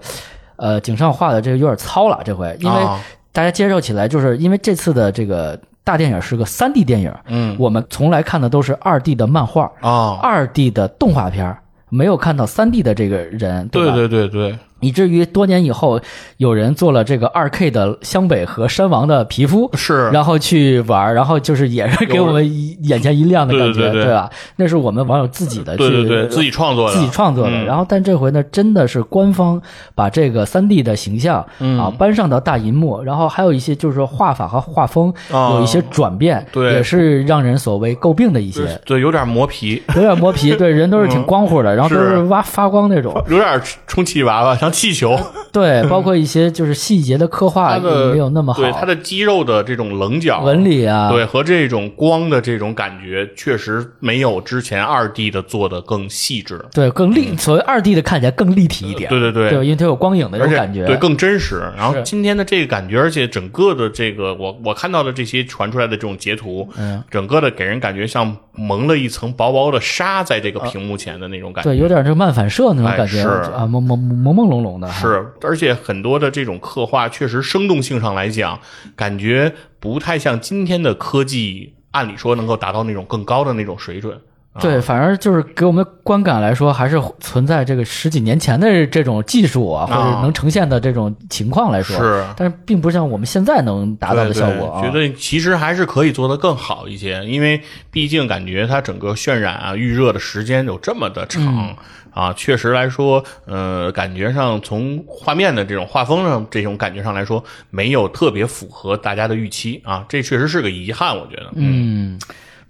[0.58, 2.54] 呃，井上画的这个有点糙了，这回。
[2.60, 3.02] 因为啊
[3.32, 7.56] 大家接受起来，就是因为这次的这个大电影是个三 D 电影，嗯。
[7.58, 11.56] 我们从来看的都是二 D 的漫画、啊，二 D 的动画片，
[11.90, 13.96] 没有看到三 D 的这个人，对吧？
[13.96, 16.00] 对对对，以至于多年以后，
[16.38, 22.44] 有人做了这个二 K 的湘北和山王的皮肤，是，然后去玩，然后就是也是给我们
[22.84, 24.30] 眼前一亮的感觉，对吧？
[24.58, 27.64] 那是我们网友自己的，对对对，自己创作的，自己创作的。
[27.64, 29.62] 然后，但这回呢，真的是官方
[29.96, 31.46] 把这个三 D 的形象
[31.78, 45.20] 啊搬上到大银幕，然后还有一些就是说画法和画风有一些转变，对，也是让人所谓诟病的一些，对，有点磨皮，有点磨皮，对，人都是挺光乎的，然后都是挖发光那种，有点充气娃娃，像气球。
[45.52, 48.62] 对， 包括一些就是细节的刻画也没有那么好。
[48.62, 56.64] 对，它的肌肉的这种棱角纹理啊，对，和这种光的这种感觉，确实没有之前二 D 的做的更细致。
[56.74, 59.10] 对，更立，所谓二 D 的看起来更立体一点。
[59.10, 61.62] 对对对，对，因为它有光影的这种感觉，对，更真实。
[61.76, 71.70] 然后今天的这个感觉，而且整个的这个，我我看到的这些传出来的这种截图，嗯，整个的给人感觉像蒙了一层薄薄的纱在这个屏幕前的那种感觉。
[71.72, 74.88] 对，有点这个漫反射那种感觉啊，朦朦朦朦胧胧的。
[74.90, 75.34] 是。
[75.42, 78.60] 而且很多的这种刻画，确实生动性上来讲，
[78.96, 84.20] 感觉不太像今天的科技，按理说能够达到那种更高的那种水准。
[84.60, 91.96] 对，反正就是给我们观感来说，还是存在这个十几年前的这种技术啊，或者能呈现的这种情况来说。
[91.98, 94.82] 是，但是并不像我们现在能达到的效果啊。
[94.82, 101.76] 觉得其实还是可以做得更好一些，因为毕竟感觉它整个渲染啊、预热的时间有这么的长。
[102.14, 111.46] 啊，确实来说，呃，感觉上从画面的这种画风上这种感觉上来说，没有特别符合大家的预期啊，这确实是个遗憾，我觉得。
[111.56, 112.20] 嗯，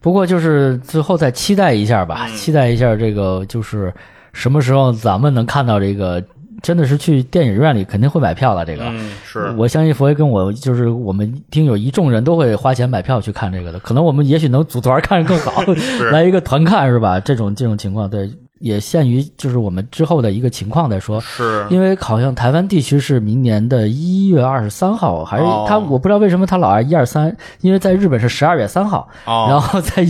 [0.01, 3.93] 不过就是最后再期待一下吧，期待一下这个就是
[4.33, 6.21] 什么时候咱们能看到这个，
[6.63, 8.65] 真的是去电影院里肯定会买票了。
[8.65, 15.63] 这个，嗯，是我相信佛爷跟我就是我们听友一众人都会花钱买票去看这个的，可能我们也许能组团看更好，
[16.11, 17.19] 来一个团看是吧？
[17.19, 18.27] 这种这种情况，对。
[18.61, 21.65] 也限于就是我们之后的一个情况再说，是。
[21.69, 30.05] 因为好像台湾地区是明年的一月二十三号，还是他我不知道为什么他老按一二三，因为在日本是十二月三号， 然后在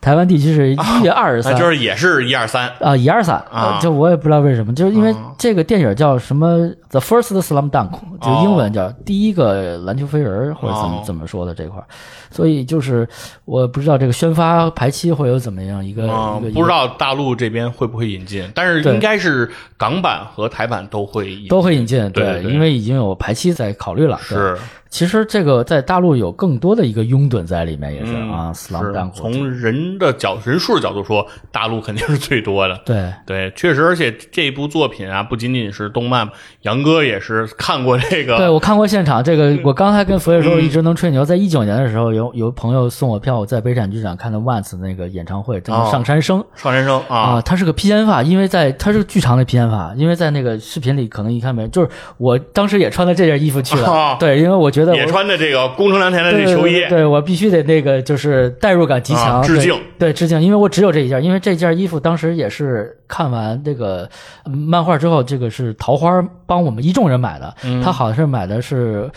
[0.00, 6.58] 台湾地区是一月二十三，就是也是一二三啊一二三啊，就我也不知道为什么，就是因为这个电影叫什么
[6.90, 7.90] 《The First Slam Dunk》，
[8.20, 11.82] 就英文叫第一个篮球飞人或者怎么怎么说的这块。
[12.30, 13.08] 所以就是
[13.44, 24.58] 我不知道这个宣发排期会有怎么样一个一个，不知道大陆这边会不会引进，但是应该是港版和台版都会都会引进，对，因为已经有排期在考虑了，是。
[24.94, 28.52] 其实这个在大陆有更多的一个拥趸在里面，也是啊。
[28.54, 32.80] 斯朗丹从人的角人数的角度说，大陆肯定是最多的。
[32.86, 36.28] 对对，确实，而且这部作品啊，不仅仅是动漫，
[36.62, 38.36] 杨哥也是看过这个。
[38.36, 41.24] 对我看过现场，这个我刚才跟佛爷说，一直能吹牛。
[41.24, 46.38] 在一九年的时候，有有朋友送我票，我在北展剧场看的万次那个演唱会，叫上山生。
[46.54, 54.16] 上山生啊，他是个披肩发，因为在他是巨长的披肩发，因为在那个视频里可能一看没，就是我当时也穿的这件衣服去了。
[54.20, 55.68] 对，因为我觉得也穿的这个。
[55.68, 64.08] 工程良田的这球衣，对我必须得那个，就是代入感极强，致敬，对致敬，因为我只有这一件，因为这件衣服当时也是看完这个
[64.44, 69.10] 漫画之后，这个是桃花帮我们一众人买的，他好像是买的是。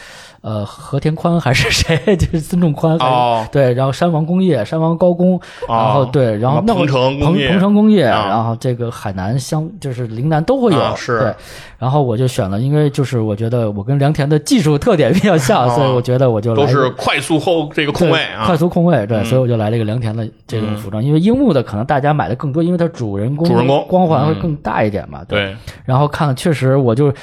[0.48, 2.15] 呃，和田宽还是 谁？
[2.15, 2.98] 就是孙仲宽，
[3.52, 5.38] 对，然后山王工业、山王高工，
[5.68, 11.36] 然后对，然后那鹏城鹏鹏城工业，然后这个海南湘就是陵南都会有，是，对，
[11.78, 25.53] 然后我就选了，因为就是我觉得我跟良田的技术特点比较像，所以我觉得我就都是快速后这个控位啊，快速控位，对，所以我就来了一个良田的这种服装，因为樱木的可能大家买的更多，因为它主人公主人公光环会更大一点嘛，对，
[25.84, 27.14] 然后看了确实我就。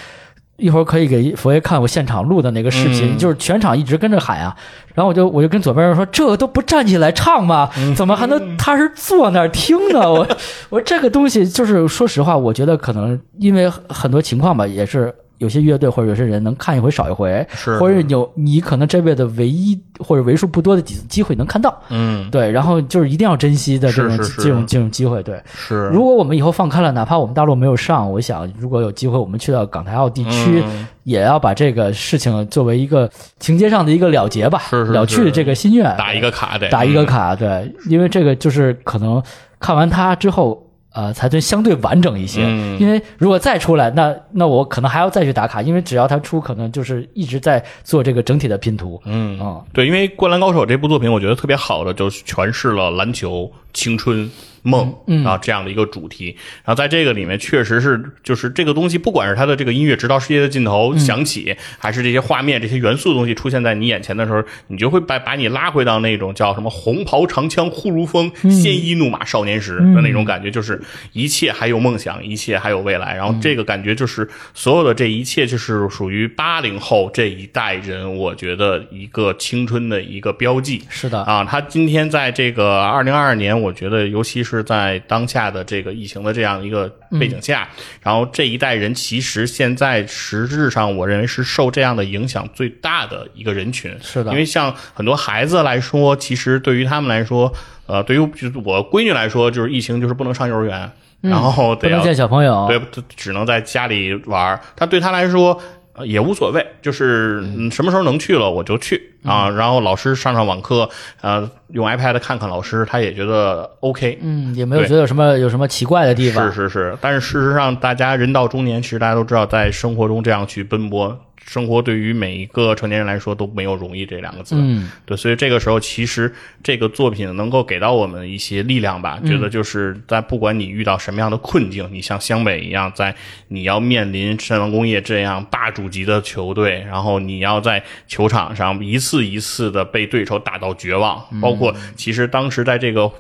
[0.57, 4.55] 一会儿可以给佛爷看我现场录的那个视频，就是全场一直跟着喊啊，
[4.95, 7.69] 然后我就我就跟左边人说：“这都不站起来唱吗？
[7.97, 8.57] 怎么还能？
[8.57, 10.27] 他是坐那儿听呢？”我
[10.71, 15.15] 我这个东西就是说实话，我觉得可能因为很多情况吧，也是。
[15.39, 17.79] 有些乐队或者有些人能看一回少一回，是。
[17.79, 25.89] 或者有你可能这辈子唯一或者为数不多的几次机会能看到，嗯，对，然后就是一定要珍惜的这种这种这种机会，对，是。
[25.89, 30.63] 如果我们以后放开了，哪怕我们大陆没有上，我想如果有机会，我们去到港台澳地区，
[31.03, 36.69] 也要把这个事情作为一个情节上的一个了结吧，了去这个心愿，打一个卡得。
[36.71, 39.23] 打一个卡，对，因为这个就是可能
[39.59, 40.64] 看完它之后。
[40.95, 42.41] 呃，才对相对完整一些，
[42.79, 49.03] 因为如果再出来，那那我可能还要再去打卡，因为只要他出，可能就是一直在做这个整体的拼图。
[49.05, 49.39] 嗯。
[49.41, 54.31] 啊，对，因为《灌篮高手》这部作品，我觉得特别好的，就是诠释了篮球青春
[54.65, 54.93] 梦
[55.25, 56.37] 啊这样的一个主题。
[56.65, 70.81] 然后在这个里面，确实是就是这个东西，不管是它的这个音乐直到世界的尽头响起，还是这些画面、这些元素的东西出现在你眼前的时候，你就会把把你拉回到那种叫什么“红袍长枪呼如风，鲜衣怒马少年时”的那种感觉，就是
[71.13, 73.15] 一切还有梦想，一切还有未来。
[73.15, 80.83] 然后这个感觉就是所有的这一切，就是属于八零后这一代人，我觉得一个青春的一个标记。
[80.89, 87.69] 是的啊，他今天在这个二零二二年，我觉得尤其是在当下的这个疫情的这样一个背景下，
[88.03, 93.91] 然后这一代人其实现在实质上，我认为是受这样的影响最大的一个人群。
[94.01, 97.53] 是的因为像很多孩子来说，其实对于他们来说，
[97.87, 100.91] 呃，对于就我闺女来说，就是疫情就是不能上幼儿园，
[101.21, 104.61] 然后不能得要见小朋友，对，只能在家里玩儿。
[104.77, 105.61] 他对他来说。
[105.95, 110.89] 呃也无所谓，就是嗯什么时候能去了我就去啊，然后老师上上网课，
[111.21, 114.19] 呃，用 iPad 看看老师，他也觉得 OK。
[114.21, 116.53] 嗯，也没有觉得有什么有什么奇怪的地方。
[116.53, 124.55] 是是是，但是事实上，大家人到中年，其实大家都知道，在生活中这样去奔波，生活对于每一个成年人来说都没有容易这两个字。
[124.59, 129.21] 嗯，对，所以这个时候，其实这个作品能够给到我们一些力量吧。
[129.25, 133.15] 觉得就是在不管你遇到什么样的困境，你像湘北一样，在
[133.49, 143.11] 你要面临山王工业这样霸主级的球队，然后你要在球场上一次一次的被对手打到绝望，包括其实当时在这个。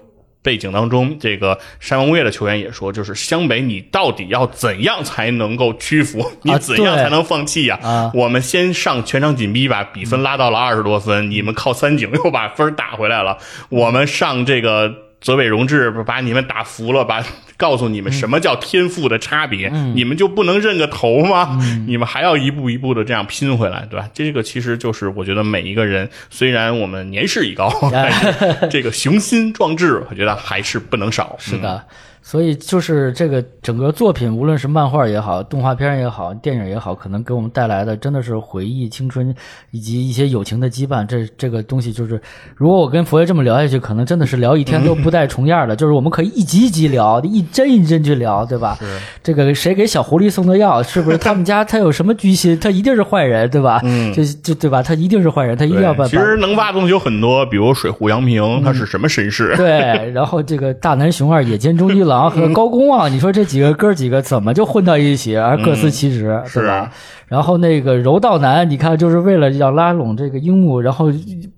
[0.44, 6.30] 背景当中，这个山王工业的球员也说，就是湘北，你到底要怎样才能够屈服？
[6.42, 13.38] 你怎样才能放弃呀、啊我们先上全场紧逼，把比分拉到了二十多分，你们靠三井又把分打回来了。
[13.70, 14.92] 我们上这个
[15.24, 17.24] 泽北荣治把你们打服了，把
[17.56, 21.58] 告诉你们什么叫天赋的差别，你们就不能认个头吗？
[21.86, 24.06] 你们还要一步一步的这样拼回来，对吧？
[24.12, 31.36] 这个其实就是我觉得每一个人，虽然我们年事已高， 但是这个雄心壮志，我觉得还是不能少。
[31.40, 31.82] 是的，
[32.26, 39.32] 所以就是这个整个作品，无论是漫画也好，动画片也好，电影也好，可能给我们带来的真的是回忆、青春
[39.72, 41.06] 以及一些友情的羁绊。
[41.06, 42.18] 这这个东西就是，
[42.56, 45.76] 如果我跟佛爷这么聊下去，可能真的是聊一天都不带重样的。
[45.76, 48.78] 就是我们可以一集一集聊，一帧一帧去聊，对吧？
[49.22, 50.82] 这个谁给小狐狸送的药？
[50.82, 52.58] 是不是他们家他有什么居心？
[52.58, 53.82] 他一定是坏人，对吧？
[53.84, 54.82] 嗯，就就对吧？
[54.82, 59.54] 他一定是坏人，他一定要把对其实能挖的东西有很多，比如水户洋平，他是什么身世？
[59.58, 66.90] 对，然后这个大南熊二、野间忠一郎和高公望，你说这几个哥几个怎么就混到一起，而各司其职，是吧？
[67.26, 71.12] 然后那个柔道男，你看就是为了要拉拢这个樱木，然后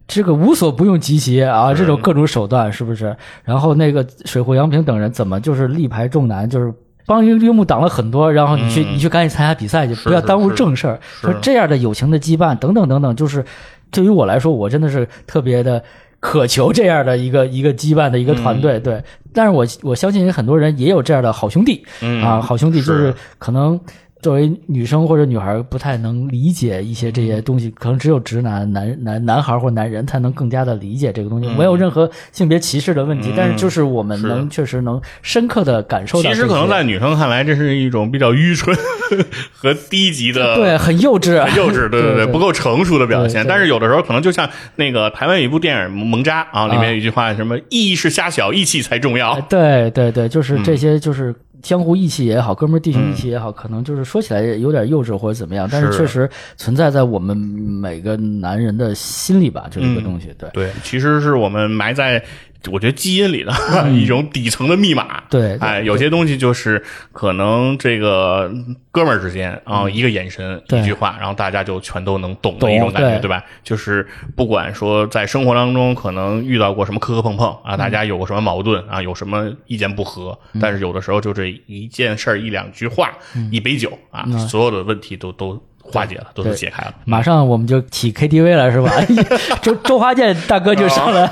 [0.06, 3.16] 这个无所不用其极啊，这种各种手段是不是？
[3.44, 6.72] 然后那个水户洋平等人怎么就是力排众难，就是。
[7.08, 10.98] 帮樱樱木挡了很多，然后你去、你去赶紧参加比赛去，不要耽误正事儿。
[11.20, 13.44] 说这样的友情的羁绊等等等等，就是
[13.92, 15.80] 对于我来说，我真的是特别的
[16.26, 18.80] 渴求这样的一个一个羁绊的一个团嗯队。
[18.80, 19.00] 对，
[19.32, 23.78] 但是我我相信很多人也有这样的好兄弟、嗯啊，好兄弟就是是可能。
[24.26, 31.48] 作为女生或者女孩，不太能理解一些这些东西，可能只有直男、男男男孩或男人才能更加的理解这个东西。
[31.50, 36.28] 没有任何性别歧视的问题，但是就是我们能确实能深刻的感受到。
[36.28, 38.76] 其实可能在女生看来，这是一种比较愚蠢
[39.54, 43.46] 和低级的，对很幼稚，很幼稚，对对对不够成熟的表现。
[43.48, 49.34] 但是有的时候可能就像那个台湾有一部电影《萌渣》啊，里面有一句话，什么“义是狭小，义气才重要。
[49.34, 50.64] 哎对对对，就是嗯。
[50.64, 60.34] 这些，就是江湖义气也好，哥们儿弟兄义气也好，可能就是说起来有点幼稚或者怎么样，但是是确实存在在我们每个男人的心里吧，这一个东西。
[60.38, 60.48] 对”。
[60.54, 62.22] 对，其实是我们埋在。
[62.70, 63.52] 我觉得基因里的
[63.90, 65.58] 一种底层的密码，对对。
[65.58, 66.82] 哎，有些东西就是
[67.12, 68.50] 可能这个
[68.90, 73.26] 哥们儿之间啊，一个眼神，一句话，然后大家就全都能懂的一种感觉，对。
[73.26, 73.44] 对吧？
[73.64, 74.06] 就是
[74.36, 83.10] 不管说在生活当中可能遇到过什么磕磕碰碰啊，大家有过什么矛盾啊，有什么意见不合，但是有的时候就这一件事儿、一两句话、
[83.50, 85.60] 一杯酒啊，所有的问题都都
[85.92, 86.94] 化解了，都都解开了。
[87.04, 88.90] 马上我们就起 KTV 了，是吧？
[89.62, 91.28] 周周华健大哥就上来，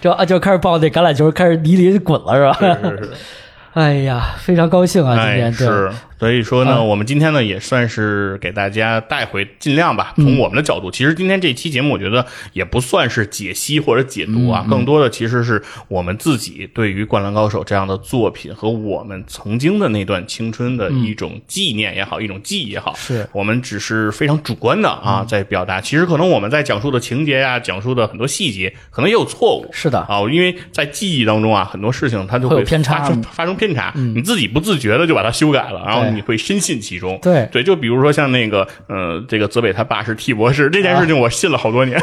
[0.00, 2.76] 就啊就开始抱那橄榄球，开始离离滚了，是吧？
[2.80, 3.10] 是是是。
[3.74, 5.14] 哎呀，非常高兴啊！
[5.14, 6.82] 今哎，天对是，所以说呢，啊。
[6.82, 10.24] 我们今天呢也算是给大家带回，尽量吧，嗯。
[10.24, 23.28] 从我们的角度，其实今天这期节目，我觉得也不算是解析或者解读嗯啊，更多的其实是我们自己对于《灌篮高手》这样的作品和我们曾经的那段青春的一种纪念也好，一种记忆也好，嗯是。
[23.32, 25.80] 我们只是非常主观的啊，在表达。
[25.80, 29.68] 其实可能我们在讲述的情节呀、讲述的很多细节，可能也有错误。
[29.72, 36.14] 是的，啊，因为在记忆当中啊，很多事情它就会偏差发生发生偏差，你自己不自觉的就把它修改了，然后对。
[36.14, 37.18] 你会深信其中。
[37.22, 37.48] 对。
[37.52, 42.00] 对，就比如说像那个，呃，这个泽北他爸是 T 博士这件事情，我信了好多年，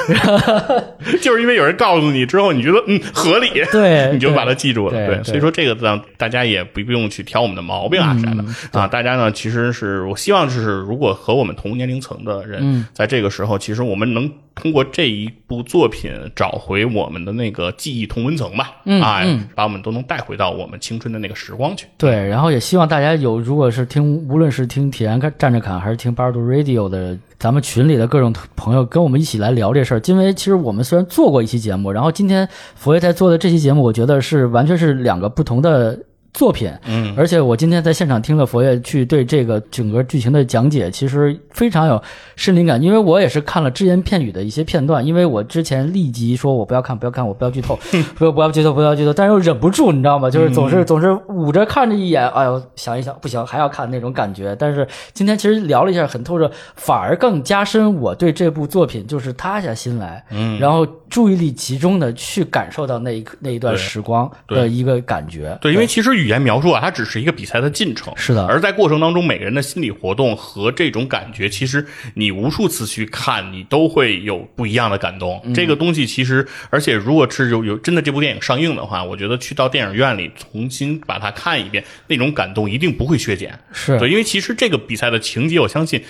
[1.22, 4.92] 就是因为有人告诉你之后，你觉得嗯合理， 对 你就把它记住了。
[4.94, 5.24] 对对。
[5.24, 8.88] 所以说这个让大家也不不用去挑我们的毛病啊啥的、嗯啊。
[8.88, 12.86] 大家呢，其实是我希望就是如果和我们同年龄层的人，嗯。
[12.94, 21.88] 在这个时候，其实我们能通过这一部作品找回我们的那个记忆同温层吧，嗯哎，嗯把我们都能带回到我们青春的那个时光去。
[21.98, 30.02] 对，然后也希望大家有，如果是听，无论是听铁然站着侃，还是听八十度 Radio 的，咱们群里的各种朋友，跟我们一起来聊这事儿。
[30.06, 36.00] 因为其实我们虽然做过一期节目，然后今天佛爷在做的这期节目，我觉得是完全是两个不同的
[36.34, 36.72] 作品。
[36.86, 42.02] 嗯，而且我今天在现场听了佛爷去对这个整个剧情的讲解，其实非常有
[42.36, 47.78] 身临感，因为我也是看了只言片语的一些片段，因为我之前立即说我不要看，不要看，我不要剧透，
[48.18, 50.30] 说不要剧透，不要剧透，但是又忍不住，你知道吗？
[50.30, 54.56] 就是总是总是捂着看着一眼，哎呦，想一想不行，还要看那种感觉。
[54.58, 65.58] 但是今天其实聊了一下，很透彻，反而更加深我对这部作品就是塌下心来，嗯，然后注意力集中的去感受到那一刻那一段时光的一个感觉。
[65.62, 75.40] 对，因为其实语言描述啊，它只是一个比赛的进程，是的而在过程当中，每个人的心理活动和这种感觉，其实你无数次去看，你都会有不一样的感动。
[75.44, 83.58] 嗯这个东西其实，而且如果是有有真的这部电影上映的话，我觉得去到电影院里重新把它看一遍，那种感动一定不会削减。
[83.72, 86.04] 是对，因为其实这个比赛的情节，我相信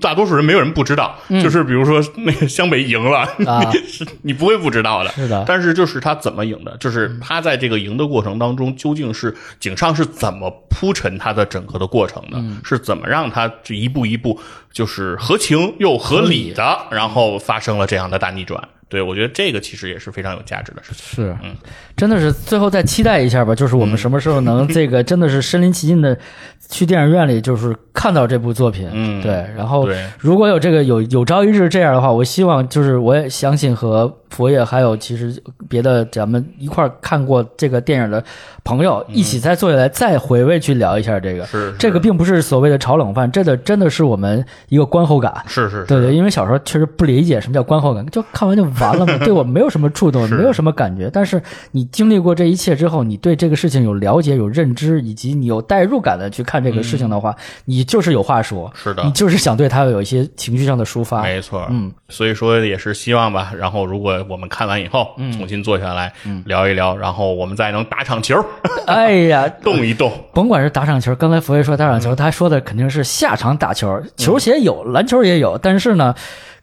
[0.00, 1.18] 大多数人没有人不知道。
[1.42, 3.26] 就是比如说那个湘北赢了，
[4.22, 5.10] 你不会不知道的。
[5.12, 14.40] 是的但是就是他怎么赢的，就是他在这个赢的过程当中，究竟是井上是怎么铺陈他的整个的过程的，嗯是怎么让他这一步一步
[14.72, 18.68] 就是合情又合理的，然后发生了这样的大逆转。
[18.92, 21.24] 对我觉得这个其实也是非常有价值的事情。
[21.24, 21.56] 是，嗯。
[21.96, 26.16] 真的是最后再期待一下吧，就是我们什么时候能 这个真的是身临其境的
[26.68, 30.06] 去电影院里，就是看到这部作品，嗯对，然后对。
[30.18, 38.24] 如果有这个有有朝一日这样的话，我希望就是我也相信和佛爷还有其实别的咱们一块儿看过这个电影的
[38.64, 45.30] 朋友一起再坐下来再回味去聊一下这个，是是这个并不是所谓的炒冷饭，这个真的是我们一个观后感。
[45.46, 51.08] 是是是，对对，因为小时候确实不理解什么叫观后感，就看完就完了嘛， 对我没有什么触动，没有什么感觉。
[51.12, 51.40] 但是
[51.70, 57.34] 你经历过这一切之后，你对这个事情有了解、有认知，以及你有代入感的去看这个事情的话，
[57.64, 61.22] 你就是有话说，是的你就是想对他有一些情绪上的抒发。
[61.22, 63.52] 没错，嗯，所以说也是希望吧。
[63.56, 66.12] 然后如果我们看完以后，嗯重新坐下来
[66.44, 68.44] 聊一聊，然后我们再能打场球，
[68.86, 70.12] 哎呀， 动一动。
[70.34, 76.14] 甭管是打场球，刚才佛爷说打场球，他说的肯定是下场打球，球鞋有，篮球也有，但是呢，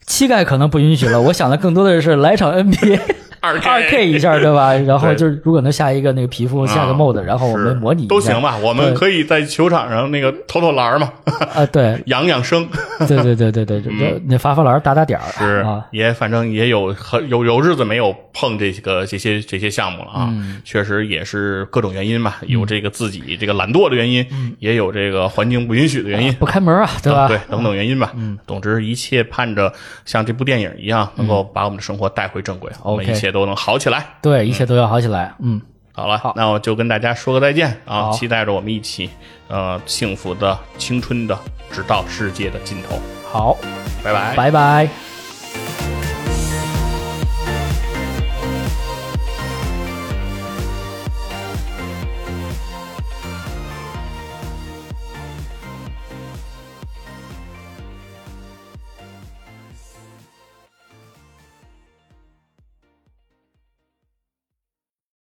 [0.09, 1.21] 膝盖可能不允许了。
[1.21, 2.99] 我想的更多的是来场 NBA。
[3.39, 4.73] 二二 K 一下，对吧？
[4.75, 8.57] 然后就是如果能下一个那个皮肤，下个 mod，然后我们模拟一下都行吧？
[8.57, 11.11] 我们可以在球场上那个投投篮嘛，
[11.53, 12.67] 啊，对 养养生。
[13.07, 13.89] 对对对对对，就
[14.25, 26.33] 那发发篮打打点儿嗯是啊，也反正也有很有有日子没有碰这个这些这些项目了啊，嗯确实也是各种原因吧，有这个自己这个懒惰的原因，嗯也有这个环境不允许的原因。
[26.33, 27.27] 不开门啊，对吧？
[27.29, 28.11] 对，等等原因吧。
[28.15, 29.71] 嗯，总之一切盼着
[30.05, 34.05] 像这部电影一样，能够把我们的生活带回正轨，我们 OK 一切都能好起来。
[34.21, 35.33] 对，一切都要好起来。
[35.39, 35.61] 嗯，
[35.93, 38.11] 好了，好那我就跟大家说个再见啊！
[38.11, 39.09] 期待着我们一起，
[39.47, 41.37] 呃，幸福的青春的，
[41.71, 42.99] 直到世界的尽头。
[43.31, 43.57] 好，
[44.03, 44.35] 拜拜。
[44.35, 45.08] 拜拜。